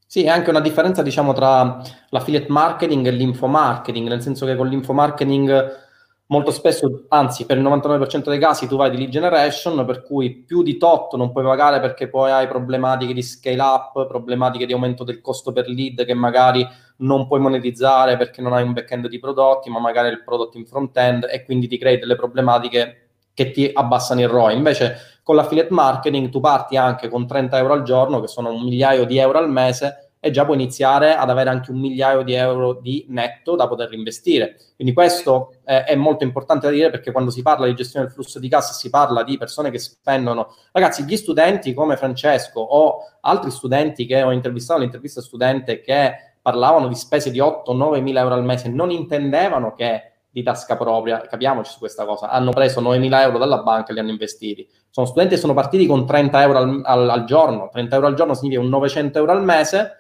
Sì, 0.06 0.23
è 0.23 0.30
anche 0.30 0.49
una 0.49 0.60
differenza, 0.60 1.04
diciamo, 1.04 1.34
tra 1.34 1.82
l'affiliate 2.10 2.47
marketing 2.49 3.06
e 3.06 3.12
l'infomarketing, 3.12 4.08
nel 4.08 4.23
senso 4.23 4.45
che 4.47 4.56
con 4.56 4.67
l'infomarketing 4.67 5.88
molto 6.32 6.52
spesso, 6.52 7.06
anzi 7.10 7.46
per 7.46 7.58
il 7.58 7.63
99% 7.63 8.30
dei 8.30 8.39
casi 8.39 8.68
tu 8.68 8.78
vai 8.78 8.92
di 8.92 8.98
lead 8.98 9.10
generation, 9.10 9.84
per 9.86 10.04
cui 10.04 10.44
più 10.44 10.62
di 10.62 10.78
tot 10.78 11.15
non 11.15 11.32
puoi 11.32 11.44
pagare 11.44 11.80
perché 11.80 12.08
poi 12.08 12.32
hai 12.32 12.48
problematiche 12.48 13.13
di 13.13 13.22
scale 13.22 13.62
up, 13.62 14.08
problematiche 14.08 14.65
di 14.65 14.74
aumento 14.74 15.04
del 15.04 15.22
costo 15.22 15.52
per 15.52 15.68
lead 15.68 16.06
che 16.06 16.13
magari 16.13 16.65
non 16.98 17.28
puoi 17.28 17.39
monetizzare 17.39 18.18
perché 18.18 18.42
non 18.42 18.54
hai 18.54 18.63
un 18.63 18.74
back-end 18.74 19.08
di 19.08 19.20
prodotti, 19.20 19.70
ma 19.70 19.80
magari 19.80 20.10
il 20.10 20.24
prodotto 20.24 20.58
in 20.58 20.65
front-end 20.65 21.28
e 21.30 21.44
quindi 21.44 21.68
ti 21.68 21.78
crei 21.78 21.98
delle 21.98 22.15
problematiche 22.15 23.10
che 23.34 23.52
ti 23.52 23.70
abbassano 23.74 24.22
il 24.22 24.28
ROI. 24.28 24.56
Invece 24.56 24.98
con 25.24 25.36
l'affiliate 25.36 25.74
marketing 25.74 26.30
tu 26.30 26.39
parti 26.39 26.78
anche 26.78 27.08
con 27.08 27.26
30 27.26 27.58
euro 27.58 27.74
al 27.74 27.84
giorno, 27.84 28.20
che 28.20 28.28
sono 28.28 28.52
un 28.52 28.63
migliaio 28.63 29.06
di 29.06 29.18
euro 29.18 29.39
al 29.39 29.50
mese, 29.50 30.09
e 30.20 30.32
già 30.32 30.44
puoi 30.44 30.58
iniziare 30.58 31.16
ad 31.16 31.30
avere 31.30 31.50
anche 31.50 31.72
un 31.72 31.80
migliaio 31.80 32.24
di 32.24 32.34
euro 32.34 32.74
di 32.74 33.06
netto 33.10 33.56
da 33.56 33.68
poter 33.68 33.94
investire. 33.94 34.58
Quindi 34.76 34.94
questo 34.94 35.54
eh, 35.64 35.84
è 35.86 35.96
molto 35.96 36.24
importante 36.24 36.68
da 36.68 36.74
dire 36.74 36.90
perché 36.90 37.12
quando 37.12 37.32
si 37.32 37.42
parla 37.42 37.66
di 37.66 37.74
gestione 37.74 38.06
del 38.06 38.14
flusso 38.14 38.40
di 38.40 38.50
cassa 38.50 38.74
si 38.74 38.90
parla 38.90 39.24
di 39.24 39.38
persone 39.38 39.72
che 39.72 39.80
spendono. 39.80 40.56
Ragazzi, 40.72 41.04
gli 41.06 41.16
studenti 41.16 41.74
come 41.74 41.96
Francesco 41.96 42.60
o 42.60 42.98
altri 43.22 43.50
studenti 43.52 44.06
che 44.06 44.22
ho 44.22 44.32
intervistato, 44.32 44.82
l'intervista 44.82 45.22
studente 45.22 45.80
che 45.80 46.36
parlavano 46.42 46.88
di 46.88 46.96
spese 46.96 47.32
di 47.32 47.40
8-9 47.40 48.02
mila 48.02 48.22
euro 48.22 48.34
al 48.34 48.44
mese, 48.44 48.70
non 48.70 48.92
intendevano 48.92 49.74
che 49.74 50.04
di 50.32 50.44
tasca 50.44 50.78
propria, 50.78 51.22
capiamoci 51.22 51.72
su 51.72 51.80
questa 51.80 52.06
cosa, 52.06 52.30
hanno 52.30 52.52
preso 52.52 52.82
9.000 52.82 53.22
euro 53.22 53.38
dalla 53.40 53.64
banca 53.64 53.90
e 53.90 53.94
li 53.94 54.00
hanno 54.00 54.12
investiti. 54.12 54.68
Sono 54.90 55.08
studenti 55.08 55.36
che 55.36 55.40
sono 55.40 55.54
partiti 55.54 55.88
con 55.88 56.06
30 56.06 56.42
euro 56.42 56.58
al, 56.58 56.82
al, 56.84 57.10
al, 57.10 57.24
giorno, 57.26 57.70
30 57.72 57.96
euro 57.96 58.08
al 58.08 58.14
giorno 58.14 58.34
significa 58.36 58.62
un 58.62 58.70
900 58.70 59.18
euro 59.18 59.32
al 59.32 59.44
mese, 59.44 59.96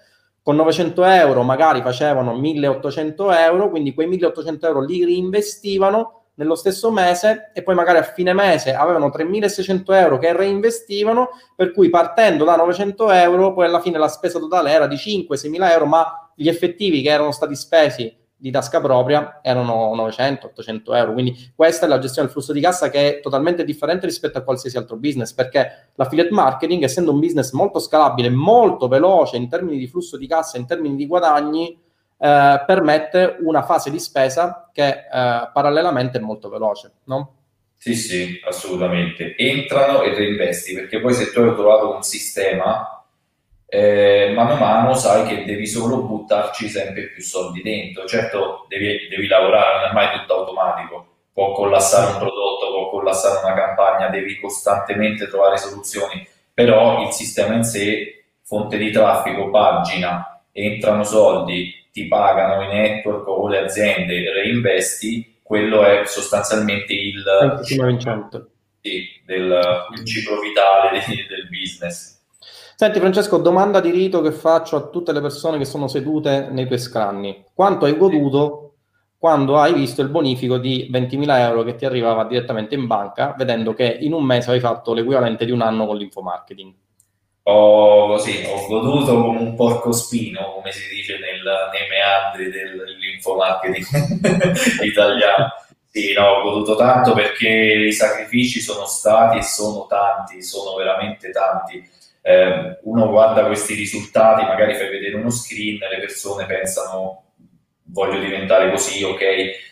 con 0.49 0.57
900 0.57 1.03
euro 1.03 1.43
magari 1.43 1.83
facevano 1.83 2.33
1.800 2.33 3.39
euro, 3.39 3.69
quindi 3.69 3.93
quei 3.93 4.09
1.800 4.09 4.65
euro 4.65 4.81
li 4.83 5.05
reinvestivano 5.05 6.23
nello 6.33 6.55
stesso 6.55 6.89
mese 6.91 7.51
e 7.53 7.61
poi 7.61 7.75
magari 7.75 7.99
a 7.99 8.01
fine 8.03 8.33
mese 8.33 8.73
avevano 8.73 9.11
3.600 9.15 9.93
euro 9.93 10.17
che 10.17 10.35
reinvestivano, 10.35 11.29
per 11.55 11.71
cui 11.71 11.91
partendo 11.91 12.45
da 12.45 12.55
900 12.55 13.11
euro 13.11 13.53
poi 13.53 13.65
alla 13.65 13.79
fine 13.79 13.99
la 13.99 14.07
spesa 14.07 14.39
totale 14.39 14.71
era 14.71 14.87
di 14.87 14.95
5-6.000 14.95 15.71
euro, 15.71 15.85
ma 15.85 16.31
gli 16.33 16.47
effettivi 16.47 17.03
che 17.03 17.09
erano 17.09 17.31
stati 17.31 17.55
spesi 17.55 18.11
di 18.41 18.51
tasca 18.51 18.79
propria 18.79 19.39
erano 19.41 19.93
900-800 19.95 20.95
euro. 20.95 21.13
Quindi 21.13 21.51
questa 21.53 21.85
è 21.85 21.89
la 21.89 21.99
gestione 21.99 22.27
del 22.27 22.35
flusso 22.35 22.53
di 22.53 22.61
cassa 22.61 22.89
che 22.89 23.17
è 23.17 23.19
totalmente 23.19 23.65
differente 23.65 24.05
rispetto 24.05 24.37
a 24.37 24.41
qualsiasi 24.41 24.77
altro 24.77 24.95
business, 24.95 25.33
perché 25.33 25.89
l'affiliate 25.95 26.31
marketing, 26.31 26.83
essendo 26.83 27.11
un 27.11 27.19
business 27.19 27.51
molto 27.51 27.79
scalabile, 27.79 28.29
molto 28.29 28.87
veloce 28.87 29.35
in 29.35 29.49
termini 29.49 29.77
di 29.77 29.87
flusso 29.87 30.17
di 30.17 30.25
cassa, 30.25 30.57
in 30.57 30.65
termini 30.65 30.95
di 30.95 31.05
guadagni, 31.05 31.77
eh, 32.17 32.63
permette 32.65 33.37
una 33.41 33.61
fase 33.63 33.91
di 33.91 33.99
spesa 33.99 34.69
che 34.71 34.87
eh, 34.87 35.49
parallelamente 35.53 36.17
è 36.17 36.21
molto 36.21 36.49
veloce, 36.49 36.93
no? 37.05 37.35
Sì, 37.75 37.95
sì, 37.95 38.39
assolutamente. 38.45 39.35
Entrano 39.37 40.01
e 40.01 40.13
reinvesti, 40.13 40.73
perché 40.73 40.99
poi 40.99 41.13
se 41.13 41.31
tu 41.31 41.39
hai 41.41 41.53
trovato 41.53 41.93
un 41.93 42.03
sistema 42.03 42.98
eh, 43.69 44.31
mano 44.33 44.53
a 44.53 44.57
mano 44.57 44.93
sai 44.95 45.27
che 45.27 45.45
devi 45.45 45.67
solo 45.67 46.01
buttarci 46.01 46.67
sempre 46.67 47.09
più 47.09 47.21
soldi 47.21 47.61
dentro. 47.61 48.05
Certo, 48.05 48.65
devi, 48.67 49.07
devi 49.07 49.27
lavorare, 49.27 49.79
non 49.79 49.89
è 49.89 49.93
mai 49.93 50.19
tutto 50.19 50.39
automatico. 50.39 51.05
Può 51.31 51.53
collassare 51.53 52.11
un 52.11 52.17
prodotto, 52.17 52.71
può 52.71 52.89
collassare 52.89 53.45
una 53.45 53.53
campagna, 53.53 54.09
devi 54.09 54.39
costantemente 54.39 55.27
trovare 55.27 55.57
soluzioni, 55.57 56.27
però 56.53 57.03
il 57.03 57.11
sistema 57.11 57.53
in 57.53 57.63
sé, 57.63 58.25
fonte 58.43 58.77
di 58.77 58.91
traffico, 58.91 59.49
pagina, 59.49 60.41
entrano 60.51 61.03
soldi, 61.03 61.71
ti 61.91 62.07
pagano 62.07 62.63
i 62.63 62.67
network 62.67 63.27
o 63.27 63.47
le 63.47 63.59
aziende, 63.59 64.33
reinvesti, 64.33 65.37
quello 65.43 65.83
è 65.83 66.05
sostanzialmente 66.05 66.93
il, 66.93 67.23
sì, 68.81 69.21
del, 69.25 69.85
il 69.95 70.05
ciclo 70.05 70.39
vitale 70.39 71.03
del 71.27 71.47
business. 71.47 72.18
Senti 72.81 72.99
Francesco, 72.99 73.39
domanda 73.39 73.81
di 73.81 73.89
rito 73.89 74.21
che 74.21 74.31
faccio 74.31 74.77
a 74.77 74.87
tutte 74.87 75.11
le 75.11 75.19
persone 75.19 75.57
che 75.57 75.65
sono 75.65 75.89
sedute 75.89 76.47
nei 76.49 76.65
tuoi 76.65 76.79
scranni. 76.79 77.43
Quanto 77.53 77.83
hai 77.83 77.97
goduto 77.97 78.75
quando 79.17 79.59
hai 79.59 79.73
visto 79.73 80.01
il 80.01 80.07
bonifico 80.07 80.57
di 80.57 80.89
20.000 80.89 81.39
euro 81.39 81.63
che 81.63 81.75
ti 81.75 81.83
arrivava 81.83 82.23
direttamente 82.23 82.75
in 82.75 82.87
banca, 82.87 83.35
vedendo 83.37 83.73
che 83.73 83.97
in 83.99 84.13
un 84.13 84.23
mese 84.23 84.51
hai 84.51 84.61
fatto 84.61 84.93
l'equivalente 84.93 85.43
di 85.43 85.51
un 85.51 85.59
anno 85.59 85.85
con 85.85 85.97
l'infomarketing? 85.97 86.73
Ho, 87.43 88.07
così, 88.07 88.45
ho 88.47 88.65
goduto 88.65 89.23
come 89.23 89.39
un 89.39 89.55
porco 89.55 89.91
spino, 89.91 90.53
come 90.53 90.71
si 90.71 90.87
dice 90.87 91.19
nel, 91.19 91.43
nei 91.43 91.89
meandri 91.89 92.49
dell'infomarketing 92.49 93.85
italiano. 94.87 95.49
Sì, 95.85 96.13
no, 96.13 96.27
ho 96.27 96.43
goduto 96.43 96.77
tanto 96.77 97.11
perché 97.11 97.87
i 97.89 97.91
sacrifici 97.91 98.61
sono 98.61 98.85
stati 98.85 99.39
e 99.39 99.43
sono 99.43 99.85
tanti, 99.85 100.41
sono 100.41 100.77
veramente 100.77 101.29
tanti 101.31 101.97
eh, 102.29 102.77
uno 102.83 103.09
guarda 103.09 103.47
questi 103.47 103.73
risultati, 103.73 104.43
magari 104.43 104.75
fai 104.75 104.87
vedere 104.89 105.15
uno 105.15 105.31
screen, 105.31 105.79
le 105.79 105.99
persone 105.99 106.45
pensano 106.45 107.23
voglio 107.85 108.19
diventare 108.19 108.69
così, 108.69 109.03
ok, 109.03 109.21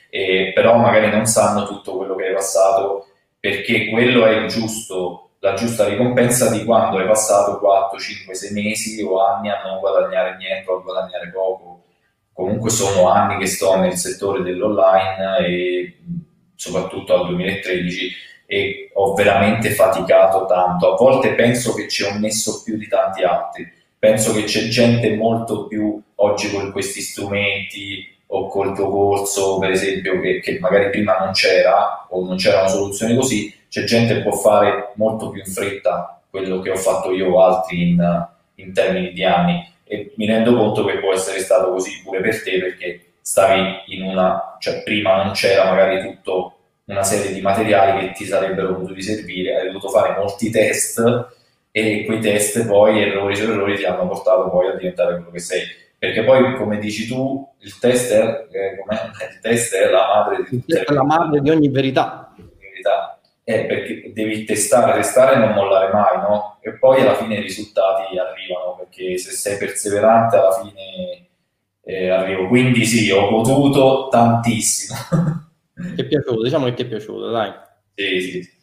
eh, 0.10 0.52
però 0.56 0.78
magari 0.78 1.12
non 1.12 1.28
sanno 1.28 1.68
tutto 1.68 1.96
quello 1.98 2.16
che 2.16 2.26
hai 2.26 2.34
passato 2.34 3.10
perché 3.40 3.90
quello 3.92 4.26
è 4.26 4.32
il 4.32 4.48
giusto, 4.48 5.34
la 5.38 5.54
giusta 5.54 5.88
ricompensa 5.88 6.50
di 6.50 6.64
quando 6.66 6.98
hai 6.98 7.06
passato 7.06 7.60
4, 7.60 8.00
5, 8.00 8.34
6 8.34 8.52
mesi 8.52 9.04
o 9.04 9.24
anni 9.24 9.50
a 9.50 9.62
non 9.64 9.80
guadagnare 9.80 10.36
niente 10.38 10.72
o 10.72 10.78
a 10.78 10.82
guadagnare 10.82 11.30
poco. 11.30 11.84
Comunque 12.34 12.72
sono 12.72 13.10
anni 13.10 13.38
che 13.38 13.46
sto 13.46 13.76
nel 13.78 13.94
settore 13.94 14.42
dell'online 14.42 15.46
e 15.46 15.98
soprattutto 16.56 17.14
al 17.14 17.28
2013 17.28 18.12
e 18.50 18.90
ho 18.94 19.14
veramente 19.14 19.72
faticato 19.72 20.46
tanto. 20.46 20.94
A 20.94 20.96
volte 20.96 21.34
penso 21.34 21.74
che 21.74 21.88
ci 21.90 22.04
ho 22.04 22.18
messo 22.18 22.64
più 22.64 22.78
di 22.78 22.88
tanti 22.88 23.24
altri. 23.24 23.70
Penso 24.00 24.34
che 24.34 24.44
c'è 24.44 24.70
gente 24.70 25.16
molto 25.16 25.68
più 25.68 26.02
oggi 26.16 26.50
con 26.50 26.72
questi 26.72 27.02
strumenti 27.02 28.16
o 28.28 28.48
col 28.48 28.74
tuo 28.74 28.90
corso, 28.90 29.58
per 29.58 29.72
esempio, 29.72 30.20
che, 30.22 30.40
che 30.40 30.60
magari 30.60 30.90
prima 30.90 31.18
non 31.18 31.34
c'era 31.34 32.08
o 32.10 32.24
non 32.24 32.38
c'era 32.38 32.62
una 32.62 32.70
soluzione 32.70 33.16
così, 33.16 33.54
c'è 33.70 33.84
gente 33.84 34.16
che 34.16 34.22
può 34.22 34.32
fare 34.32 34.94
molto 34.96 35.30
più 35.30 35.42
in 35.46 35.52
fretta 35.52 36.22
quello 36.30 36.60
che 36.60 36.72
ho 36.72 36.76
fatto 36.76 37.12
io 37.12 37.34
o 37.34 37.44
altri 37.44 37.90
in, 37.90 38.28
in 38.56 38.74
termini 38.74 39.12
di 39.12 39.24
anni 39.24 39.66
e 39.84 40.14
mi 40.16 40.26
rendo 40.26 40.56
conto 40.56 40.86
che 40.86 41.00
può 41.00 41.14
essere 41.14 41.40
stato 41.40 41.72
così 41.72 42.02
pure 42.04 42.22
per 42.22 42.44
te 42.44 42.60
perché 42.60 43.06
stavi 43.22 43.96
in 43.96 44.04
una, 44.04 44.58
cioè 44.60 44.84
prima 44.84 45.24
non 45.24 45.34
c'era 45.34 45.66
magari 45.66 46.02
tutto 46.02 46.57
una 46.88 47.04
serie 47.04 47.34
di 47.34 47.42
materiali 47.42 48.08
che 48.08 48.14
ti 48.14 48.26
sarebbero 48.26 48.76
potuti 48.76 49.02
servire, 49.02 49.58
hai 49.58 49.68
dovuto 49.68 49.90
fare 49.90 50.18
molti 50.18 50.50
test 50.50 51.02
e 51.72 52.06
quei 52.06 52.20
test 52.20 52.66
poi, 52.66 53.02
errori 53.02 53.36
su 53.36 53.44
errori, 53.44 53.76
ti 53.76 53.84
hanno 53.84 54.08
portato 54.08 54.50
poi 54.50 54.70
a 54.70 54.76
diventare 54.76 55.16
quello 55.16 55.32
che 55.32 55.40
sei. 55.40 55.62
Perché 56.00 56.24
poi, 56.24 56.56
come 56.56 56.78
dici 56.78 57.08
tu, 57.08 57.48
il 57.60 57.78
test 57.80 58.12
è, 58.14 58.48
eh, 58.52 58.72
il 59.34 59.40
test 59.42 59.76
è 59.76 59.90
la 59.90 60.08
madre 60.08 60.38
di 60.38 60.60
tutte 60.60 60.86
le... 60.88 60.96
la 60.96 61.04
madre 61.04 61.42
di 61.42 61.50
ogni 61.50 61.70
verità. 61.70 62.34
verità. 62.60 63.20
Eh, 63.44 63.66
perché 63.66 64.12
devi 64.14 64.44
testare, 64.44 64.94
testare 64.94 65.36
e 65.36 65.40
non 65.40 65.54
mollare 65.54 65.92
mai, 65.92 66.18
no? 66.18 66.58
E 66.62 66.74
poi 66.74 67.02
alla 67.02 67.16
fine 67.16 67.36
i 67.36 67.42
risultati 67.42 68.18
arrivano, 68.18 68.76
perché 68.78 69.18
se 69.18 69.32
sei 69.32 69.58
perseverante 69.58 70.38
alla 70.38 70.62
fine 70.62 71.28
eh, 71.84 72.10
arrivo. 72.10 72.48
Quindi 72.48 72.86
sì, 72.86 73.12
ho 73.12 73.28
potuto 73.28 74.08
tantissimo. 74.10 74.98
Ti 75.96 76.02
è 76.02 76.06
piaciuto? 76.06 76.42
Diciamo 76.42 76.66
che 76.66 76.74
ti 76.74 76.84
è 76.84 76.88
piaciuto, 76.88 77.30
dai. 77.30 77.52
Sì, 77.94 78.22
sì. 78.22 78.56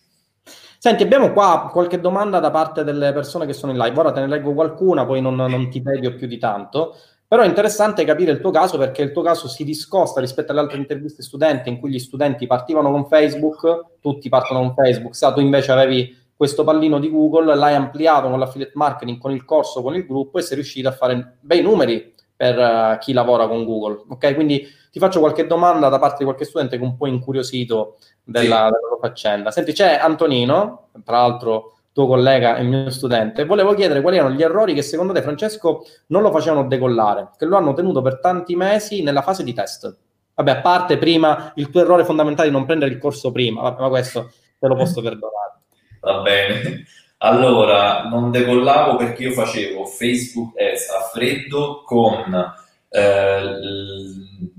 Senti, 0.79 1.03
abbiamo 1.03 1.33
qua 1.33 1.71
qualche 1.73 2.01
domanda 2.01 2.41
da 2.41 2.51
parte 2.51 2.85
delle 2.85 3.13
persone 3.13 3.47
che 3.47 3.53
sono 3.53 3.73
in 3.73 3.79
live. 3.79 3.99
Ora 3.99 4.13
te 4.13 4.21
ne 4.21 4.27
leggo 4.27 4.53
qualcuna, 4.53 5.07
poi 5.07 5.21
non, 5.21 5.35
non 5.35 5.71
ti 5.71 5.81
tedio 5.81 6.15
più 6.15 6.27
di 6.27 6.39
tanto. 6.39 6.97
Però 7.27 7.43
è 7.43 7.47
interessante 7.47 8.05
capire 8.05 8.33
il 8.33 8.41
tuo 8.41 8.51
caso 8.51 8.77
perché 8.77 9.03
il 9.03 9.11
tuo 9.11 9.23
caso 9.23 9.49
si 9.49 9.65
discosta 9.65 10.21
rispetto 10.21 10.53
alle 10.53 10.61
altre 10.61 10.77
interviste 10.77 11.23
studenti 11.23 11.69
in 11.69 11.81
cui 11.81 11.91
gli 11.91 11.99
studenti 11.99 12.47
partivano 12.47 12.91
con 12.91 13.07
Facebook, 13.07 13.97
tutti 14.01 14.29
partono 14.29 14.61
con 14.61 14.75
Facebook, 14.75 15.17
sa, 15.17 15.33
tu 15.33 15.41
invece 15.41 15.73
avevi 15.73 16.17
questo 16.37 16.65
pallino 16.65 17.01
di 17.01 17.11
Google, 17.11 17.55
l'hai 17.55 17.75
ampliato 17.75 18.29
con 18.29 18.39
l'affiliate 18.39 18.73
marketing, 18.75 19.19
con 19.19 19.33
il 19.33 19.45
corso, 19.45 19.83
con 19.83 19.95
il 19.95 20.07
gruppo 20.07 20.39
e 20.39 20.43
sei 20.43 20.57
riuscito 20.57 20.89
a 20.89 20.93
fare 20.93 21.39
bei 21.41 21.63
numeri 21.63 22.14
per 22.37 22.59
uh, 22.59 22.99
chi 22.99 23.13
lavora 23.13 23.47
con 23.49 23.65
Google. 23.65 24.05
Ok, 24.09 24.35
quindi 24.35 24.67
ti 24.91 24.99
faccio 24.99 25.21
qualche 25.21 25.47
domanda 25.47 25.89
da 25.89 25.99
parte 25.99 26.19
di 26.19 26.25
qualche 26.25 26.45
studente 26.45 26.77
che 26.77 26.83
è 26.83 26.87
un 26.87 26.97
po' 26.97 27.07
incuriosito 27.07 27.99
della, 28.23 28.67
sì. 28.67 28.73
della 28.73 28.99
faccenda. 29.01 29.51
Senti, 29.51 29.73
c'è 29.73 29.99
Antonino, 30.01 30.89
tra 31.05 31.19
l'altro 31.19 31.75
tuo 31.93 32.07
collega 32.09 32.57
e 32.57 32.65
mio 32.65 32.91
studente, 32.91 33.45
volevo 33.45 33.73
chiedere 33.73 34.01
quali 34.01 34.17
erano 34.17 34.35
gli 34.35 34.43
errori 34.43 34.75
che 34.75 34.83
secondo 34.83 35.13
te, 35.13 35.23
Francesco, 35.23 35.85
non 36.09 36.23
lo 36.23 36.33
facevano 36.33 36.67
decollare, 36.67 37.31
che 37.39 37.45
lo 37.45 37.57
hanno 37.57 37.73
tenuto 37.73 38.03
per 38.03 38.19
tanti 38.19 38.57
mesi 38.57 39.03
nella 39.05 39.23
fase 39.23 39.45
di 39.45 39.55
test. 39.55 39.97
Vabbè, 40.35 40.51
a 40.51 40.61
parte 40.61 40.99
prima 40.99 41.53
il 41.55 41.71
tuo 41.71 41.83
errore 41.83 42.05
fondamentale 42.05 42.49
di 42.49 42.55
non 42.55 42.65
prendere 42.65 42.91
il 42.91 42.99
corso 42.99 43.31
prima, 43.31 43.63
ma 43.63 43.89
questo 43.89 44.33
te 44.59 44.67
lo 44.67 44.75
posso 44.75 45.01
perdonare. 45.03 45.61
Va 46.01 46.21
bene. 46.21 46.85
Allora, 47.25 48.03
non 48.03 48.31
decollavo 48.31 48.97
perché 48.97 49.23
io 49.23 49.31
facevo 49.31 49.87
Facebook 49.87 50.61
Ads 50.61 50.91
a 50.91 51.01
freddo 51.11 51.83
con 51.83 52.55
eh, 52.91 53.41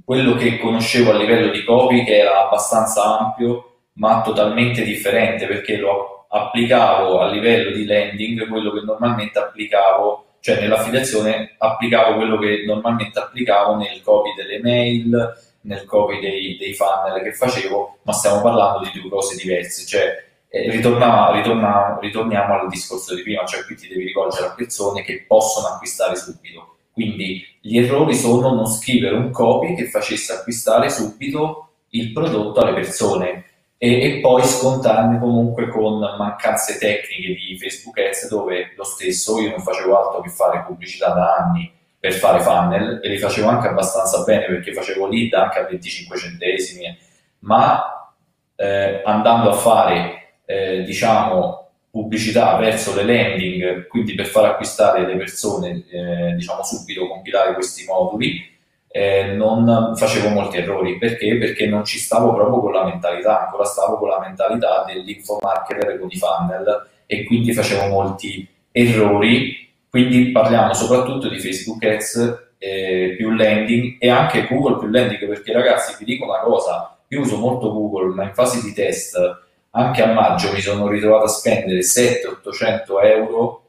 quello 0.03 0.33
che 0.33 0.57
conoscevo 0.57 1.11
a 1.11 1.15
livello 1.15 1.51
di 1.51 1.63
copy 1.63 2.03
che 2.03 2.17
era 2.17 2.47
abbastanza 2.47 3.19
ampio 3.19 3.81
ma 3.93 4.21
totalmente 4.21 4.83
differente 4.83 5.45
perché 5.45 5.77
lo 5.77 6.25
applicavo 6.27 7.19
a 7.19 7.29
livello 7.29 7.69
di 7.69 7.85
landing 7.85 8.49
quello 8.49 8.71
che 8.71 8.81
normalmente 8.81 9.37
applicavo 9.37 10.25
cioè 10.39 10.59
nell'affiliazione 10.59 11.53
applicavo 11.59 12.15
quello 12.15 12.39
che 12.39 12.63
normalmente 12.65 13.19
applicavo 13.19 13.75
nel 13.75 14.01
copy 14.01 14.33
delle 14.35 14.59
mail 14.59 15.33
nel 15.61 15.85
copy 15.85 16.19
dei, 16.19 16.57
dei 16.57 16.73
funnel 16.73 17.21
che 17.21 17.31
facevo 17.31 17.99
ma 18.01 18.11
stiamo 18.11 18.41
parlando 18.41 18.89
di 18.91 18.99
due 18.99 19.09
cose 19.09 19.35
diverse 19.35 19.85
cioè 19.85 20.24
eh, 20.55 20.71
ritorniamo, 20.71 21.33
ritorniamo, 21.33 21.99
ritorniamo 21.99 22.53
al 22.61 22.69
discorso 22.69 23.13
di 23.13 23.23
prima 23.23 23.43
cioè 23.43 23.65
qui 23.65 23.75
ti 23.75 23.89
devi 23.89 24.05
rivolgere 24.05 24.47
a 24.47 24.53
persone 24.53 25.01
che 25.01 25.25
possono 25.27 25.67
acquistare 25.67 26.15
subito. 26.15 26.77
Quindi 26.93 27.45
gli 27.59 27.77
errori 27.77 28.15
sono 28.15 28.53
non 28.53 28.65
scrivere 28.65 29.15
un 29.15 29.31
copy 29.31 29.75
che 29.75 29.89
facesse 29.89 30.31
acquistare 30.31 30.89
subito 30.89 31.71
il 31.89 32.13
prodotto 32.13 32.61
alle 32.61 32.73
persone 32.73 33.43
e, 33.77 34.01
e 34.01 34.19
poi 34.21 34.45
scontarne 34.45 35.19
comunque 35.19 35.67
con 35.67 35.99
mancanze 35.99 36.77
tecniche 36.77 37.33
di 37.33 37.57
Facebook 37.59 37.99
Ads 37.99 38.29
dove 38.29 38.71
lo 38.77 38.85
stesso 38.85 39.37
io 39.41 39.49
non 39.49 39.59
facevo 39.59 39.97
altro 39.97 40.21
che 40.21 40.29
fare 40.29 40.63
pubblicità 40.65 41.09
da 41.09 41.35
anni 41.35 41.69
per 41.99 42.13
fare 42.13 42.39
funnel 42.39 43.01
e 43.03 43.09
li 43.09 43.17
facevo 43.17 43.49
anche 43.49 43.67
abbastanza 43.67 44.23
bene 44.23 44.45
perché 44.45 44.71
facevo 44.71 45.07
lead 45.07 45.33
anche 45.33 45.59
a 45.59 45.65
25 45.65 46.17
centesimi, 46.17 46.97
ma 47.39 48.15
eh, 48.55 49.01
andando 49.03 49.49
a 49.49 49.53
fare 49.53 50.24
eh, 50.45 50.83
diciamo 50.83 51.65
pubblicità 51.95 52.57
verso 52.57 52.93
le 52.93 53.05
landing, 53.05 53.87
quindi 53.87 54.15
per 54.15 54.25
far 54.25 54.43
acquistare 54.43 55.05
le 55.07 55.15
persone, 55.15 55.85
eh, 55.89 56.33
diciamo 56.33 56.61
subito, 56.61 57.07
compilare 57.07 57.53
questi 57.53 57.85
moduli, 57.85 58.53
eh, 58.89 59.31
non 59.33 59.93
facevo 59.95 60.27
molti 60.27 60.57
errori. 60.57 60.97
Perché? 60.97 61.37
Perché 61.37 61.67
non 61.67 61.85
ci 61.85 61.97
stavo 61.97 62.33
proprio 62.33 62.59
con 62.59 62.73
la 62.73 62.83
mentalità, 62.83 63.45
ancora 63.45 63.63
stavo 63.63 63.97
con 63.97 64.09
la 64.09 64.19
mentalità 64.19 64.83
dell'infomarketer 64.85 65.97
con 65.97 66.09
i 66.11 66.17
funnel 66.17 66.89
e 67.05 67.23
quindi 67.23 67.53
facevo 67.53 67.87
molti 67.87 68.45
errori. 68.73 69.69
Quindi 69.89 70.31
parliamo 70.31 70.73
soprattutto 70.73 71.29
di 71.29 71.39
Facebook 71.39 71.81
Ads 71.81 72.47
eh, 72.57 73.15
più 73.15 73.31
landing 73.31 73.95
e 73.99 74.09
anche 74.09 74.47
Google 74.47 74.79
più 74.79 74.89
landing, 74.89 75.27
perché 75.27 75.53
ragazzi 75.53 75.95
vi 75.97 76.03
dico 76.03 76.25
una 76.25 76.39
cosa, 76.39 76.97
io 77.07 77.21
uso 77.21 77.37
molto 77.37 77.71
Google, 77.71 78.13
ma 78.13 78.23
in 78.23 78.33
fase 78.33 78.61
di 78.61 78.73
test 78.73 79.43
anche 79.75 80.01
a 80.01 80.13
maggio 80.13 80.51
mi 80.51 80.61
sono 80.61 80.87
ritrovato 80.87 81.25
a 81.25 81.29
spendere 81.29 81.79
700-800 81.79 82.83
euro 83.03 83.63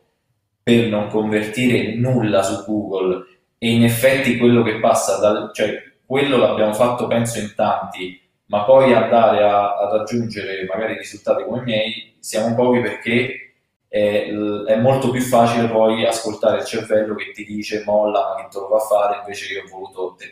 per 0.62 0.86
non 0.86 1.08
convertire 1.08 1.94
nulla 1.94 2.42
su 2.42 2.64
Google 2.64 3.24
e 3.58 3.70
in 3.70 3.84
effetti 3.84 4.36
quello 4.36 4.62
che 4.62 4.78
passa 4.78 5.18
dal, 5.18 5.50
cioè 5.52 5.82
quello 6.04 6.36
l'abbiamo 6.36 6.72
fatto 6.72 7.06
penso 7.06 7.38
in 7.38 7.52
tanti 7.54 8.20
ma 8.46 8.62
poi 8.62 8.92
andare 8.92 9.42
a, 9.42 9.76
a 9.76 9.96
raggiungere 9.96 10.64
magari 10.68 10.96
risultati 10.96 11.42
come 11.42 11.60
i 11.60 11.64
miei 11.64 12.16
siamo 12.20 12.54
pochi 12.54 12.80
perché 12.80 13.46
è, 13.88 14.28
è, 14.66 14.76
molto 14.76 15.10
più 15.10 15.20
facile 15.20 15.68
poi 15.68 16.04
ascoltare 16.04 16.58
il 16.58 16.64
cervello 16.64 17.14
che 17.14 17.32
ti 17.32 17.44
dice 17.44 17.82
molla, 17.84 18.34
ma 18.34 18.42
che 18.42 18.48
te 18.50 18.58
lo 18.58 18.68
fa 18.68 18.78
fare, 18.78 19.18
invece 19.20 19.52
io 19.52 19.62
ho 19.62 19.68
voluto 19.68 20.14
te. 20.18 20.26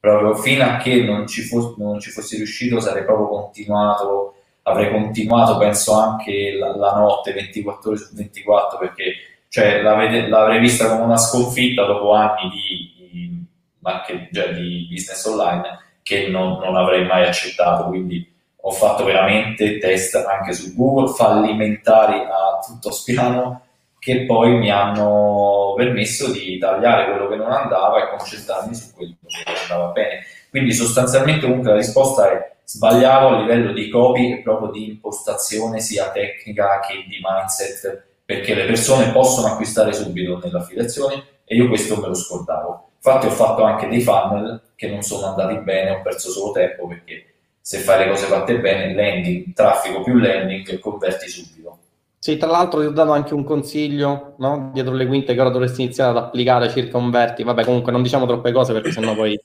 proprio 0.00 0.34
fino 0.34 0.64
a 0.64 0.76
che 0.76 1.02
non 1.02 1.26
ci, 1.26 1.42
fos- 1.42 1.76
non 1.76 2.00
ci 2.00 2.10
fossi 2.10 2.36
riuscito 2.36 2.80
sarei 2.80 3.04
proprio 3.04 3.28
continuato, 3.28 4.34
avrei 4.62 4.90
continuato 4.90 5.56
penso 5.56 5.94
anche 5.94 6.56
la, 6.58 6.76
la 6.76 6.94
notte 6.94 7.32
24 7.32 7.90
ore 7.90 7.98
su 7.98 8.14
24 8.14 8.78
perché 8.78 9.14
cioè, 9.48 9.82
l'avrei 9.82 10.60
vista 10.60 10.88
come 10.88 11.02
una 11.02 11.16
sconfitta 11.16 11.84
dopo 11.84 12.12
anni 12.12 12.48
di, 12.50 13.08
di, 13.10 13.44
market, 13.80 14.32
cioè, 14.32 14.54
di 14.54 14.86
business 14.88 15.24
online 15.24 15.62
che 16.02 16.28
non, 16.28 16.58
non 16.58 16.76
avrei 16.76 17.04
mai 17.04 17.26
accettato, 17.26 17.86
quindi 17.86 18.32
ho 18.62 18.70
fatto 18.70 19.04
veramente 19.04 19.78
test 19.78 20.14
anche 20.14 20.52
su 20.52 20.74
Google 20.76 21.12
fallimentari 21.14 22.20
a 22.20 22.58
tutto 22.64 22.92
spiano 22.92 23.62
che 23.98 24.24
poi 24.24 24.56
mi 24.56 24.70
hanno 24.70 25.74
permesso 25.76 26.30
di 26.30 26.56
tagliare 26.58 27.10
quello 27.10 27.28
che 27.28 27.36
non 27.36 27.50
andava 27.50 27.98
e 27.98 28.16
concentrarmi 28.16 28.74
su 28.74 28.94
quello 28.94 29.14
che 29.26 29.50
andava 29.68 29.90
bene. 29.90 30.20
Quindi 30.48 30.72
sostanzialmente 30.72 31.46
comunque 31.46 31.70
la 31.70 31.76
risposta 31.76 32.30
è 32.30 32.52
sbagliavo 32.72 33.28
a 33.28 33.40
livello 33.40 33.72
di 33.72 33.88
copy 33.88 34.32
e 34.32 34.42
proprio 34.42 34.70
di 34.70 34.90
impostazione 34.90 35.80
sia 35.80 36.12
tecnica 36.12 36.78
che 36.78 37.04
di 37.08 37.18
mindset 37.20 38.04
perché 38.24 38.54
le 38.54 38.64
persone 38.64 39.10
possono 39.10 39.48
acquistare 39.48 39.92
subito 39.92 40.38
nell'affiliazione 40.40 41.24
e 41.44 41.56
io 41.56 41.66
questo 41.66 42.00
me 42.00 42.06
lo 42.06 42.14
scordavo. 42.14 42.90
Infatti 42.94 43.26
ho 43.26 43.30
fatto 43.30 43.64
anche 43.64 43.88
dei 43.88 44.00
funnel 44.00 44.60
che 44.76 44.88
non 44.88 45.02
sono 45.02 45.26
andati 45.26 45.56
bene, 45.64 45.90
ho 45.90 46.00
perso 46.00 46.30
solo 46.30 46.52
tempo 46.52 46.86
perché 46.86 47.34
se 47.60 47.78
fai 47.78 48.04
le 48.04 48.10
cose 48.12 48.26
fatte 48.26 48.60
bene, 48.60 48.94
landing, 48.94 49.52
traffico 49.52 50.02
più 50.02 50.18
landing, 50.18 50.78
converti 50.78 51.28
subito. 51.28 51.78
Sì, 52.20 52.36
tra 52.36 52.50
l'altro 52.50 52.80
ti 52.80 52.86
ho 52.86 52.92
dato 52.92 53.10
anche 53.10 53.34
un 53.34 53.42
consiglio, 53.42 54.34
no? 54.38 54.70
Dietro 54.72 54.94
le 54.94 55.08
quinte 55.08 55.34
che 55.34 55.40
ora 55.40 55.50
dovresti 55.50 55.82
iniziare 55.82 56.10
ad 56.10 56.24
applicare 56.24 56.70
circa 56.70 56.92
converti. 56.92 57.42
Vabbè, 57.42 57.64
comunque 57.64 57.90
non 57.90 58.02
diciamo 58.02 58.26
troppe 58.26 58.52
cose 58.52 58.72
perché 58.72 58.92
sennò 58.92 59.14
poi 59.14 59.36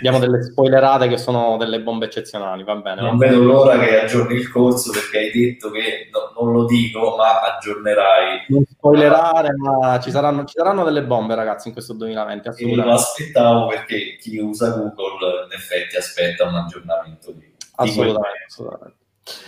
diamo 0.00 0.18
delle 0.18 0.42
spoilerate 0.42 1.08
che 1.08 1.16
sono 1.16 1.56
delle 1.56 1.80
bombe 1.80 2.06
eccezionali, 2.06 2.62
va 2.62 2.76
bene. 2.76 3.00
Non 3.00 3.16
vedo 3.16 3.42
l'ora 3.42 3.78
che 3.78 4.02
aggiorni 4.02 4.34
il 4.34 4.50
corso 4.50 4.92
perché 4.92 5.18
hai 5.18 5.30
detto 5.30 5.70
che 5.70 6.08
no, 6.12 6.40
non 6.40 6.52
lo 6.52 6.64
dico, 6.66 7.16
ma 7.16 7.40
aggiornerai. 7.40 8.46
Non 8.48 8.64
spoilerare, 8.68 9.54
ma 9.56 9.98
ci 10.00 10.10
saranno, 10.10 10.44
ci 10.44 10.54
saranno 10.56 10.84
delle 10.84 11.02
bombe, 11.02 11.34
ragazzi, 11.34 11.68
in 11.68 11.74
questo 11.74 11.94
2020. 11.94 12.48
Assolutamente. 12.48 12.88
Lo 12.88 12.94
aspettavo 12.94 13.66
perché 13.66 14.16
chi 14.20 14.38
usa 14.38 14.70
Google 14.70 15.46
in 15.46 15.52
effetti 15.52 15.96
aspetta 15.96 16.44
un 16.44 16.54
aggiornamento 16.54 17.32
di, 17.32 17.52
assolutamente, 17.76 18.38
di 18.38 18.44
assolutamente. 18.46 18.96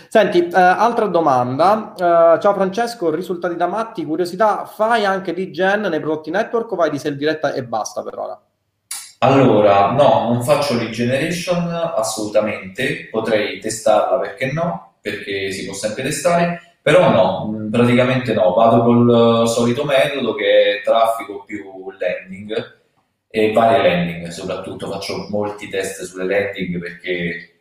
Senti, 0.09 0.47
eh, 0.47 0.59
altra 0.59 1.07
domanda. 1.07 1.93
Eh, 1.93 2.39
ciao 2.39 2.53
Francesco, 2.53 3.09
risultati 3.09 3.55
da 3.55 3.67
matti, 3.67 4.05
curiosità, 4.05 4.65
fai 4.65 5.05
anche 5.05 5.33
di 5.33 5.51
gen 5.51 5.81
nei 5.81 5.99
prodotti 5.99 6.29
network 6.29 6.71
o 6.71 6.75
vai 6.75 6.89
di 6.89 6.99
sell 6.99 7.15
diretta 7.15 7.53
e 7.53 7.63
basta 7.63 8.03
per 8.03 8.17
ora? 8.17 8.39
Allora, 9.23 9.91
no, 9.91 10.29
non 10.31 10.43
faccio 10.43 10.75
lead 10.75 10.89
generation 10.89 11.69
assolutamente, 11.95 13.07
potrei 13.11 13.59
testarla 13.59 14.17
perché 14.17 14.51
no, 14.51 14.95
perché 14.99 15.51
si 15.51 15.65
può 15.65 15.75
sempre 15.75 16.01
testare, 16.01 16.77
però 16.81 17.11
no, 17.11 17.51
mm, 17.51 17.69
praticamente 17.69 18.33
no, 18.33 18.53
vado 18.55 18.81
col 18.83 19.47
solito 19.47 19.83
metodo 19.83 20.33
che 20.33 20.79
è 20.79 20.81
traffico 20.83 21.43
più 21.43 21.63
landing 21.99 22.79
e 23.29 23.51
varie 23.51 23.87
landing, 23.87 24.27
soprattutto 24.29 24.89
faccio 24.89 25.27
molti 25.29 25.69
test 25.69 26.01
sulle 26.01 26.25
landing 26.25 26.79
perché 26.79 27.51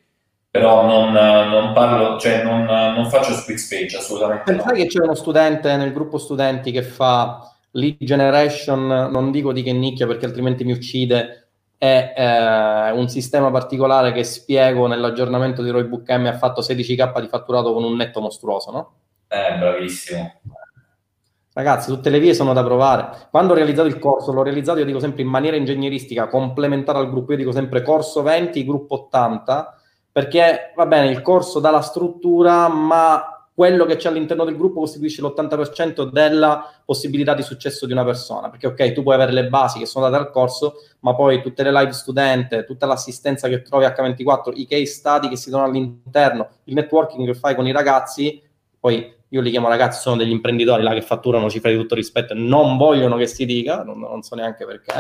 però 0.51 0.87
non, 0.87 1.13
non 1.13 1.75
parlo, 1.75 2.19
cioè 2.19 2.43
non, 2.43 2.65
non 2.65 3.11
faccio 3.11 3.35
split 3.35 3.67
page 3.69 3.97
assolutamente. 3.99 4.59
Sai 4.59 4.65
no. 4.65 4.73
che 4.73 4.87
c'è 4.87 5.03
uno 5.03 5.15
studente 5.15 5.77
nel 5.77 5.93
gruppo 5.93 6.17
studenti 6.17 6.73
che 6.73 6.83
fa 6.83 7.55
lead 7.73 7.97
generation, 7.99 9.11
non 9.13 9.31
dico 9.31 9.53
di 9.53 9.63
che 9.63 9.73
nicchia 9.73 10.07
perché 10.07 10.27
altrimenti 10.27 10.65
mi 10.65 10.73
uccide, 10.73 11.40
è 11.81 12.13
eh, 12.15 12.91
un 12.91 13.09
sistema 13.09 13.51
particolare 13.51 14.13
che 14.13 14.23
spiego 14.23 14.87
nell'aggiornamento 14.87 15.63
di 15.63 15.71
Roybook 15.71 16.11
M 16.11 16.27
ha 16.27 16.37
fatto 16.37 16.61
16k 16.61 17.19
di 17.23 17.29
fatturato 17.29 17.73
con 17.73 17.85
un 17.85 17.97
netto 17.97 18.21
mostruoso, 18.21 18.71
no? 18.71 18.93
Eh, 19.27 19.57
bravissimo. 19.57 20.41
Ragazzi, 21.55 21.91
tutte 21.91 22.11
le 22.11 22.19
vie 22.19 22.35
sono 22.35 22.53
da 22.53 22.63
provare. 22.63 23.29
Quando 23.31 23.55
ho 23.55 23.57
realizzato 23.57 23.89
il 23.89 23.99
corso, 23.99 24.31
l'ho 24.31 24.43
realizzato, 24.43 24.81
io 24.81 24.85
dico 24.85 25.01
sempre 25.01 25.23
in 25.23 25.29
maniera 25.29 25.57
ingegneristica, 25.57 26.29
complementare 26.29 26.99
al 26.99 27.09
gruppo. 27.09 27.33
Io 27.33 27.39
dico 27.39 27.53
sempre 27.53 27.81
corso 27.81 28.21
20, 28.21 28.63
gruppo 28.67 29.05
80, 29.05 29.81
perché 30.13 30.75
va 30.77 30.85
bene, 30.85 31.11
il 31.11 31.23
corso 31.23 31.61
dà 31.61 31.71
la 31.71 31.81
struttura, 31.81 32.69
ma 32.69 33.40
quello 33.61 33.85
che 33.85 33.97
c'è 33.97 34.09
all'interno 34.09 34.47
del 34.47 34.57
gruppo 34.57 34.81
costituisce 34.81 35.21
l'80% 35.21 36.11
della 36.11 36.81
possibilità 36.83 37.35
di 37.35 37.43
successo 37.43 37.85
di 37.85 37.93
una 37.93 38.07
persona. 38.07 38.49
Perché, 38.49 38.69
ok, 38.69 38.93
tu 38.93 39.03
puoi 39.03 39.17
avere 39.17 39.33
le 39.33 39.49
basi 39.49 39.79
che 39.79 39.85
sono 39.85 40.09
date 40.09 40.17
al 40.17 40.31
corso, 40.31 40.77
ma 41.01 41.15
poi 41.15 41.43
tutte 41.43 41.63
le 41.63 41.71
live 41.71 41.93
studente, 41.93 42.65
tutta 42.65 42.87
l'assistenza 42.87 43.49
che 43.49 43.61
trovi 43.61 43.85
H24, 43.85 44.53
i 44.55 44.67
case 44.67 44.87
study 44.87 45.29
che 45.29 45.37
si 45.37 45.51
danno 45.51 45.65
all'interno, 45.65 46.49
il 46.65 46.75
networking 46.75 47.27
che 47.27 47.35
fai 47.35 47.55
con 47.55 47.67
i 47.67 47.73
ragazzi, 47.73 48.43
poi 48.79 49.15
io 49.29 49.41
li 49.43 49.51
chiamo 49.51 49.69
ragazzi, 49.69 50.01
sono 50.01 50.17
degli 50.17 50.31
imprenditori 50.31 50.83
là 50.83 50.95
che 50.95 51.03
fatturano 51.03 51.51
cifre 51.51 51.73
di 51.73 51.77
tutto 51.77 51.95
rispetto, 51.95 52.33
non 52.33 52.79
vogliono 52.79 53.19
che 53.19 53.27
si 53.27 53.45
dica, 53.45 53.83
non, 53.83 53.99
non 53.99 54.23
so 54.23 54.37
neanche 54.37 54.65
perché 54.65 54.93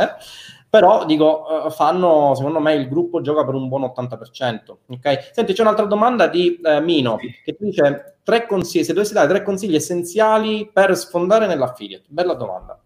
però 0.71 1.05
dico, 1.05 1.65
uh, 1.67 1.71
fanno, 1.71 2.33
secondo 2.37 2.61
me 2.61 2.75
il 2.75 2.89
gruppo 2.89 3.21
gioca 3.21 3.45
per 3.45 3.55
un 3.55 3.67
buon 3.67 3.83
80%. 3.83 4.77
Ok? 4.87 5.31
Senti, 5.33 5.53
c'è 5.53 5.63
un'altra 5.63 5.85
domanda 5.85 6.29
di 6.29 6.61
uh, 6.63 6.81
Mino 6.81 7.17
che 7.17 7.57
ti 7.57 7.65
dice 7.65 8.19
tre 8.23 8.47
consigli, 8.47 8.85
se 8.85 8.93
dovessi 8.93 9.13
dare 9.13 9.27
tre 9.27 9.43
consigli 9.43 9.75
essenziali 9.75 10.71
per 10.73 10.97
sfondare 10.97 11.49
nell'affiliate. 11.49 12.05
Bella 12.07 12.35
domanda. 12.35 12.81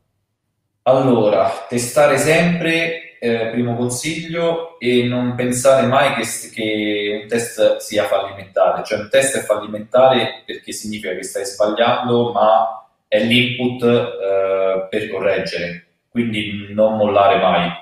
Allora, 0.84 1.50
testare 1.68 2.16
sempre, 2.16 3.18
eh, 3.18 3.48
primo 3.50 3.76
consiglio, 3.76 4.78
e 4.78 5.04
non 5.04 5.34
pensare 5.34 5.86
mai 5.86 6.14
che, 6.14 6.26
che, 6.52 7.20
un 7.22 7.28
test 7.28 7.76
sia 7.76 8.04
fallimentare. 8.04 8.82
Cioè 8.82 8.98
un 8.98 9.08
test 9.10 9.36
è 9.36 9.40
fallimentare 9.40 10.42
perché 10.46 10.72
significa 10.72 11.14
che 11.14 11.22
stai 11.22 11.44
sbagliando, 11.44 12.32
ma 12.32 12.86
è 13.08 13.22
l'input 13.22 13.82
eh, 13.82 14.86
per 14.88 15.10
correggere 15.10 15.93
quindi 16.14 16.72
non 16.72 16.96
mollare 16.96 17.40
mai. 17.40 17.72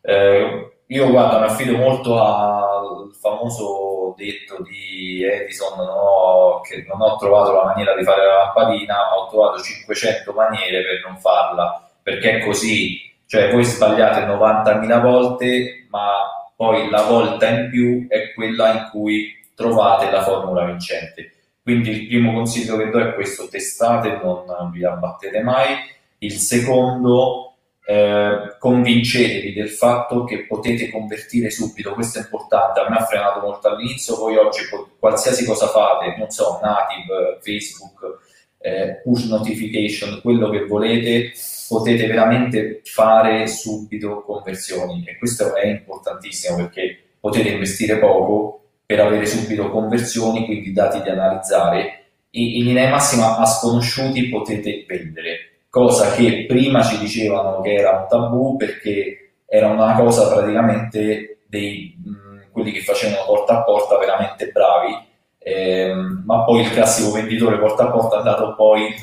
Eh, 0.00 0.76
io 0.86 1.10
guarda, 1.10 1.40
mi 1.40 1.44
affido 1.44 1.76
molto 1.76 2.18
al 2.18 3.14
famoso 3.20 4.14
detto 4.16 4.62
di 4.62 5.22
Edison, 5.22 5.76
no, 5.84 6.62
che 6.62 6.86
non 6.88 7.02
ho 7.02 7.18
trovato 7.18 7.52
la 7.52 7.64
maniera 7.64 7.94
di 7.94 8.02
fare 8.02 8.24
la 8.24 8.36
lampadina, 8.44 9.14
ho 9.14 9.28
trovato 9.28 9.60
500 9.60 10.32
maniere 10.32 10.84
per 10.84 11.06
non 11.06 11.18
farla, 11.18 11.86
perché 12.02 12.38
è 12.38 12.44
così, 12.46 12.98
cioè 13.26 13.52
voi 13.52 13.62
sbagliate 13.62 14.24
90.000 14.24 15.02
volte, 15.02 15.86
ma 15.90 16.48
poi 16.56 16.88
la 16.88 17.02
volta 17.02 17.46
in 17.46 17.68
più 17.68 18.06
è 18.08 18.32
quella 18.32 18.72
in 18.72 18.88
cui 18.90 19.34
trovate 19.54 20.10
la 20.10 20.22
formula 20.22 20.64
vincente. 20.64 21.30
Quindi 21.62 21.90
il 21.90 22.06
primo 22.06 22.32
consiglio 22.32 22.78
che 22.78 22.88
do 22.88 23.00
è 23.00 23.12
questo, 23.12 23.48
testate, 23.48 24.18
non 24.22 24.70
vi 24.70 24.82
abbattete 24.82 25.42
mai. 25.42 25.74
Il 26.18 26.38
secondo, 26.38 27.45
eh, 27.88 28.56
convincetevi 28.58 29.52
del 29.52 29.70
fatto 29.70 30.24
che 30.24 30.44
potete 30.44 30.90
convertire 30.90 31.50
subito, 31.50 31.92
questo 31.92 32.18
è 32.18 32.22
importante, 32.22 32.80
a 32.80 32.90
me 32.90 32.96
ha 32.96 33.04
frenato 33.04 33.40
molto 33.40 33.68
all'inizio, 33.68 34.16
voi 34.16 34.36
oggi 34.36 34.62
qualsiasi 34.98 35.44
cosa 35.44 35.68
fate, 35.68 36.16
non 36.18 36.28
so, 36.30 36.58
native, 36.60 37.38
Facebook, 37.40 38.18
eh, 38.58 39.02
push 39.04 39.26
notification, 39.26 40.20
quello 40.20 40.50
che 40.50 40.64
volete, 40.64 41.32
potete 41.68 42.08
veramente 42.08 42.80
fare 42.82 43.46
subito 43.46 44.22
conversioni 44.22 45.04
e 45.06 45.16
questo 45.16 45.54
è 45.54 45.66
importantissimo 45.66 46.56
perché 46.56 46.98
potete 47.20 47.50
investire 47.50 47.98
poco 47.98 48.62
per 48.84 48.98
avere 48.98 49.26
subito 49.26 49.70
conversioni, 49.70 50.44
quindi 50.44 50.72
dati 50.72 51.00
di 51.02 51.08
analizzare. 51.08 52.00
In 52.30 52.64
linea 52.64 52.90
massima 52.90 53.38
a 53.38 53.46
sconosciuti 53.46 54.28
potete 54.28 54.84
vendere 54.86 55.45
cosa 55.76 56.12
che 56.12 56.46
prima 56.48 56.82
ci 56.82 56.96
dicevano 56.96 57.60
che 57.60 57.74
era 57.74 57.90
un 57.90 58.06
tabù 58.08 58.56
perché 58.56 59.42
era 59.44 59.68
una 59.68 59.94
cosa 59.94 60.32
praticamente 60.32 61.40
dei 61.46 61.94
mh, 62.02 62.50
quelli 62.50 62.72
che 62.72 62.80
facevano 62.80 63.26
porta 63.26 63.58
a 63.58 63.62
porta 63.62 63.98
veramente 63.98 64.48
bravi, 64.48 64.96
ehm, 65.38 66.22
ma 66.24 66.44
poi 66.44 66.62
il 66.62 66.70
classico 66.70 67.12
venditore 67.12 67.58
porta 67.58 67.82
a 67.84 67.90
porta 67.90 68.16
è 68.16 68.18
andato 68.20 68.54
poi 68.54 68.86
in, 68.86 68.94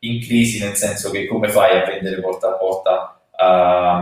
in 0.00 0.20
crisi, 0.20 0.58
nel 0.58 0.74
senso 0.74 1.12
che 1.12 1.28
come 1.28 1.50
fai 1.50 1.80
a 1.80 1.86
vendere 1.86 2.20
porta 2.20 2.48
a 2.48 2.52
porta 2.54 3.20
a, 3.36 3.98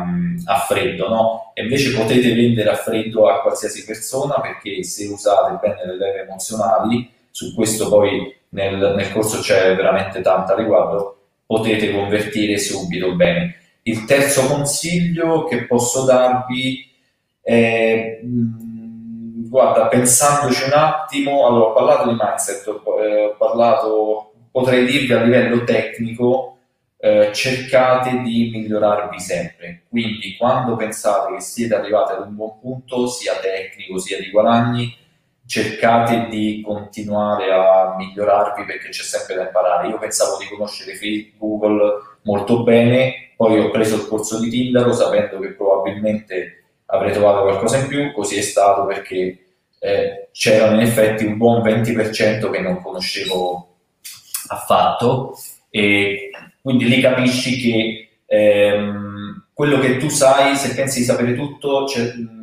a 0.46 0.58
freddo, 0.66 1.08
no? 1.10 1.52
E 1.52 1.64
invece 1.64 1.92
potete 1.92 2.32
vendere 2.32 2.70
a 2.70 2.76
freddo 2.76 3.28
a 3.28 3.42
qualsiasi 3.42 3.84
persona 3.84 4.40
perché 4.40 4.82
se 4.84 5.06
usate 5.08 5.58
bene 5.60 5.84
le 5.84 5.98
leve 5.98 6.20
emozionali, 6.22 7.10
su 7.30 7.54
questo 7.54 7.90
poi 7.90 8.34
nel, 8.50 8.94
nel 8.96 9.12
corso 9.12 9.40
c'è 9.40 9.76
veramente 9.76 10.22
tanta 10.22 10.54
riguardo, 10.54 11.15
potete 11.47 11.92
convertire 11.92 12.59
subito 12.59 13.14
bene. 13.14 13.57
Il 13.82 14.05
terzo 14.05 14.47
consiglio 14.47 15.44
che 15.44 15.64
posso 15.66 16.05
darvi 16.05 16.84
è, 17.40 18.20
mh, 18.22 19.49
guarda, 19.49 19.86
pensandoci 19.86 20.64
un 20.64 20.72
attimo, 20.72 21.47
allora 21.47 21.66
ho 21.66 21.72
parlato 21.72 22.09
di 22.09 22.16
mindset, 22.18 22.66
eh, 22.66 23.24
ho 23.24 23.36
parlato 23.38 24.32
potrei 24.51 24.86
dirvi 24.86 25.12
a 25.12 25.22
livello 25.22 25.64
tecnico 25.64 26.57
eh, 26.97 27.30
cercate 27.34 28.22
di 28.22 28.51
migliorarvi 28.53 29.20
sempre. 29.20 29.82
Quindi 29.88 30.34
quando 30.38 30.76
pensate 30.76 31.34
che 31.34 31.40
siete 31.40 31.74
arrivati 31.74 32.12
ad 32.12 32.26
un 32.26 32.34
buon 32.34 32.59
punto, 32.59 33.07
sia 33.07 33.34
tecnico 33.34 33.99
sia 33.99 34.18
di 34.18 34.30
guadagni, 34.30 34.97
cercate 35.47 36.26
di 36.28 36.61
continuare 36.64 37.53
a 37.53 37.94
migliorarvi 37.97 38.64
perché 38.64 38.88
c'è 38.88 39.03
sempre 39.03 39.36
da 39.36 39.42
imparare. 39.42 39.88
Io 39.88 39.99
pensavo 39.99 40.36
di 40.38 40.47
conoscere 40.47 40.99
Google 41.38 42.18
molto 42.22 42.62
bene, 42.62 43.32
poi 43.36 43.59
ho 43.61 43.70
preso 43.70 43.97
il 43.97 44.07
corso 44.07 44.40
di 44.40 44.51
Tindaro 44.51 44.92
sapendo 44.92 45.38
che 45.38 45.53
probabilmente 45.53 46.64
avrei 46.86 47.12
trovato 47.12 47.42
qualcosa 47.42 47.78
in 47.78 47.86
più, 47.86 48.12
così 48.12 48.38
è 48.38 48.42
stato 48.42 48.84
perché 48.84 49.38
eh, 49.78 50.28
c'erano 50.32 50.74
in 50.74 50.86
effetti 50.86 51.24
un 51.24 51.36
buon 51.36 51.62
20% 51.62 52.51
che 52.51 52.61
non 52.61 52.82
conoscevo 52.82 53.76
affatto 54.49 55.36
e 55.70 56.30
quindi 56.61 56.88
lì 56.88 57.01
capisci 57.01 57.61
che 57.61 58.09
ehm, 58.26 59.47
quello 59.53 59.78
che 59.78 59.97
tu 59.97 60.09
sai, 60.09 60.57
se 60.57 60.74
pensi 60.74 61.01
di 61.01 61.05
sapere 61.05 61.34
tutto, 61.34 61.84
mh, 61.84 62.36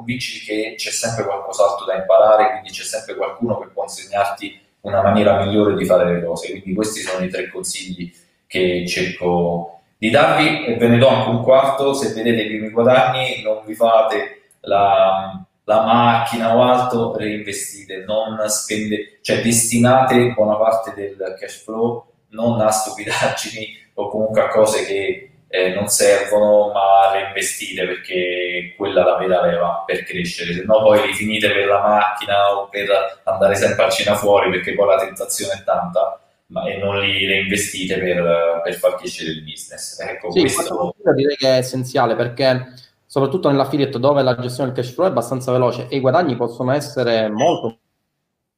convinci 0.00 0.44
che 0.44 0.74
c'è 0.76 0.90
sempre 0.90 1.24
qualcos'altro 1.24 1.84
da 1.84 1.94
imparare, 1.94 2.50
quindi 2.50 2.70
c'è 2.70 2.82
sempre 2.82 3.14
qualcuno 3.14 3.58
che 3.58 3.68
può 3.68 3.82
insegnarti 3.84 4.58
una 4.80 5.02
maniera 5.02 5.44
migliore 5.44 5.74
di 5.74 5.84
fare 5.84 6.14
le 6.14 6.24
cose. 6.24 6.50
Quindi 6.50 6.74
questi 6.74 7.00
sono 7.00 7.24
i 7.24 7.28
tre 7.28 7.50
consigli 7.50 8.10
che 8.46 8.86
cerco 8.88 9.80
di 9.98 10.10
darvi 10.10 10.64
e 10.64 10.76
ve 10.76 10.88
ne 10.88 10.98
do 10.98 11.08
anche 11.08 11.28
un 11.28 11.42
quarto. 11.42 11.92
Se 11.92 12.14
vedete 12.14 12.42
i 12.42 12.46
primi 12.46 12.70
guadagni, 12.70 13.42
non 13.42 13.62
vi 13.66 13.74
fate 13.74 14.48
la, 14.60 15.44
la 15.64 15.82
macchina 15.82 16.56
o 16.56 16.62
altro, 16.62 17.14
reinvestite, 17.14 18.04
non 18.06 18.42
spendete, 18.48 19.18
cioè 19.20 19.42
destinate 19.42 20.32
buona 20.32 20.56
parte 20.56 20.94
del 20.94 21.36
cash 21.38 21.62
flow 21.62 22.06
non 22.30 22.60
a 22.60 22.70
stupidaggini 22.70 23.88
o 23.94 24.08
comunque 24.08 24.40
a 24.40 24.48
cose 24.48 24.84
che 24.86 25.29
eh, 25.52 25.74
non 25.74 25.88
servono, 25.88 26.70
ma 26.72 27.10
reinvestite 27.12 27.84
perché 27.84 28.74
quella 28.76 29.02
la 29.02 29.16
vera 29.16 29.44
leva 29.44 29.82
per 29.84 30.04
crescere, 30.04 30.54
se 30.54 30.62
no 30.64 30.80
poi 30.80 31.04
li 31.08 31.12
finite 31.12 31.50
per 31.50 31.66
la 31.66 31.80
macchina 31.80 32.56
o 32.56 32.68
per 32.68 33.20
andare 33.24 33.56
sempre 33.56 33.84
a 33.84 33.90
cena 33.90 34.14
fuori 34.14 34.48
perché 34.48 34.74
poi 34.74 34.86
la 34.86 34.98
tentazione 34.98 35.54
è 35.54 35.64
tanta. 35.64 36.20
Ma, 36.46 36.64
e 36.68 36.78
non 36.78 36.98
li 36.98 37.26
reinvestite 37.26 37.98
per, 37.98 38.60
per 38.64 38.74
far 38.74 38.96
crescere 38.96 39.30
il 39.30 39.42
business. 39.42 40.00
Ecco, 40.00 40.32
sì, 40.32 40.40
questo 40.42 40.94
direi 41.14 41.36
che 41.36 41.46
è 41.46 41.58
essenziale 41.58 42.16
perché 42.16 42.72
soprattutto 43.06 43.48
nell'affiliate 43.50 43.98
dove 43.98 44.22
la 44.22 44.36
gestione 44.36 44.72
del 44.72 44.82
cash 44.82 44.94
flow 44.94 45.06
è 45.06 45.10
abbastanza 45.10 45.52
veloce 45.52 45.86
e 45.88 45.96
i 45.96 46.00
guadagni 46.00 46.36
possono 46.36 46.72
essere 46.72 47.28
molto 47.28 47.78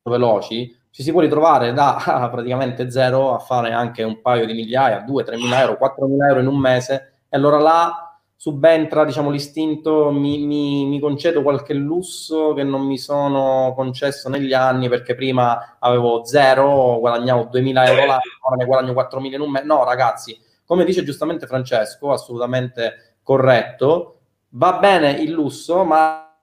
veloci, 0.04 0.74
ci 0.92 1.02
si 1.02 1.10
può 1.10 1.20
ritrovare 1.20 1.72
da 1.72 1.96
ah, 2.04 2.28
praticamente 2.28 2.90
zero 2.90 3.34
a 3.34 3.38
fare 3.38 3.72
anche 3.72 4.02
un 4.02 4.20
paio 4.20 4.46
di 4.46 4.52
migliaia, 4.52 5.00
2, 5.00 5.24
3 5.24 5.36
mila 5.36 5.60
euro, 5.60 5.76
4 5.78 6.06
mila 6.06 6.28
euro 6.28 6.40
in 6.40 6.46
un 6.46 6.58
mese 6.58 7.14
e 7.28 7.36
allora 7.36 7.58
là 7.58 8.06
subentra 8.36 9.04
diciamo, 9.04 9.30
l'istinto, 9.30 10.10
mi, 10.10 10.44
mi, 10.44 10.84
mi, 10.86 10.98
concedo 10.98 11.42
qualche 11.42 11.74
lusso 11.74 12.52
che 12.54 12.64
non 12.64 12.84
mi 12.84 12.98
sono 12.98 13.72
concesso 13.74 14.28
negli 14.28 14.52
anni 14.52 14.88
perché 14.88 15.14
prima 15.14 15.76
avevo 15.78 16.24
zero, 16.24 16.98
guadagnavo 16.98 17.44
2000 17.50 17.86
euro 17.86 18.04
l'anno, 18.04 18.20
ora 18.40 18.56
ne 18.56 18.64
guadagno 18.64 18.92
4000 18.94 19.36
in 19.36 19.42
un 19.42 19.50
mese. 19.50 19.64
No 19.64 19.84
ragazzi, 19.84 20.36
come 20.66 20.84
dice 20.84 21.04
giustamente 21.04 21.46
Francesco, 21.46 22.10
assolutamente 22.10 23.18
corretto, 23.22 24.18
va 24.50 24.72
bene 24.72 25.12
il 25.12 25.30
lusso, 25.30 25.84
ma 25.84 26.36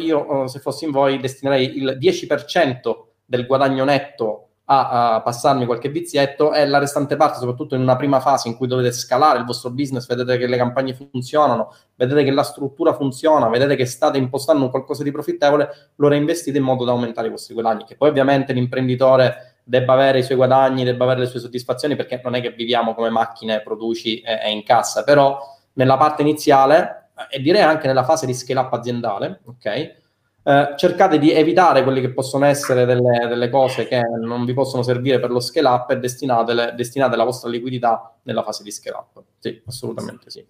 io 0.00 0.48
se 0.48 0.58
fossi 0.58 0.86
in 0.86 0.90
voi 0.90 1.20
destinerei 1.20 1.76
il 1.76 1.98
10% 2.00 3.04
del 3.26 3.46
guadagno 3.46 3.84
netto 3.84 4.46
a, 4.66 5.14
a, 5.14 5.22
passarmi 5.22 5.66
qualche 5.66 5.88
vizietto 5.90 6.52
e 6.52 6.66
la 6.66 6.78
restante 6.78 7.16
parte, 7.16 7.38
soprattutto 7.38 7.74
in 7.74 7.82
una 7.82 7.96
prima 7.96 8.20
fase 8.20 8.48
in 8.48 8.56
cui 8.56 8.66
dovete 8.66 8.92
scalare 8.92 9.38
il 9.38 9.44
vostro 9.44 9.70
business, 9.70 10.06
vedete 10.06 10.38
che 10.38 10.46
le 10.46 10.56
campagne 10.56 10.94
funzionano, 10.94 11.72
vedete 11.94 12.24
che 12.24 12.30
la 12.30 12.42
struttura 12.42 12.94
funziona, 12.94 13.48
vedete 13.48 13.76
che 13.76 13.86
state 13.86 14.18
impostando 14.18 14.64
un 14.64 14.70
qualcosa 14.70 15.02
di 15.02 15.12
profittevole, 15.12 15.68
lo 15.96 16.08
reinvestite 16.08 16.58
in 16.58 16.64
modo 16.64 16.84
da 16.84 16.92
aumentare 16.92 17.28
i 17.28 17.30
vostri 17.30 17.54
guadagni. 17.54 17.84
Che 17.84 17.96
poi 17.96 18.08
ovviamente 18.08 18.52
l'imprenditore 18.52 19.58
debba 19.62 19.92
avere 19.92 20.18
i 20.18 20.22
suoi 20.22 20.36
guadagni, 20.36 20.84
debba 20.84 21.04
avere 21.04 21.20
le 21.20 21.26
sue 21.26 21.40
soddisfazioni, 21.40 21.94
perché 21.94 22.20
non 22.24 22.34
è 22.34 22.40
che 22.40 22.50
viviamo 22.50 22.94
come 22.94 23.10
macchine, 23.10 23.62
produci 23.62 24.20
e, 24.20 24.40
e 24.44 24.50
incassa, 24.50 25.04
però 25.04 25.38
nella 25.74 25.96
parte 25.96 26.22
iniziale 26.22 27.10
e 27.30 27.40
direi 27.40 27.62
anche 27.62 27.86
nella 27.86 28.04
fase 28.04 28.26
di 28.26 28.34
scale 28.34 28.60
up 28.60 28.72
aziendale, 28.72 29.40
ok? 29.44 30.04
Eh, 30.48 30.74
cercate 30.76 31.18
di 31.18 31.32
evitare 31.32 31.82
quelle 31.82 32.00
che 32.00 32.12
possono 32.12 32.44
essere 32.44 32.84
delle, 32.84 33.26
delle, 33.26 33.50
cose 33.50 33.88
che 33.88 34.00
non 34.00 34.44
vi 34.44 34.54
possono 34.54 34.84
servire 34.84 35.18
per 35.18 35.32
lo 35.32 35.40
scale 35.40 35.66
up 35.66 35.90
e 35.90 35.98
destinate, 35.98 36.72
destinate 36.76 37.16
la 37.16 37.24
vostra 37.24 37.50
liquidità 37.50 38.14
nella 38.22 38.44
fase 38.44 38.62
di 38.62 38.70
scale 38.70 38.96
up. 38.96 39.24
Sì, 39.40 39.60
assolutamente 39.66 40.30
sì. 40.30 40.46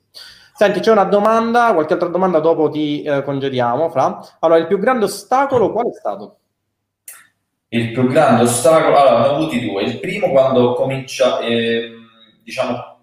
Senti, 0.54 0.80
c'è 0.80 0.92
una 0.92 1.04
domanda, 1.04 1.72
qualche 1.72 1.94
altra 1.94 2.08
domanda 2.08 2.40
dopo 2.40 2.68
ti 2.68 3.04
eh, 3.04 3.22
congediamo, 3.22 3.88
Fra. 3.88 4.20
Allora, 4.40 4.60
il 4.60 4.66
più 4.66 4.78
grande 4.78 5.06
ostacolo 5.06 5.72
qual 5.72 5.86
è 5.86 5.94
stato? 5.94 6.38
Il 7.68 7.92
più 7.92 8.06
grande 8.06 8.42
ostacolo, 8.42 8.98
allora, 8.98 9.20
ne 9.20 9.26
ho 9.28 9.34
avuti 9.36 9.66
due. 9.66 9.82
Il 9.82 9.98
primo 9.98 10.28
quando 10.28 10.74
comincia, 10.74 11.38
eh, 11.38 11.90
diciamo, 12.44 12.98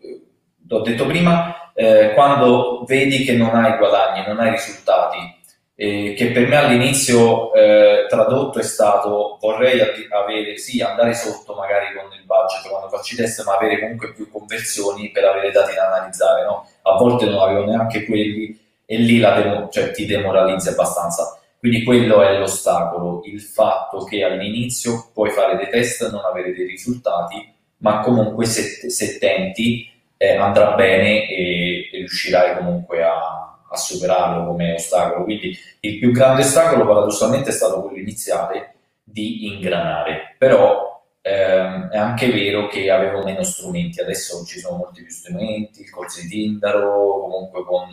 l'ho 0.68 0.82
detto 0.82 1.08
prima, 1.08 1.74
eh, 1.74 2.12
quando 2.14 2.84
vedi 2.86 3.24
che 3.24 3.34
non 3.34 3.56
hai 3.56 3.78
guadagni, 3.78 4.24
non 4.28 4.38
hai 4.38 4.52
risultati 4.52 5.42
eh, 5.76 6.14
che 6.16 6.32
per 6.32 6.48
me 6.48 6.56
all'inizio 6.56 7.52
eh, 7.54 8.06
tradotto 8.08 8.60
è 8.60 8.64
stato 8.64 9.38
vorrei 9.42 9.80
avere, 9.82 10.58
sì, 10.58 10.82
andare 10.82 11.14
sotto 11.14 11.56
magari 11.56 11.96
con 11.96 12.12
il 12.14 12.26
budget 12.26 12.70
quando 12.70 12.90
faccio 12.90 13.16
i 13.16 13.18
test, 13.18 13.44
ma 13.44 13.56
avere 13.56 13.80
comunque 13.80 14.14
più 14.14 14.30
conversioni 14.30 15.10
per 15.10 15.26
avere 15.26 15.52
dati 15.52 15.74
da 15.74 15.88
analizzare, 15.92 16.44
no? 16.44 16.68
A 16.84 16.96
volte 16.98 17.26
non 17.26 17.40
avevo 17.40 17.66
neanche 17.66 18.06
quelli 18.06 18.60
e 18.86 18.98
lì 18.98 19.20
demo, 19.20 19.70
cioè, 19.70 19.92
ti 19.92 20.06
demoralizzi 20.06 20.70
abbastanza. 20.70 21.40
Quindi 21.58 21.84
quello 21.84 22.22
è 22.22 22.38
l'ostacolo, 22.38 23.22
il 23.24 23.42
fatto 23.42 24.04
che 24.04 24.24
all'inizio 24.24 25.10
puoi 25.14 25.32
fare 25.32 25.56
dei 25.56 25.70
test, 25.70 26.12
non 26.12 26.26
avere 26.26 26.54
dei 26.54 26.68
risultati, 26.68 27.52
ma 27.78 28.02
comunque 28.02 28.46
se, 28.46 28.90
se 28.90 29.18
tenti 29.18 29.90
eh, 30.18 30.36
andrà 30.36 30.74
bene 30.74 31.28
e, 31.28 31.90
e 31.92 31.98
riuscirai 32.00 32.58
comunque 32.58 33.04
a, 33.04 33.53
a 33.74 33.78
superarlo 33.78 34.46
come 34.46 34.74
ostacolo. 34.76 35.24
Quindi 35.24 35.58
il 35.80 35.98
più 35.98 36.12
grande 36.12 36.42
ostacolo 36.42 36.86
paradossalmente 36.86 37.50
è 37.50 37.54
stato 37.54 37.82
quello 37.82 37.98
iniziale 37.98 38.76
di 39.04 39.48
ingranare, 39.48 40.36
però 40.38 41.04
ehm, 41.22 41.90
è 41.90 41.98
anche 41.98 42.32
vero 42.32 42.68
che 42.68 42.92
avevo 42.92 43.24
meno 43.24 43.44
strumenti, 43.44 44.00
adesso 44.00 44.46
ci 44.46 44.60
sono 44.60 44.78
molti 44.78 45.02
più 45.02 45.12
strumenti, 45.12 45.82
il 45.82 45.90
corso 45.90 46.22
di 46.22 46.28
Tindaro, 46.28 47.22
comunque 47.22 47.64
con... 47.66 47.90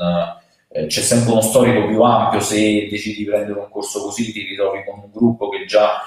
Eh, 0.73 0.87
c'è 0.87 1.01
sempre 1.01 1.33
uno 1.33 1.41
storico 1.41 1.87
più 1.89 2.01
ampio, 2.03 2.39
se 2.41 2.87
decidi 2.89 3.17
di 3.17 3.25
prendere 3.25 3.59
un 3.59 3.71
corso 3.71 4.03
così 4.03 4.31
ti 4.31 4.45
ritrovi 4.45 4.85
con 4.85 5.01
un 5.01 5.11
gruppo 5.11 5.49
che 5.49 5.65
già 5.65 6.01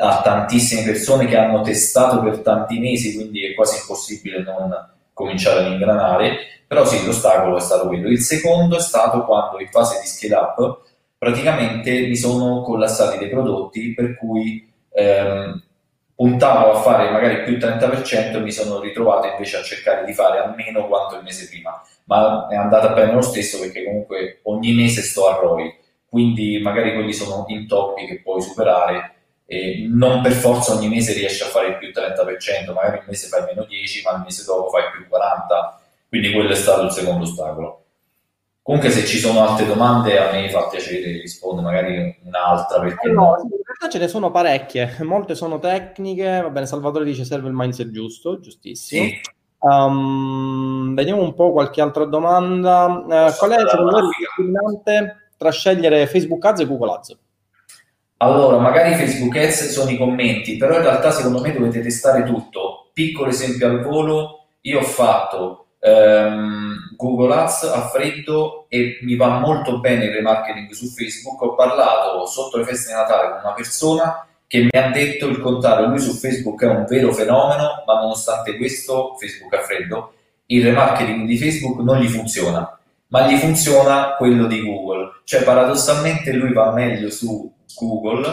ha 0.00 0.22
tantissime 0.22 0.82
persone 0.84 1.26
che 1.26 1.36
hanno 1.36 1.60
testato 1.60 2.20
per 2.22 2.40
tanti 2.40 2.80
mesi, 2.80 3.14
quindi 3.14 3.44
è 3.44 3.54
quasi 3.54 3.78
impossibile 3.78 4.42
non 4.42 4.72
cominciare 5.18 5.60
ad 5.60 5.72
ingranare 5.72 6.58
però 6.68 6.84
sì, 6.84 7.02
l'ostacolo 7.06 7.56
è 7.56 7.60
stato 7.60 7.88
quello. 7.88 8.08
Il 8.08 8.20
secondo 8.20 8.76
è 8.76 8.80
stato 8.80 9.24
quando 9.24 9.58
in 9.58 9.68
fase 9.68 10.00
di 10.02 10.06
scale 10.06 10.34
up 10.34 10.80
praticamente 11.16 12.06
mi 12.06 12.14
sono 12.14 12.60
collassati 12.60 13.16
dei 13.16 13.30
prodotti 13.30 13.94
per 13.94 14.18
cui 14.18 14.70
ehm, 14.92 15.62
puntavo 16.14 16.72
a 16.72 16.80
fare 16.82 17.10
magari 17.10 17.42
più 17.42 17.54
il 17.54 17.58
30% 17.58 18.34
e 18.34 18.40
mi 18.40 18.52
sono 18.52 18.80
ritrovato 18.80 19.28
invece 19.28 19.56
a 19.56 19.62
cercare 19.62 20.04
di 20.04 20.12
fare 20.12 20.40
almeno 20.40 20.86
quanto 20.86 21.16
il 21.16 21.22
mese 21.22 21.48
prima. 21.48 21.82
Ma 22.04 22.48
è 22.48 22.54
andata 22.54 22.92
bene 22.92 23.14
lo 23.14 23.22
stesso 23.22 23.58
perché 23.58 23.84
comunque 23.84 24.40
ogni 24.42 24.74
mese 24.74 25.00
sto 25.00 25.26
a 25.26 25.38
ROI, 25.40 25.74
quindi 26.06 26.60
magari 26.60 26.92
quelli 26.92 27.14
sono 27.14 27.46
intoppi 27.48 28.04
che 28.04 28.20
puoi 28.20 28.42
superare 28.42 29.14
e 29.50 29.86
non 29.88 30.20
per 30.20 30.32
forza 30.32 30.74
ogni 30.74 30.88
mese 30.88 31.14
riesci 31.14 31.42
a 31.42 31.46
fare 31.46 31.68
il 31.68 31.78
più 31.78 31.88
30%, 31.88 32.72
magari 32.72 32.98
un 32.98 33.04
mese 33.06 33.28
fai 33.28 33.44
meno 33.44 33.64
10, 33.64 34.02
ma 34.02 34.12
il 34.16 34.22
mese 34.24 34.44
dopo 34.44 34.68
fai 34.68 34.90
più 34.92 35.08
40 35.08 35.78
quindi 36.08 36.32
quello 36.32 36.50
è 36.50 36.54
stato 36.54 36.84
il 36.84 36.90
secondo 36.90 37.24
ostacolo. 37.24 37.82
Comunque 38.62 38.90
se 38.90 39.06
ci 39.06 39.18
sono 39.18 39.46
altre 39.46 39.66
domande 39.66 40.18
a 40.18 40.30
me 40.30 40.50
fa 40.50 40.68
piacere 40.68 41.12
rispondere, 41.20 41.66
magari 41.66 42.18
un'altra 42.24 42.80
perché... 42.80 43.10
No, 43.10 43.36
in 43.42 43.48
realtà 43.64 43.88
ce 43.90 43.98
ne 43.98 44.08
sono 44.08 44.30
parecchie, 44.30 44.96
molte 45.00 45.34
sono 45.34 45.58
tecniche, 45.58 46.40
va 46.42 46.50
bene, 46.50 46.66
Salvatore 46.66 47.04
dice 47.04 47.24
serve 47.24 47.48
il 47.48 47.54
mindset 47.54 47.90
giusto, 47.90 48.40
giustissimo. 48.40 49.04
Sì. 49.06 49.20
Um, 49.60 50.94
vediamo 50.94 51.22
un 51.22 51.34
po' 51.34 51.52
qualche 51.52 51.80
altra 51.80 52.04
domanda. 52.04 52.84
Uh, 52.86 53.36
qual 53.36 53.50
è 53.50 53.68
secondo 53.68 53.90
voi 53.90 54.02
il 54.02 54.10
discriminante 54.18 55.30
tra 55.36 55.50
scegliere 55.50 56.06
Facebook 56.06 56.44
Ads 56.44 56.60
e 56.60 56.66
Google 56.66 56.92
Ads? 56.92 57.18
Allora, 58.18 58.58
magari 58.58 58.94
Facebook 58.94 59.36
Ads 59.36 59.70
sono 59.70 59.90
i 59.90 59.96
commenti, 59.96 60.56
però 60.56 60.76
in 60.76 60.82
realtà 60.82 61.10
secondo 61.10 61.40
me 61.40 61.52
dovete 61.52 61.80
testare 61.80 62.24
tutto. 62.24 62.90
Piccolo 62.92 63.30
esempio 63.30 63.68
al 63.68 63.80
volo, 63.82 64.46
io 64.62 64.80
ho 64.80 64.82
fatto 64.82 65.66
ehm, 65.80 66.96
Google 66.96 67.34
Ads 67.34 67.62
a 67.64 67.88
freddo 67.88 68.66
e 68.68 68.98
mi 69.02 69.14
va 69.14 69.38
molto 69.38 69.78
bene 69.78 70.06
il 70.06 70.14
remarketing 70.14 70.70
su 70.72 70.86
Facebook. 70.86 71.40
Ho 71.42 71.54
parlato 71.54 72.26
sotto 72.26 72.58
le 72.58 72.64
feste 72.64 72.88
di 72.88 72.94
Natale 72.94 73.30
con 73.30 73.40
una 73.44 73.54
persona 73.54 74.26
che 74.48 74.62
mi 74.62 74.80
ha 74.80 74.90
detto 74.90 75.26
il 75.26 75.40
contrario, 75.40 75.88
lui 75.88 76.00
su 76.00 76.12
Facebook 76.12 76.62
è 76.62 76.66
un 76.66 76.86
vero 76.88 77.12
fenomeno, 77.12 77.84
ma 77.86 78.00
nonostante 78.00 78.56
questo, 78.56 79.14
Facebook 79.16 79.52
a 79.54 79.60
freddo, 79.60 80.14
il 80.46 80.64
remarketing 80.64 81.26
di 81.26 81.36
Facebook 81.36 81.80
non 81.80 81.98
gli 81.98 82.08
funziona, 82.08 82.78
ma 83.08 83.28
gli 83.28 83.36
funziona 83.36 84.14
quello 84.16 84.46
di 84.46 84.62
Google. 84.62 85.20
Cioè 85.24 85.42
paradossalmente 85.42 86.32
lui 86.32 86.54
va 86.54 86.72
meglio 86.72 87.10
su 87.10 87.52
Google 87.78 88.26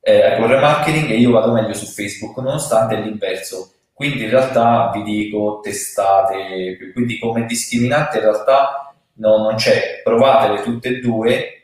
eh, 0.00 0.36
con 0.38 0.46
remarketing 0.46 1.10
e 1.10 1.16
io 1.16 1.32
vado 1.32 1.52
meglio 1.52 1.74
su 1.74 1.86
Facebook, 1.86 2.36
nonostante 2.38 2.96
l'inverso. 2.96 3.72
Quindi 3.92 4.24
in 4.24 4.30
realtà 4.30 4.90
vi 4.94 5.02
dico 5.02 5.60
testate, 5.62 6.92
quindi 6.92 7.18
come 7.18 7.46
discriminante 7.46 8.18
in 8.18 8.24
realtà 8.24 8.94
no, 9.14 9.38
non 9.38 9.54
c'è, 9.54 10.02
provatele 10.04 10.62
tutte 10.62 10.88
e 10.88 11.00
due 11.00 11.56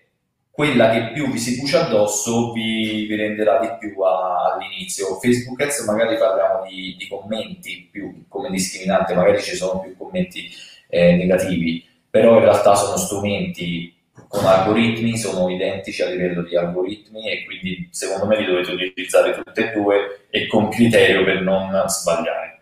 quella 0.52 0.90
che 0.90 1.12
più 1.12 1.30
vi 1.30 1.38
si 1.38 1.58
cuce 1.58 1.78
addosso 1.78 2.52
vi, 2.52 3.06
vi 3.06 3.16
renderà 3.16 3.58
di 3.58 3.68
più 3.78 4.00
a, 4.02 4.52
all'inizio. 4.52 5.18
Facebook 5.18 5.60
Ads 5.62 5.84
magari 5.86 6.18
parliamo 6.18 6.66
di, 6.66 6.94
di, 6.98 7.08
commenti 7.08 7.88
più 7.90 8.24
come 8.28 8.50
discriminante, 8.50 9.14
magari 9.14 9.42
ci 9.42 9.56
sono 9.56 9.80
più 9.80 9.96
commenti 9.96 10.50
eh, 10.88 11.16
negativi, 11.16 11.84
però 12.08 12.34
in 12.34 12.40
realtà 12.40 12.74
sono 12.74 12.98
strumenti 12.98 13.94
con 14.33 14.47
algoritmi, 14.47 15.18
sono 15.18 15.51
identici 15.51 16.01
a 16.01 16.09
livello 16.09 16.41
di 16.41 16.57
algoritmi 16.57 17.30
e 17.30 17.45
quindi 17.45 17.87
secondo 17.91 18.24
me 18.24 18.39
li 18.39 18.47
dovete 18.47 18.72
utilizzare 18.72 19.35
tutte 19.35 19.70
e 19.70 19.74
due 19.74 20.24
e 20.30 20.47
con 20.47 20.70
criterio 20.70 21.22
per 21.22 21.43
non 21.43 21.70
sbagliare. 21.87 22.61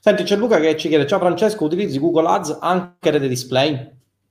Senti, 0.00 0.22
c'è 0.22 0.36
Luca 0.36 0.58
che 0.58 0.74
ci 0.74 0.88
chiede, 0.88 1.06
ciao 1.06 1.18
Francesco, 1.18 1.64
utilizzi 1.64 1.98
Google 1.98 2.28
Ads 2.28 2.58
anche 2.62 3.10
rete 3.10 3.28
display? 3.28 3.90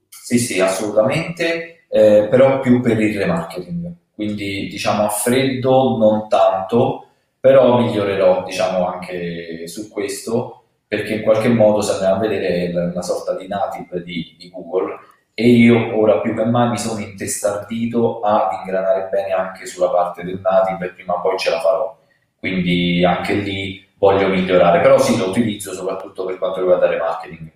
Sì, 0.10 0.40
sì, 0.40 0.60
assolutamente 0.60 1.86
eh, 1.88 2.28
però 2.32 2.60
più 2.62 2.82
per 2.82 3.00
il 3.00 3.16
remarketing. 3.16 3.92
Quindi 4.16 4.68
diciamo 4.68 5.04
a 5.04 5.10
freddo 5.10 5.98
non 6.00 6.28
tanto, 6.28 7.10
però 7.40 7.80
migliorerò 7.80 8.44
diciamo 8.44 8.88
anche 8.88 9.68
su 9.68 9.88
questo 9.90 10.64
perché 10.88 11.14
in 11.14 11.22
qualche 11.22 11.50
modo 11.50 11.82
se 11.82 11.92
andiamo 11.92 12.16
a 12.16 12.20
vedere 12.20 12.72
una 12.74 13.04
sorta 13.04 13.36
di 13.36 13.48
native 13.48 14.02
di, 14.02 14.36
di 14.36 14.50
Google 14.50 15.05
e 15.38 15.50
io 15.50 16.00
ora 16.00 16.22
più 16.22 16.34
che 16.34 16.46
mai 16.46 16.70
mi 16.70 16.78
sono 16.78 17.02
intestardito 17.02 18.22
ad 18.22 18.54
ingranare 18.54 19.10
bene 19.12 19.34
anche 19.34 19.66
sulla 19.66 19.90
parte 19.90 20.24
del 20.24 20.40
native 20.42 20.86
e 20.86 20.90
prima 20.92 21.16
o 21.16 21.22
poi 21.22 21.38
ce 21.38 21.50
la 21.50 21.60
farò. 21.60 21.98
Quindi 22.40 23.04
anche 23.04 23.34
lì 23.34 23.86
voglio 23.98 24.30
migliorare, 24.30 24.80
però 24.80 24.98
sì, 24.98 25.18
lo 25.18 25.28
utilizzo 25.28 25.74
soprattutto 25.74 26.24
per 26.24 26.38
quanto 26.38 26.62
riguarda 26.62 26.86
il 26.86 26.92
remarketing. 26.94 27.52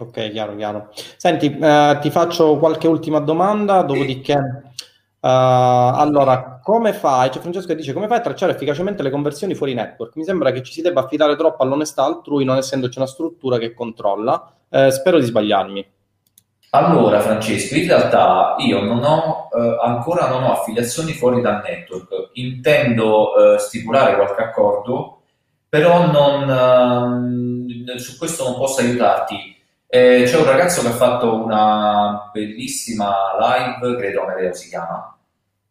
Ok, 0.00 0.30
chiaro, 0.32 0.56
chiaro. 0.56 0.88
Senti, 1.16 1.56
eh, 1.56 1.98
ti 2.00 2.10
faccio 2.10 2.58
qualche 2.58 2.88
ultima 2.88 3.20
domanda, 3.20 3.82
dopodiché... 3.82 4.62
Uh, 5.20 5.26
allora, 5.26 6.60
come 6.62 6.92
fai? 6.92 7.28
C'è 7.28 7.40
Francesco 7.40 7.74
dice 7.74 7.92
come 7.92 8.06
fai 8.06 8.18
a 8.18 8.20
tracciare 8.20 8.52
efficacemente 8.52 9.02
le 9.02 9.10
conversioni 9.10 9.56
fuori 9.56 9.74
network? 9.74 10.14
Mi 10.14 10.22
sembra 10.22 10.52
che 10.52 10.62
ci 10.62 10.72
si 10.72 10.80
debba 10.80 11.00
affidare 11.00 11.34
troppo 11.34 11.64
all'onestà 11.64 12.04
altrui, 12.04 12.44
non 12.44 12.56
essendoci 12.56 12.98
una 12.98 13.08
struttura 13.08 13.58
che 13.58 13.74
controlla. 13.74 14.52
Eh, 14.68 14.92
spero 14.92 15.18
di 15.18 15.24
sbagliarmi. 15.24 15.86
Allora, 16.70 17.20
Francesco, 17.20 17.74
in 17.76 17.86
realtà 17.86 18.56
io 18.58 18.82
non 18.82 19.02
ho 19.02 19.48
eh, 19.52 19.78
ancora 19.82 20.28
non 20.28 20.42
ho 20.44 20.52
affiliazioni 20.52 21.12
fuori 21.12 21.40
dal 21.40 21.62
network. 21.62 22.30
Intendo 22.34 23.54
eh, 23.54 23.58
stipulare 23.58 24.16
qualche 24.16 24.42
accordo, 24.42 25.22
però 25.68 26.10
non, 26.10 26.48
ehm, 26.48 27.96
su 27.96 28.18
questo 28.18 28.44
non 28.44 28.56
posso 28.56 28.80
aiutarti 28.80 29.56
eh, 29.90 30.24
c'è 30.26 30.36
un 30.36 30.44
ragazzo 30.44 30.82
che 30.82 30.88
ha 30.88 30.92
fatto 30.92 31.34
una 31.34 32.28
bellissima 32.30 33.10
live, 33.40 33.96
credo 33.96 34.22
Amedeo 34.22 34.52
si 34.52 34.68
chiama, 34.68 35.16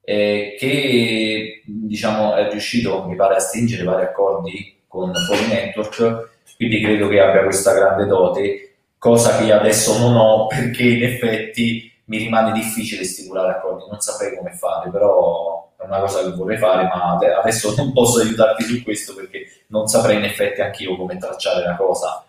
eh, 0.02 0.56
che 0.58 1.62
diciamo 1.66 2.36
è 2.36 2.50
riuscito, 2.50 3.06
mi 3.06 3.16
pare, 3.16 3.36
a 3.36 3.40
stringere 3.40 3.84
vari 3.84 4.06
accordi 4.06 4.76
con 4.88 5.14
Fuori 5.14 5.46
Network, 5.48 6.30
quindi 6.56 6.82
credo 6.82 7.08
che 7.10 7.20
abbia 7.20 7.44
questa 7.44 7.74
grande 7.74 8.08
dote, 8.08 8.67
cosa 8.98 9.38
che 9.38 9.52
adesso 9.52 9.98
non 10.00 10.16
ho 10.16 10.48
perché 10.48 10.84
in 10.84 11.04
effetti 11.04 11.92
mi 12.06 12.18
rimane 12.18 12.52
difficile 12.54 13.04
stipulare 13.04 13.52
accordi, 13.52 13.86
non 13.90 14.00
saprei 14.00 14.36
come 14.36 14.52
fare, 14.54 14.90
però 14.90 15.72
è 15.78 15.84
una 15.86 16.00
cosa 16.00 16.24
che 16.24 16.36
vorrei 16.36 16.58
fare, 16.58 16.84
ma 16.84 17.18
adesso 17.40 17.74
non 17.76 17.94
posso 17.94 18.22
aiutarti 18.22 18.64
su 18.64 18.82
questo 18.84 19.14
perché 19.14 19.46
non 19.68 19.88
saprei 19.88 20.18
in 20.18 20.24
effetti 20.24 20.62
anch'io 20.62 20.96
come 20.96 21.18
tracciare 21.18 21.64
la 21.66 21.76
cosa, 21.76 22.26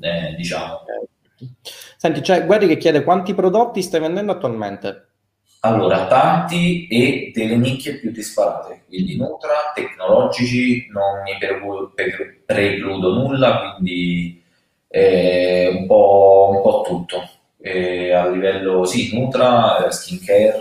eh, 0.00 0.34
diciamo. 0.34 0.80
Senti, 1.96 2.20
c'è 2.20 2.44
Guerri 2.46 2.66
che 2.66 2.76
chiede 2.78 3.04
quanti 3.04 3.34
prodotti 3.34 3.82
stai 3.82 4.00
vendendo 4.00 4.32
attualmente? 4.32 5.04
Allora, 5.60 6.06
tanti 6.06 6.86
e 6.86 7.32
delle 7.34 7.56
nicchie 7.56 7.98
più 7.98 8.12
disparate, 8.12 8.84
quindi 8.86 9.16
Nutra, 9.16 9.72
tecnologici, 9.74 10.86
non 10.90 11.22
mi 11.22 11.36
precludo 12.46 13.12
nulla, 13.12 13.74
quindi 13.74 14.37
eh, 14.88 15.68
un, 15.78 15.86
po', 15.86 16.50
un, 16.54 16.62
po', 16.62 16.82
tutto. 16.86 17.28
Eh, 17.60 18.12
a 18.12 18.28
livello, 18.28 18.84
sì, 18.84 19.10
Nutra, 19.12 19.86
eh, 19.86 19.92
skincare, 19.92 20.60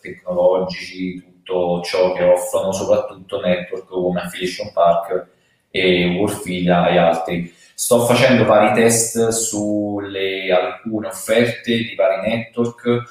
tecnologici, 0.00 1.22
tutto 1.42 1.82
ciò 1.82 2.12
che 2.12 2.24
offrono 2.24 2.72
soprattutto 2.72 3.40
network 3.40 3.86
come 3.86 4.20
Affiliation 4.20 4.72
Park 4.72 5.26
e 5.70 6.16
Warfilia 6.18 6.88
e 6.88 6.98
altri. 6.98 7.54
Sto 7.74 8.04
facendo 8.04 8.44
vari 8.44 8.74
test 8.74 9.28
sulle 9.28 10.52
alcune 10.52 11.08
offerte 11.08 11.76
di 11.76 11.94
vari 11.96 12.28
network, 12.28 13.02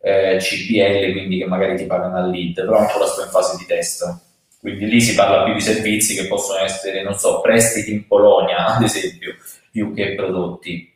eh, 0.00 0.36
CPL, 0.38 1.12
quindi 1.12 1.38
che 1.38 1.46
magari 1.46 1.76
ti 1.76 1.86
pagano 1.86 2.16
al 2.16 2.30
lead, 2.30 2.54
però 2.54 2.78
ancora 2.78 3.06
sto 3.06 3.22
in 3.22 3.30
fase 3.30 3.56
di 3.56 3.64
test. 3.64 4.26
Quindi 4.60 4.86
lì 4.86 5.00
si 5.00 5.14
parla 5.14 5.44
più 5.44 5.54
di 5.54 5.60
servizi 5.60 6.14
che 6.14 6.26
possono 6.26 6.58
essere, 6.58 7.02
non 7.02 7.14
so, 7.14 7.40
prestiti 7.40 7.92
in 7.92 8.06
Polonia, 8.06 8.66
ad 8.74 8.82
esempio, 8.82 9.34
più 9.70 9.92
che 9.92 10.14
prodotti. 10.14 10.94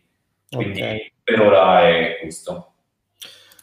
Quindi 0.50 0.80
okay. 0.80 1.12
per 1.22 1.40
ora 1.40 1.88
è 1.88 2.18
questo. 2.20 2.72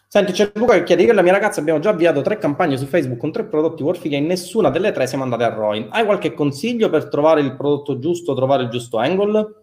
Senti, 0.07 0.31
c'è 0.31 0.49
Luca 0.55 0.73
che 0.73 0.83
chiede, 0.83 1.03
io 1.03 1.11
e 1.11 1.13
la 1.13 1.21
mia 1.21 1.33
ragazza 1.33 1.59
abbiamo 1.59 1.79
già 1.79 1.91
avviato 1.91 2.21
tre 2.21 2.39
campagne 2.39 2.77
su 2.77 2.87
Facebook 2.87 3.19
con 3.19 3.31
tre 3.31 3.45
prodotti 3.45 3.83
Warfiga 3.83 4.17
e 4.17 4.21
nessuna 4.21 4.71
delle 4.71 4.91
tre 4.91 5.05
siamo 5.05 5.23
andate 5.23 5.43
a 5.43 5.53
ROI. 5.53 5.87
Hai 5.91 6.03
qualche 6.03 6.33
consiglio 6.33 6.89
per 6.89 7.09
trovare 7.09 7.41
il 7.41 7.55
prodotto 7.55 7.99
giusto, 7.99 8.33
trovare 8.33 8.63
il 8.63 8.69
giusto 8.69 8.97
angle? 8.97 9.53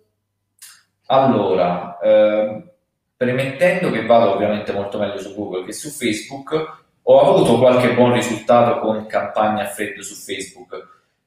Allora, 1.06 1.98
eh, 1.98 2.62
premettendo 3.16 3.90
che 3.90 4.06
vado 4.06 4.34
ovviamente 4.34 4.72
molto 4.72 4.98
meglio 4.98 5.18
su 5.18 5.34
Google 5.34 5.64
che 5.64 5.72
su 5.72 5.88
Facebook, 5.88 6.84
ho 7.02 7.20
avuto 7.20 7.58
qualche 7.58 7.94
buon 7.94 8.12
risultato 8.12 8.78
con 8.78 9.06
campagne 9.06 9.62
a 9.62 9.66
freddo 9.66 10.02
su 10.02 10.14
Facebook, 10.14 10.76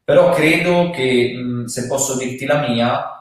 però 0.03 0.31
credo 0.31 0.91
che, 0.91 1.33
mh, 1.33 1.65
se 1.65 1.87
posso 1.87 2.17
dirti 2.17 2.45
la 2.45 2.65
mia, 2.67 3.18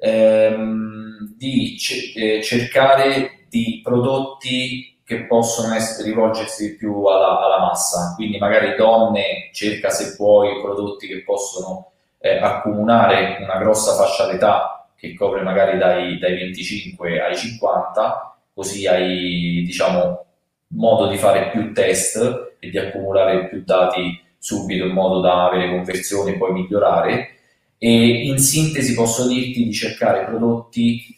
ehm, 0.00 1.34
di 1.36 1.76
c- 1.78 2.12
eh, 2.16 2.42
cercare 2.42 3.44
di 3.48 3.80
prodotti 3.82 4.98
che 5.04 5.26
possono 5.26 5.74
essere, 5.74 6.08
rivolgersi 6.08 6.76
più 6.76 7.04
alla, 7.04 7.40
alla, 7.40 7.58
massa, 7.58 8.14
quindi 8.14 8.38
magari 8.38 8.76
donne, 8.76 9.50
cerca 9.52 9.90
se 9.90 10.14
puoi 10.16 10.60
prodotti 10.60 11.08
che 11.08 11.22
possono 11.22 11.90
eh, 12.20 12.36
accomunare 12.36 13.38
una 13.40 13.58
grossa 13.58 13.94
fascia 13.94 14.30
d'età 14.30 14.88
che 14.96 15.14
copre 15.14 15.42
magari 15.42 15.78
dai, 15.78 16.18
dai 16.18 16.34
25 16.36 17.20
ai 17.20 17.36
50, 17.36 18.38
così 18.54 18.86
hai 18.86 19.62
diciamo, 19.64 20.26
modo 20.68 21.08
di 21.08 21.16
fare 21.16 21.48
più 21.48 21.72
test 21.72 22.54
e 22.60 22.70
di 22.70 22.78
accumulare 22.78 23.48
più 23.48 23.64
dati 23.64 24.20
subito 24.38 24.84
in 24.84 24.92
modo 24.92 25.20
da 25.20 25.46
avere 25.46 25.70
conversioni 25.70 26.32
e 26.32 26.36
poi 26.36 26.52
migliorare. 26.52 27.36
E 27.82 28.26
in 28.26 28.38
sintesi 28.38 28.92
posso 28.92 29.26
dirti 29.26 29.64
di 29.64 29.72
cercare 29.72 30.26
prodotti 30.26 31.16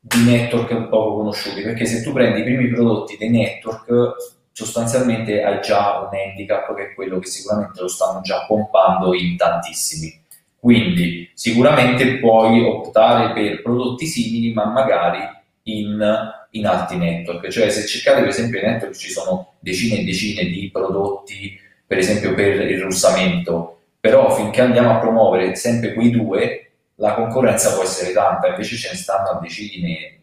di 0.00 0.24
network 0.24 0.70
un 0.70 0.88
poco 0.88 1.16
conosciuti, 1.16 1.60
perché 1.60 1.84
se 1.84 2.02
tu 2.02 2.12
prendi 2.14 2.40
i 2.40 2.44
primi 2.44 2.68
prodotti 2.68 3.18
dei 3.18 3.28
network, 3.28 4.16
sostanzialmente 4.52 5.42
hai 5.42 5.60
già 5.60 5.98
un 5.98 6.18
handicap 6.18 6.74
che 6.74 6.82
è 6.82 6.94
quello 6.94 7.18
che 7.18 7.28
sicuramente 7.28 7.82
lo 7.82 7.88
stanno 7.88 8.22
già 8.22 8.46
pompando 8.46 9.12
in 9.12 9.36
tantissimi. 9.36 10.18
Quindi 10.58 11.30
sicuramente 11.34 12.16
puoi 12.16 12.64
optare 12.64 13.34
per 13.34 13.60
prodotti 13.60 14.06
simili, 14.06 14.54
ma 14.54 14.64
magari 14.64 15.20
in, 15.64 16.02
in 16.52 16.66
altri 16.66 16.96
network. 16.96 17.48
Cioè 17.48 17.68
se 17.68 17.86
cercate 17.86 18.20
per 18.20 18.30
esempio 18.30 18.60
in 18.60 18.66
network 18.66 18.96
ci 18.96 19.10
sono 19.10 19.56
decine 19.60 20.00
e 20.00 20.04
decine 20.04 20.44
di 20.44 20.70
prodotti, 20.72 21.54
per 21.86 21.98
esempio 21.98 22.34
per 22.34 22.70
il 22.70 22.80
russamento, 22.80 23.77
però 24.00 24.30
finché 24.34 24.60
andiamo 24.60 24.92
a 24.92 24.98
promuovere 24.98 25.54
sempre 25.54 25.92
quei 25.94 26.10
due, 26.10 26.70
la 26.96 27.14
concorrenza 27.14 27.74
può 27.74 27.82
essere 27.82 28.12
tanta, 28.12 28.48
invece 28.48 28.76
ce 28.76 28.90
ne 28.90 28.96
stanno 28.96 29.28
a 29.30 29.38
decine, 29.40 30.18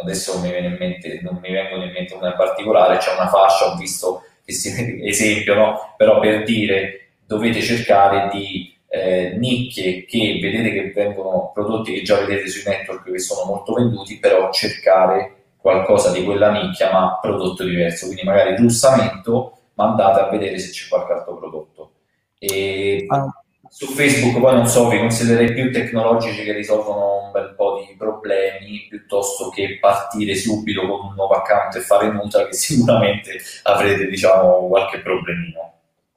adesso 0.00 0.40
mi 0.40 0.50
viene 0.50 0.68
in 0.68 0.76
mente, 0.78 1.20
non 1.22 1.38
mi 1.40 1.50
vengono 1.50 1.84
in 1.84 1.92
mente 1.92 2.14
una 2.14 2.30
in 2.30 2.36
particolare, 2.36 2.98
c'è 2.98 3.12
una 3.12 3.28
fascia, 3.28 3.72
ho 3.72 3.76
visto 3.76 4.22
che 4.44 4.52
si, 4.52 5.00
esempio, 5.06 5.54
no? 5.54 5.94
però 5.96 6.20
per 6.20 6.44
dire 6.44 7.08
dovete 7.26 7.60
cercare 7.60 8.28
di 8.32 8.74
eh, 8.88 9.34
nicchie 9.36 10.04
che 10.04 10.38
vedete 10.40 10.70
che 10.70 10.92
vengono 10.94 11.50
prodotti 11.52 11.92
che 11.92 12.02
già 12.02 12.18
vedete 12.18 12.48
sui 12.48 12.62
network 12.64 13.10
che 13.10 13.18
sono 13.18 13.44
molto 13.44 13.74
venduti, 13.74 14.18
però 14.18 14.50
cercare 14.52 15.32
qualcosa 15.56 16.12
di 16.12 16.22
quella 16.24 16.52
nicchia 16.52 16.92
ma 16.92 17.18
prodotto 17.20 17.64
diverso, 17.64 18.06
quindi 18.06 18.24
magari 18.24 18.56
russamento, 18.56 19.58
ma 19.74 19.86
andate 19.88 20.20
a 20.20 20.28
vedere 20.30 20.58
se 20.58 20.70
c'è 20.70 20.88
qualche 20.88 21.12
altro 21.12 21.36
prodotto. 21.36 21.90
E 22.38 23.04
ah. 23.08 23.26
Su 23.68 23.86
Facebook 23.88 24.40
poi 24.40 24.54
non 24.54 24.66
so, 24.66 24.88
vi 24.88 24.98
considererei 24.98 25.52
più 25.52 25.72
tecnologici 25.72 26.44
che 26.44 26.52
risolvono 26.52 27.24
un 27.24 27.30
bel 27.30 27.54
po' 27.54 27.84
di 27.86 27.94
problemi 27.96 28.86
piuttosto 28.88 29.50
che 29.50 29.78
partire 29.80 30.34
subito 30.34 30.80
con 30.86 31.06
un 31.06 31.14
nuovo 31.14 31.34
account 31.34 31.74
e 31.76 31.80
fare 31.80 32.10
nulla 32.10 32.46
che 32.46 32.54
sicuramente 32.56 33.38
avrete 33.64 34.06
diciamo 34.06 34.68
qualche 34.68 35.00
problemino. 35.00 35.72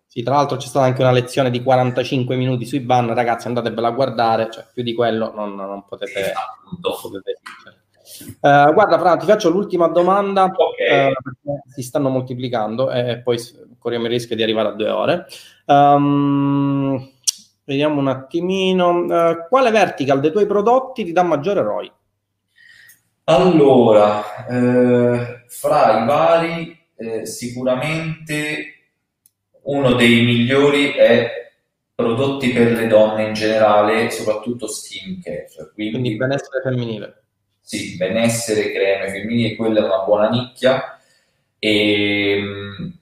Sì, 0.08 0.24
tra 0.24 0.36
l'altro 0.36 0.58
c'è 0.58 0.68
stata 0.68 0.86
anche 0.86 1.02
una 1.02 1.12
lezione 1.12 1.50
di 1.50 1.62
45 1.62 2.36
minuti 2.36 2.66
sui 2.66 2.80
ban, 2.80 3.14
ragazzi 3.14 3.48
andatevela 3.48 3.90
a 3.90 3.92
guardare, 3.92 4.50
cioè 4.50 4.66
più 4.74 4.82
di 4.82 4.94
quello 4.94 5.32
non, 5.36 5.54
non 5.56 5.84
potete, 5.86 6.20
esatto. 6.20 7.10
potete 7.10 7.40
uh, 8.40 8.74
guarda 8.74 8.98
Fran, 8.98 9.20
ti 9.20 9.26
faccio 9.26 9.50
l'ultima 9.50 9.88
domanda, 9.88 10.46
okay. 10.46 11.12
uh, 11.12 11.14
perché 11.22 11.64
si 11.74 11.84
stanno 11.84 12.10
moltiplicando 12.10 12.90
e 12.90 13.20
poi 13.20 13.38
corriamo 13.80 14.06
il 14.06 14.12
rischio 14.12 14.36
di 14.36 14.44
arrivare 14.44 14.70
a 14.70 14.74
due 14.74 14.90
ore. 14.90 15.26
Um, 15.66 17.12
vediamo 17.64 18.00
un 18.00 18.08
attimino. 18.08 18.90
Uh, 19.00 19.48
quale 19.48 19.72
vertical 19.72 20.20
dei 20.20 20.32
tuoi 20.32 20.46
prodotti 20.46 21.04
ti 21.04 21.12
dà 21.12 21.24
maggiore 21.24 21.62
ROI? 21.62 21.92
Allora, 23.24 24.24
fra 25.48 26.02
i 26.02 26.06
vari, 26.08 26.80
sicuramente 27.24 28.80
uno 29.64 29.94
dei 29.94 30.24
migliori 30.24 30.94
è 30.94 31.52
prodotti 31.94 32.50
per 32.52 32.72
le 32.72 32.88
donne 32.88 33.28
in 33.28 33.34
generale, 33.34 34.10
soprattutto 34.10 34.68
skincare. 34.68 35.48
Quindi, 35.74 35.92
quindi 35.92 36.16
benessere 36.16 36.62
femminile. 36.64 37.24
Sì, 37.62 37.98
benessere, 37.98 38.72
creme 38.72 39.10
femminili, 39.12 39.56
quella 39.56 39.82
è 39.82 39.84
una 39.84 40.04
buona 40.06 40.30
nicchia. 40.30 40.98
E 41.60 42.38
ehm, 42.38 42.99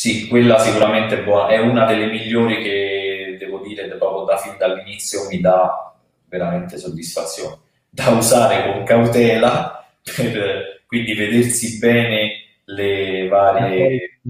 sì, 0.00 0.28
quella 0.28 0.58
sicuramente 0.58 1.18
è 1.18 1.22
buona, 1.24 1.48
è 1.48 1.58
una 1.58 1.84
delle 1.84 2.06
migliori 2.06 2.62
che 2.62 3.36
devo 3.38 3.58
dire 3.58 3.86
proprio 3.98 4.24
da 4.24 4.38
fin 4.38 4.56
dall'inizio 4.56 5.28
mi 5.28 5.40
dà 5.40 5.94
veramente 6.26 6.78
soddisfazione. 6.78 7.58
Da 7.90 8.08
usare 8.08 8.72
con 8.72 8.82
cautela, 8.84 9.86
per 10.16 10.84
quindi 10.86 11.12
vedersi 11.12 11.76
bene 11.76 12.30
le 12.64 13.28
varie 13.28 14.20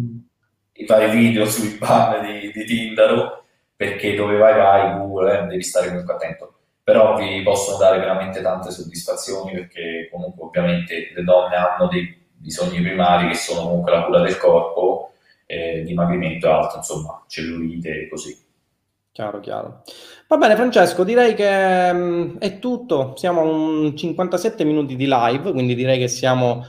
i 0.72 0.84
vari 0.86 1.16
video 1.16 1.44
sui 1.46 1.76
ban 1.78 2.20
di, 2.20 2.50
di 2.50 2.64
Tindaro, 2.64 3.44
perché 3.76 4.16
dove 4.16 4.38
vai 4.38 4.58
vai, 4.58 4.98
Google, 4.98 5.38
eh, 5.38 5.46
devi 5.46 5.62
stare 5.62 5.86
comunque 5.86 6.14
attento. 6.14 6.54
Però 6.82 7.16
vi 7.16 7.42
possono 7.42 7.78
dare 7.78 8.00
veramente 8.00 8.42
tante 8.42 8.72
soddisfazioni 8.72 9.52
perché 9.52 10.08
comunque 10.10 10.46
ovviamente 10.46 11.12
le 11.14 11.22
donne 11.22 11.54
hanno 11.54 11.86
dei 11.86 12.12
bisogni 12.34 12.80
primari 12.80 13.28
che 13.28 13.34
sono 13.36 13.68
comunque 13.68 13.92
la 13.92 14.02
cura 14.02 14.20
del 14.22 14.36
corpo, 14.36 15.09
eh, 15.50 15.82
dimagrimento 15.82 16.46
e 16.46 16.50
altro, 16.50 16.78
insomma, 16.78 17.24
cellulite 17.26 18.02
e 18.02 18.08
così. 18.08 18.38
Chiaro, 19.10 19.40
chiaro. 19.40 19.82
Va 20.28 20.36
bene, 20.36 20.54
Francesco, 20.54 21.02
direi 21.02 21.34
che 21.34 21.92
mh, 21.92 22.38
è 22.38 22.60
tutto. 22.60 23.14
Siamo 23.16 23.40
a 23.40 23.44
un 23.44 23.96
57 23.96 24.62
minuti 24.64 24.94
di 24.94 25.06
live, 25.08 25.50
quindi 25.50 25.74
direi 25.74 25.98
che 25.98 26.06
siamo 26.06 26.64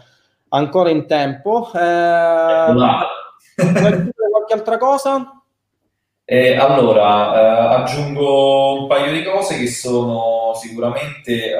ancora 0.49 0.89
in 0.89 1.05
tempo. 1.05 1.69
Eh, 1.73 2.73
qualche 3.55 4.53
altra 4.53 4.77
cosa? 4.77 5.35
Eh, 6.23 6.55
allora, 6.55 7.33
eh, 7.33 7.75
aggiungo 7.81 8.83
un 8.83 8.87
paio 8.87 9.11
di 9.11 9.21
cose 9.21 9.57
che 9.57 9.67
sono 9.67 10.53
sicuramente, 10.55 11.51
eh, 11.51 11.57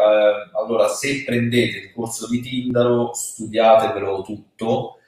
allora, 0.53 0.87
se 0.87 1.23
prendete 1.25 1.77
il 1.77 1.91
corso 1.91 2.29
di 2.29 2.39
Tindaro, 2.39 3.11
studiatevelo 3.13 4.21
tutto, 4.21 4.99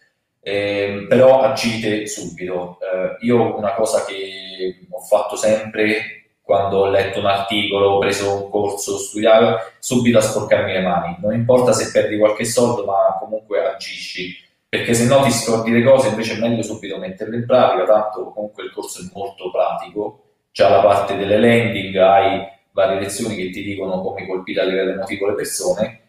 ehm, 0.44 1.08
però 1.08 1.42
agite 1.42 2.06
subito. 2.08 2.78
Eh, 2.82 3.26
io 3.26 3.58
una 3.58 3.74
cosa 3.74 4.04
che 4.06 4.86
ho 4.90 5.00
fatto 5.00 5.36
sempre 5.36 6.26
quando 6.42 6.80
ho 6.80 6.90
letto 6.90 7.20
un 7.20 7.26
articolo, 7.26 7.92
ho 7.92 8.00
preso 8.00 8.44
un 8.44 8.50
corso, 8.50 8.98
studiavo, 8.98 9.58
subito 9.80 10.18
a 10.18 10.22
sporcarmi 10.22 10.74
le 10.74 10.82
mani. 10.82 11.18
Non 11.22 11.34
importa 11.34 11.72
se 11.72 11.92
perdi 11.92 12.18
qualche 12.18 12.46
soldo, 12.46 12.86
ma 12.86 13.18
comunque 13.20 13.66
agisci 13.66 14.42
perché 14.74 14.96
se 14.96 15.06
no 15.06 15.22
ti 15.22 15.30
scordi 15.30 15.70
le 15.70 15.84
cose, 15.84 16.08
invece 16.08 16.34
è 16.34 16.40
meglio 16.40 16.64
subito 16.64 16.98
metterle 16.98 17.36
in 17.36 17.46
pratica, 17.46 17.84
tanto 17.84 18.32
comunque 18.32 18.64
il 18.64 18.72
corso 18.72 19.02
è 19.02 19.06
molto 19.14 19.52
pratico, 19.52 20.24
c'è 20.52 20.68
la 20.68 20.82
parte 20.82 21.16
delle 21.16 21.40
landing, 21.40 21.96
hai 21.98 22.42
varie 22.72 23.00
lezioni 23.00 23.36
che 23.36 23.52
ti 23.52 23.62
dicono 23.62 24.02
come 24.02 24.26
colpire 24.26 24.62
a 24.62 24.64
livello 24.64 24.94
emotivo 24.94 25.28
le 25.28 25.36
persone, 25.36 26.02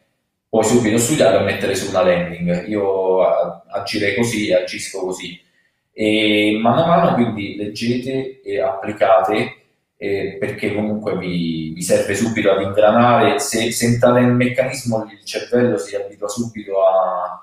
puoi 0.54 0.66
subito 0.66 0.98
studiare 0.98 1.38
e 1.38 1.42
mettere 1.42 1.74
su 1.74 1.88
una 1.88 2.04
landing. 2.04 2.68
Io 2.68 3.22
agirei 3.24 4.14
così, 4.14 4.52
agisco 4.52 5.00
così. 5.00 5.42
E 5.92 6.56
mano 6.62 6.84
a 6.84 6.86
mano 6.86 7.14
quindi 7.14 7.56
leggete 7.56 8.40
e 8.40 8.60
applicate 8.60 9.62
eh, 9.96 10.36
perché 10.38 10.72
comunque 10.72 11.18
vi, 11.18 11.72
vi, 11.74 11.82
serve 11.82 12.14
subito 12.14 12.52
ad 12.52 12.62
ingranare, 12.62 13.40
se, 13.40 13.72
se 13.72 13.86
entrate 13.86 14.20
nel 14.20 14.34
meccanismo 14.34 15.08
il 15.10 15.24
cervello 15.24 15.76
si 15.76 15.96
abitua 15.96 16.28
subito 16.28 16.84
a, 16.84 17.42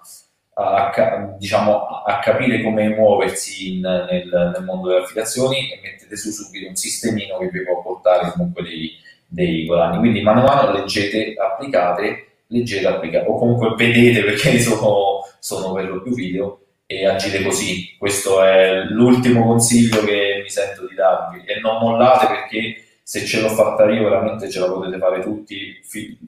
a, 0.54 1.36
diciamo, 1.38 1.86
a 2.06 2.20
capire 2.20 2.64
come 2.64 2.96
muoversi 2.96 3.74
in, 3.74 3.82
nel, 3.82 4.54
nel, 4.54 4.64
mondo 4.64 4.88
delle 4.88 5.02
affiliazioni 5.02 5.70
e 5.70 5.82
mettete 5.84 6.16
su 6.16 6.30
subito 6.32 6.70
un 6.70 6.76
sistemino 6.76 7.38
che 7.40 7.50
vi 7.50 7.64
può 7.64 7.82
portare 7.82 8.32
comunque 8.32 8.64
dei, 8.64 8.92
dei 9.28 9.66
guadagni. 9.66 9.98
Quindi 9.98 10.22
mano 10.22 10.46
a 10.46 10.56
mano 10.56 10.72
leggete, 10.78 11.34
applicate, 11.38 12.31
leggete, 12.52 12.88
applicate, 12.88 13.26
o 13.28 13.38
comunque 13.38 13.74
vedete 13.76 14.24
perché 14.24 14.60
sono, 14.62 15.22
sono 15.40 15.74
per 15.74 15.90
lo 15.90 16.02
più 16.02 16.14
video 16.14 16.60
e 16.86 17.08
agite 17.08 17.42
così. 17.42 17.96
Questo 17.98 18.44
è 18.44 18.84
l'ultimo 18.84 19.46
consiglio 19.46 20.04
che 20.04 20.42
mi 20.44 20.50
sento 20.50 20.86
di 20.88 20.94
darvi 20.94 21.44
e 21.46 21.60
non 21.60 21.80
mollate 21.80 22.28
perché 22.28 22.84
se 23.02 23.26
ce 23.26 23.42
l'ho 23.42 23.50
fatta 23.50 23.90
io 23.90 24.04
veramente 24.04 24.50
ce 24.50 24.60
la 24.60 24.68
potete 24.68 24.98
fare 24.98 25.22
tutti. 25.22 25.80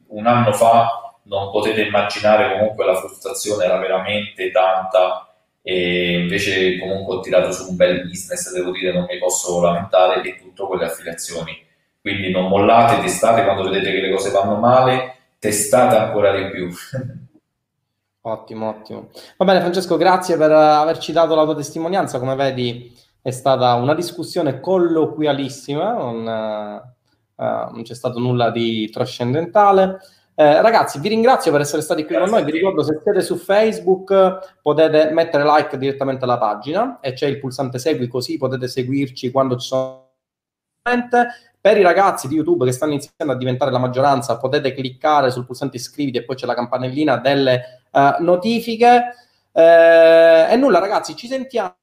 Un 0.08 0.26
anno 0.26 0.54
fa 0.54 1.18
non 1.24 1.52
potete 1.52 1.82
immaginare 1.82 2.58
comunque 2.58 2.86
la 2.86 2.96
frustrazione 2.96 3.66
era 3.66 3.78
veramente 3.78 4.52
tanta 4.52 5.28
e 5.62 6.20
invece 6.20 6.78
comunque 6.78 7.16
ho 7.16 7.20
tirato 7.22 7.52
su 7.52 7.70
un 7.70 7.76
bel 7.78 8.02
business, 8.04 8.52
devo 8.52 8.72
dire, 8.72 8.92
non 8.92 9.06
mi 9.10 9.18
posso 9.18 9.62
lamentare 9.62 10.22
e 10.22 10.38
tutto 10.38 10.68
con 10.68 10.78
le 10.78 10.86
affiliazioni. 10.86 11.58
Quindi 12.02 12.32
non 12.32 12.50
mollate, 12.50 13.02
testate 13.02 13.44
quando 13.44 13.70
vedete 13.70 13.92
che 13.92 14.02
le 14.02 14.12
cose 14.12 14.30
vanno 14.32 14.58
male, 14.58 15.16
testate 15.44 15.98
ancora 15.98 16.34
di 16.38 16.50
più. 16.50 16.70
Ottimo, 18.26 18.70
ottimo. 18.70 19.10
Va 19.36 19.44
bene 19.44 19.60
Francesco, 19.60 19.98
grazie 19.98 20.38
per 20.38 20.50
averci 20.50 21.12
dato 21.12 21.36
la 21.36 21.44
tua 21.44 21.56
testimonianza. 21.56 22.20
Come 22.20 22.36
vedi 22.36 22.98
è 23.22 23.32
stata 23.32 23.74
una 23.74 23.94
discussione 23.94 24.62
colloquialissima, 24.62 25.92
non, 25.92 26.84
uh, 27.36 27.44
non 27.74 27.82
c'è 27.84 27.94
stato 27.94 28.20
nulla 28.20 28.50
di 28.50 28.90
trascendentale. 28.90 30.00
Eh, 30.36 30.62
ragazzi, 30.62 31.02
vi 31.02 31.10
ringrazio 31.10 31.52
per 31.52 31.60
essere 31.60 31.82
stati 31.82 32.06
qui 32.06 32.16
Grazie 32.16 32.32
con 32.32 32.40
noi. 32.40 32.50
Vi 32.50 32.58
ricordo 32.58 32.82
se 32.82 33.02
siete 33.04 33.22
su 33.22 33.36
Facebook 33.36 34.58
potete 34.62 35.12
mettere 35.12 35.44
like 35.44 35.78
direttamente 35.78 36.24
alla 36.24 36.38
pagina 36.38 37.02
e 37.02 37.12
c'è 37.12 37.28
il 37.28 37.40
pulsante 37.40 37.78
segui, 37.78 38.08
così 38.08 38.38
potete 38.38 38.70
seguirci 38.70 39.32
quando 39.32 39.58
ci 39.58 39.68
sono. 39.68 40.12
Per 41.64 41.78
i 41.78 41.82
ragazzi 41.82 42.28
di 42.28 42.36
YouTube 42.36 42.66
che 42.66 42.74
stanno 42.74 42.92
iniziando 42.92 43.34
a 43.34 43.38
diventare 43.38 43.72
la 43.72 43.78
maggioranza, 43.78 44.38
potete 44.38 44.74
cliccare 44.74 45.32
sul 45.32 45.46
pulsante 45.46 45.78
iscriviti 45.78 46.18
e 46.18 46.26
poi 46.26 46.36
c'è 46.36 46.46
la 46.46 46.56
campanellina 46.56 47.16
delle 47.20 47.84
uh, 47.90 48.22
notifiche. 48.22 49.16
Eh, 49.50 50.48
e 50.50 50.56
nulla, 50.58 50.80
ragazzi, 50.80 51.16
ci 51.16 51.26
sentiamo. 51.26 51.78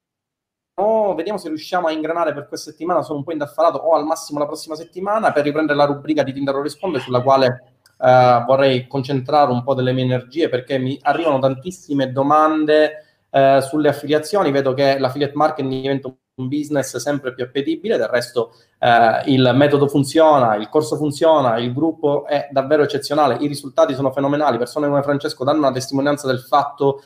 Vediamo 1.17 1.39
se 1.39 1.49
riusciamo 1.49 1.87
a 1.87 1.93
ingranare 1.93 2.35
per 2.35 2.47
questa 2.47 2.73
settimana. 2.73 3.01
Sono 3.01 3.21
un 3.21 3.25
po' 3.25 3.33
indaffarato, 3.33 3.79
o 3.79 3.95
al 3.95 4.05
massimo 4.05 4.39
la 4.39 4.45
prossima 4.45 4.75
settimana 4.75 5.33
per 5.33 5.45
riprendere 5.45 5.79
la 5.79 5.87
rubrica 5.87 6.23
di 6.25 6.35
Tinder 6.35 6.57
Risponde, 6.57 6.99
sulla 6.99 7.23
quale 7.23 7.65
Uh, 8.01 8.47
vorrei 8.47 8.87
concentrare 8.87 9.51
un 9.51 9.63
po' 9.63 9.75
delle 9.75 9.93
mie 9.93 10.05
energie 10.05 10.49
perché 10.49 10.79
mi 10.79 10.99
arrivano 11.03 11.39
tantissime 11.39 12.13
domande 12.13 13.05
uh, 13.29 13.61
sulle 13.61 13.91
affiliazioni. 13.91 14.51
Vedo 14.51 14.73
che 14.73 14.99
l'affiliate 14.99 15.35
marketing 15.35 15.83
diventa 15.83 16.09
un 16.09 16.15
business 16.49 16.97
sempre 16.97 17.35
più 17.35 17.45
appetibile. 17.45 17.97
Del 17.97 18.09
resto, 18.09 18.55
uh, 18.79 19.29
il 19.29 19.53
metodo 19.55 19.89
funziona, 19.89 20.57
il 20.57 20.69
corso 20.69 20.97
funziona, 20.97 21.59
il 21.59 21.73
gruppo 21.73 22.27
è 22.27 22.49
davvero 22.51 22.83
eccezionale, 22.83 23.37
i 23.41 23.47
risultati 23.47 23.95
sono 23.95 24.13
fenomenali. 24.13 24.59
Persone 24.59 24.89
come 24.89 25.03
Francesco 25.03 25.45
danno 25.45 25.59
una 25.59 25.73
testimonianza 25.73 26.27
del 26.27 26.41
fatto 26.41 27.03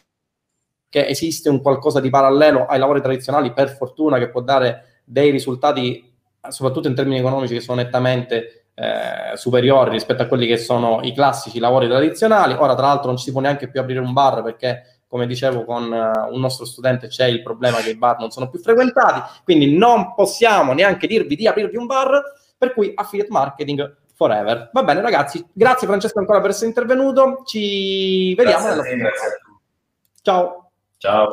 che 0.89 1.07
esiste 1.09 1.49
un 1.49 1.61
qualcosa 1.61 1.99
di 1.99 2.09
parallelo 2.09 2.67
ai 2.67 2.79
lavori 2.79 3.01
tradizionali, 3.01 3.53
per 3.53 3.71
fortuna, 3.71 4.19
che 4.19 4.31
può 4.31 4.41
dare 4.41 5.01
dei 5.05 5.31
risultati, 5.31 6.15
soprattutto 6.49 6.87
in 6.87 6.95
termini 6.95 7.19
economici, 7.19 7.55
che 7.55 7.61
sono 7.61 7.83
nettamente 7.83 8.69
eh, 8.75 9.37
superiori 9.37 9.91
rispetto 9.91 10.23
a 10.23 10.27
quelli 10.27 10.47
che 10.47 10.57
sono 10.57 11.01
i 11.03 11.13
classici 11.13 11.59
lavori 11.59 11.89
tradizionali. 11.89 12.55
Ora, 12.55 12.75
tra 12.75 12.87
l'altro, 12.87 13.09
non 13.09 13.17
ci 13.17 13.25
si 13.25 13.33
può 13.33 13.41
neanche 13.41 13.69
più 13.69 13.81
aprire 13.81 14.01
un 14.01 14.13
bar 14.13 14.43
perché, 14.43 14.94
come 15.15 15.29
dicevo 15.29 15.65
con 15.65 15.93
uh, 15.93 16.35
un 16.35 16.41
nostro 16.41 16.65
studente, 16.65 17.07
c'è 17.07 17.27
il 17.27 17.41
problema 17.41 17.79
che 17.79 17.91
i 17.91 17.97
bar 17.97 18.19
non 18.19 18.33
sono 18.33 18.51
più 18.51 18.59
frequentati, 18.59 19.43
quindi 19.45 19.77
non 19.77 20.13
possiamo 20.13 20.73
neanche 20.73 21.07
dirvi 21.07 21.37
di 21.37 21.47
aprirvi 21.47 21.77
un 21.77 21.87
bar, 21.87 22.21
per 22.59 22.75
cui 22.75 22.91
affiliate 22.93 23.31
marketing 23.31 23.97
forever. 24.13 24.71
Va 24.73 24.83
bene, 24.83 25.01
ragazzi, 25.03 25.47
grazie 25.53 25.87
Francesco 25.87 26.19
ancora 26.19 26.41
per 26.41 26.51
essere 26.51 26.67
intervenuto. 26.67 27.43
Ci 27.45 28.35
vediamo 28.35 28.75
grazie 28.75 28.97
nella 28.97 29.11
prossima. 29.11 29.39
Ciao. 30.21 30.71
Ciao. 30.97 31.29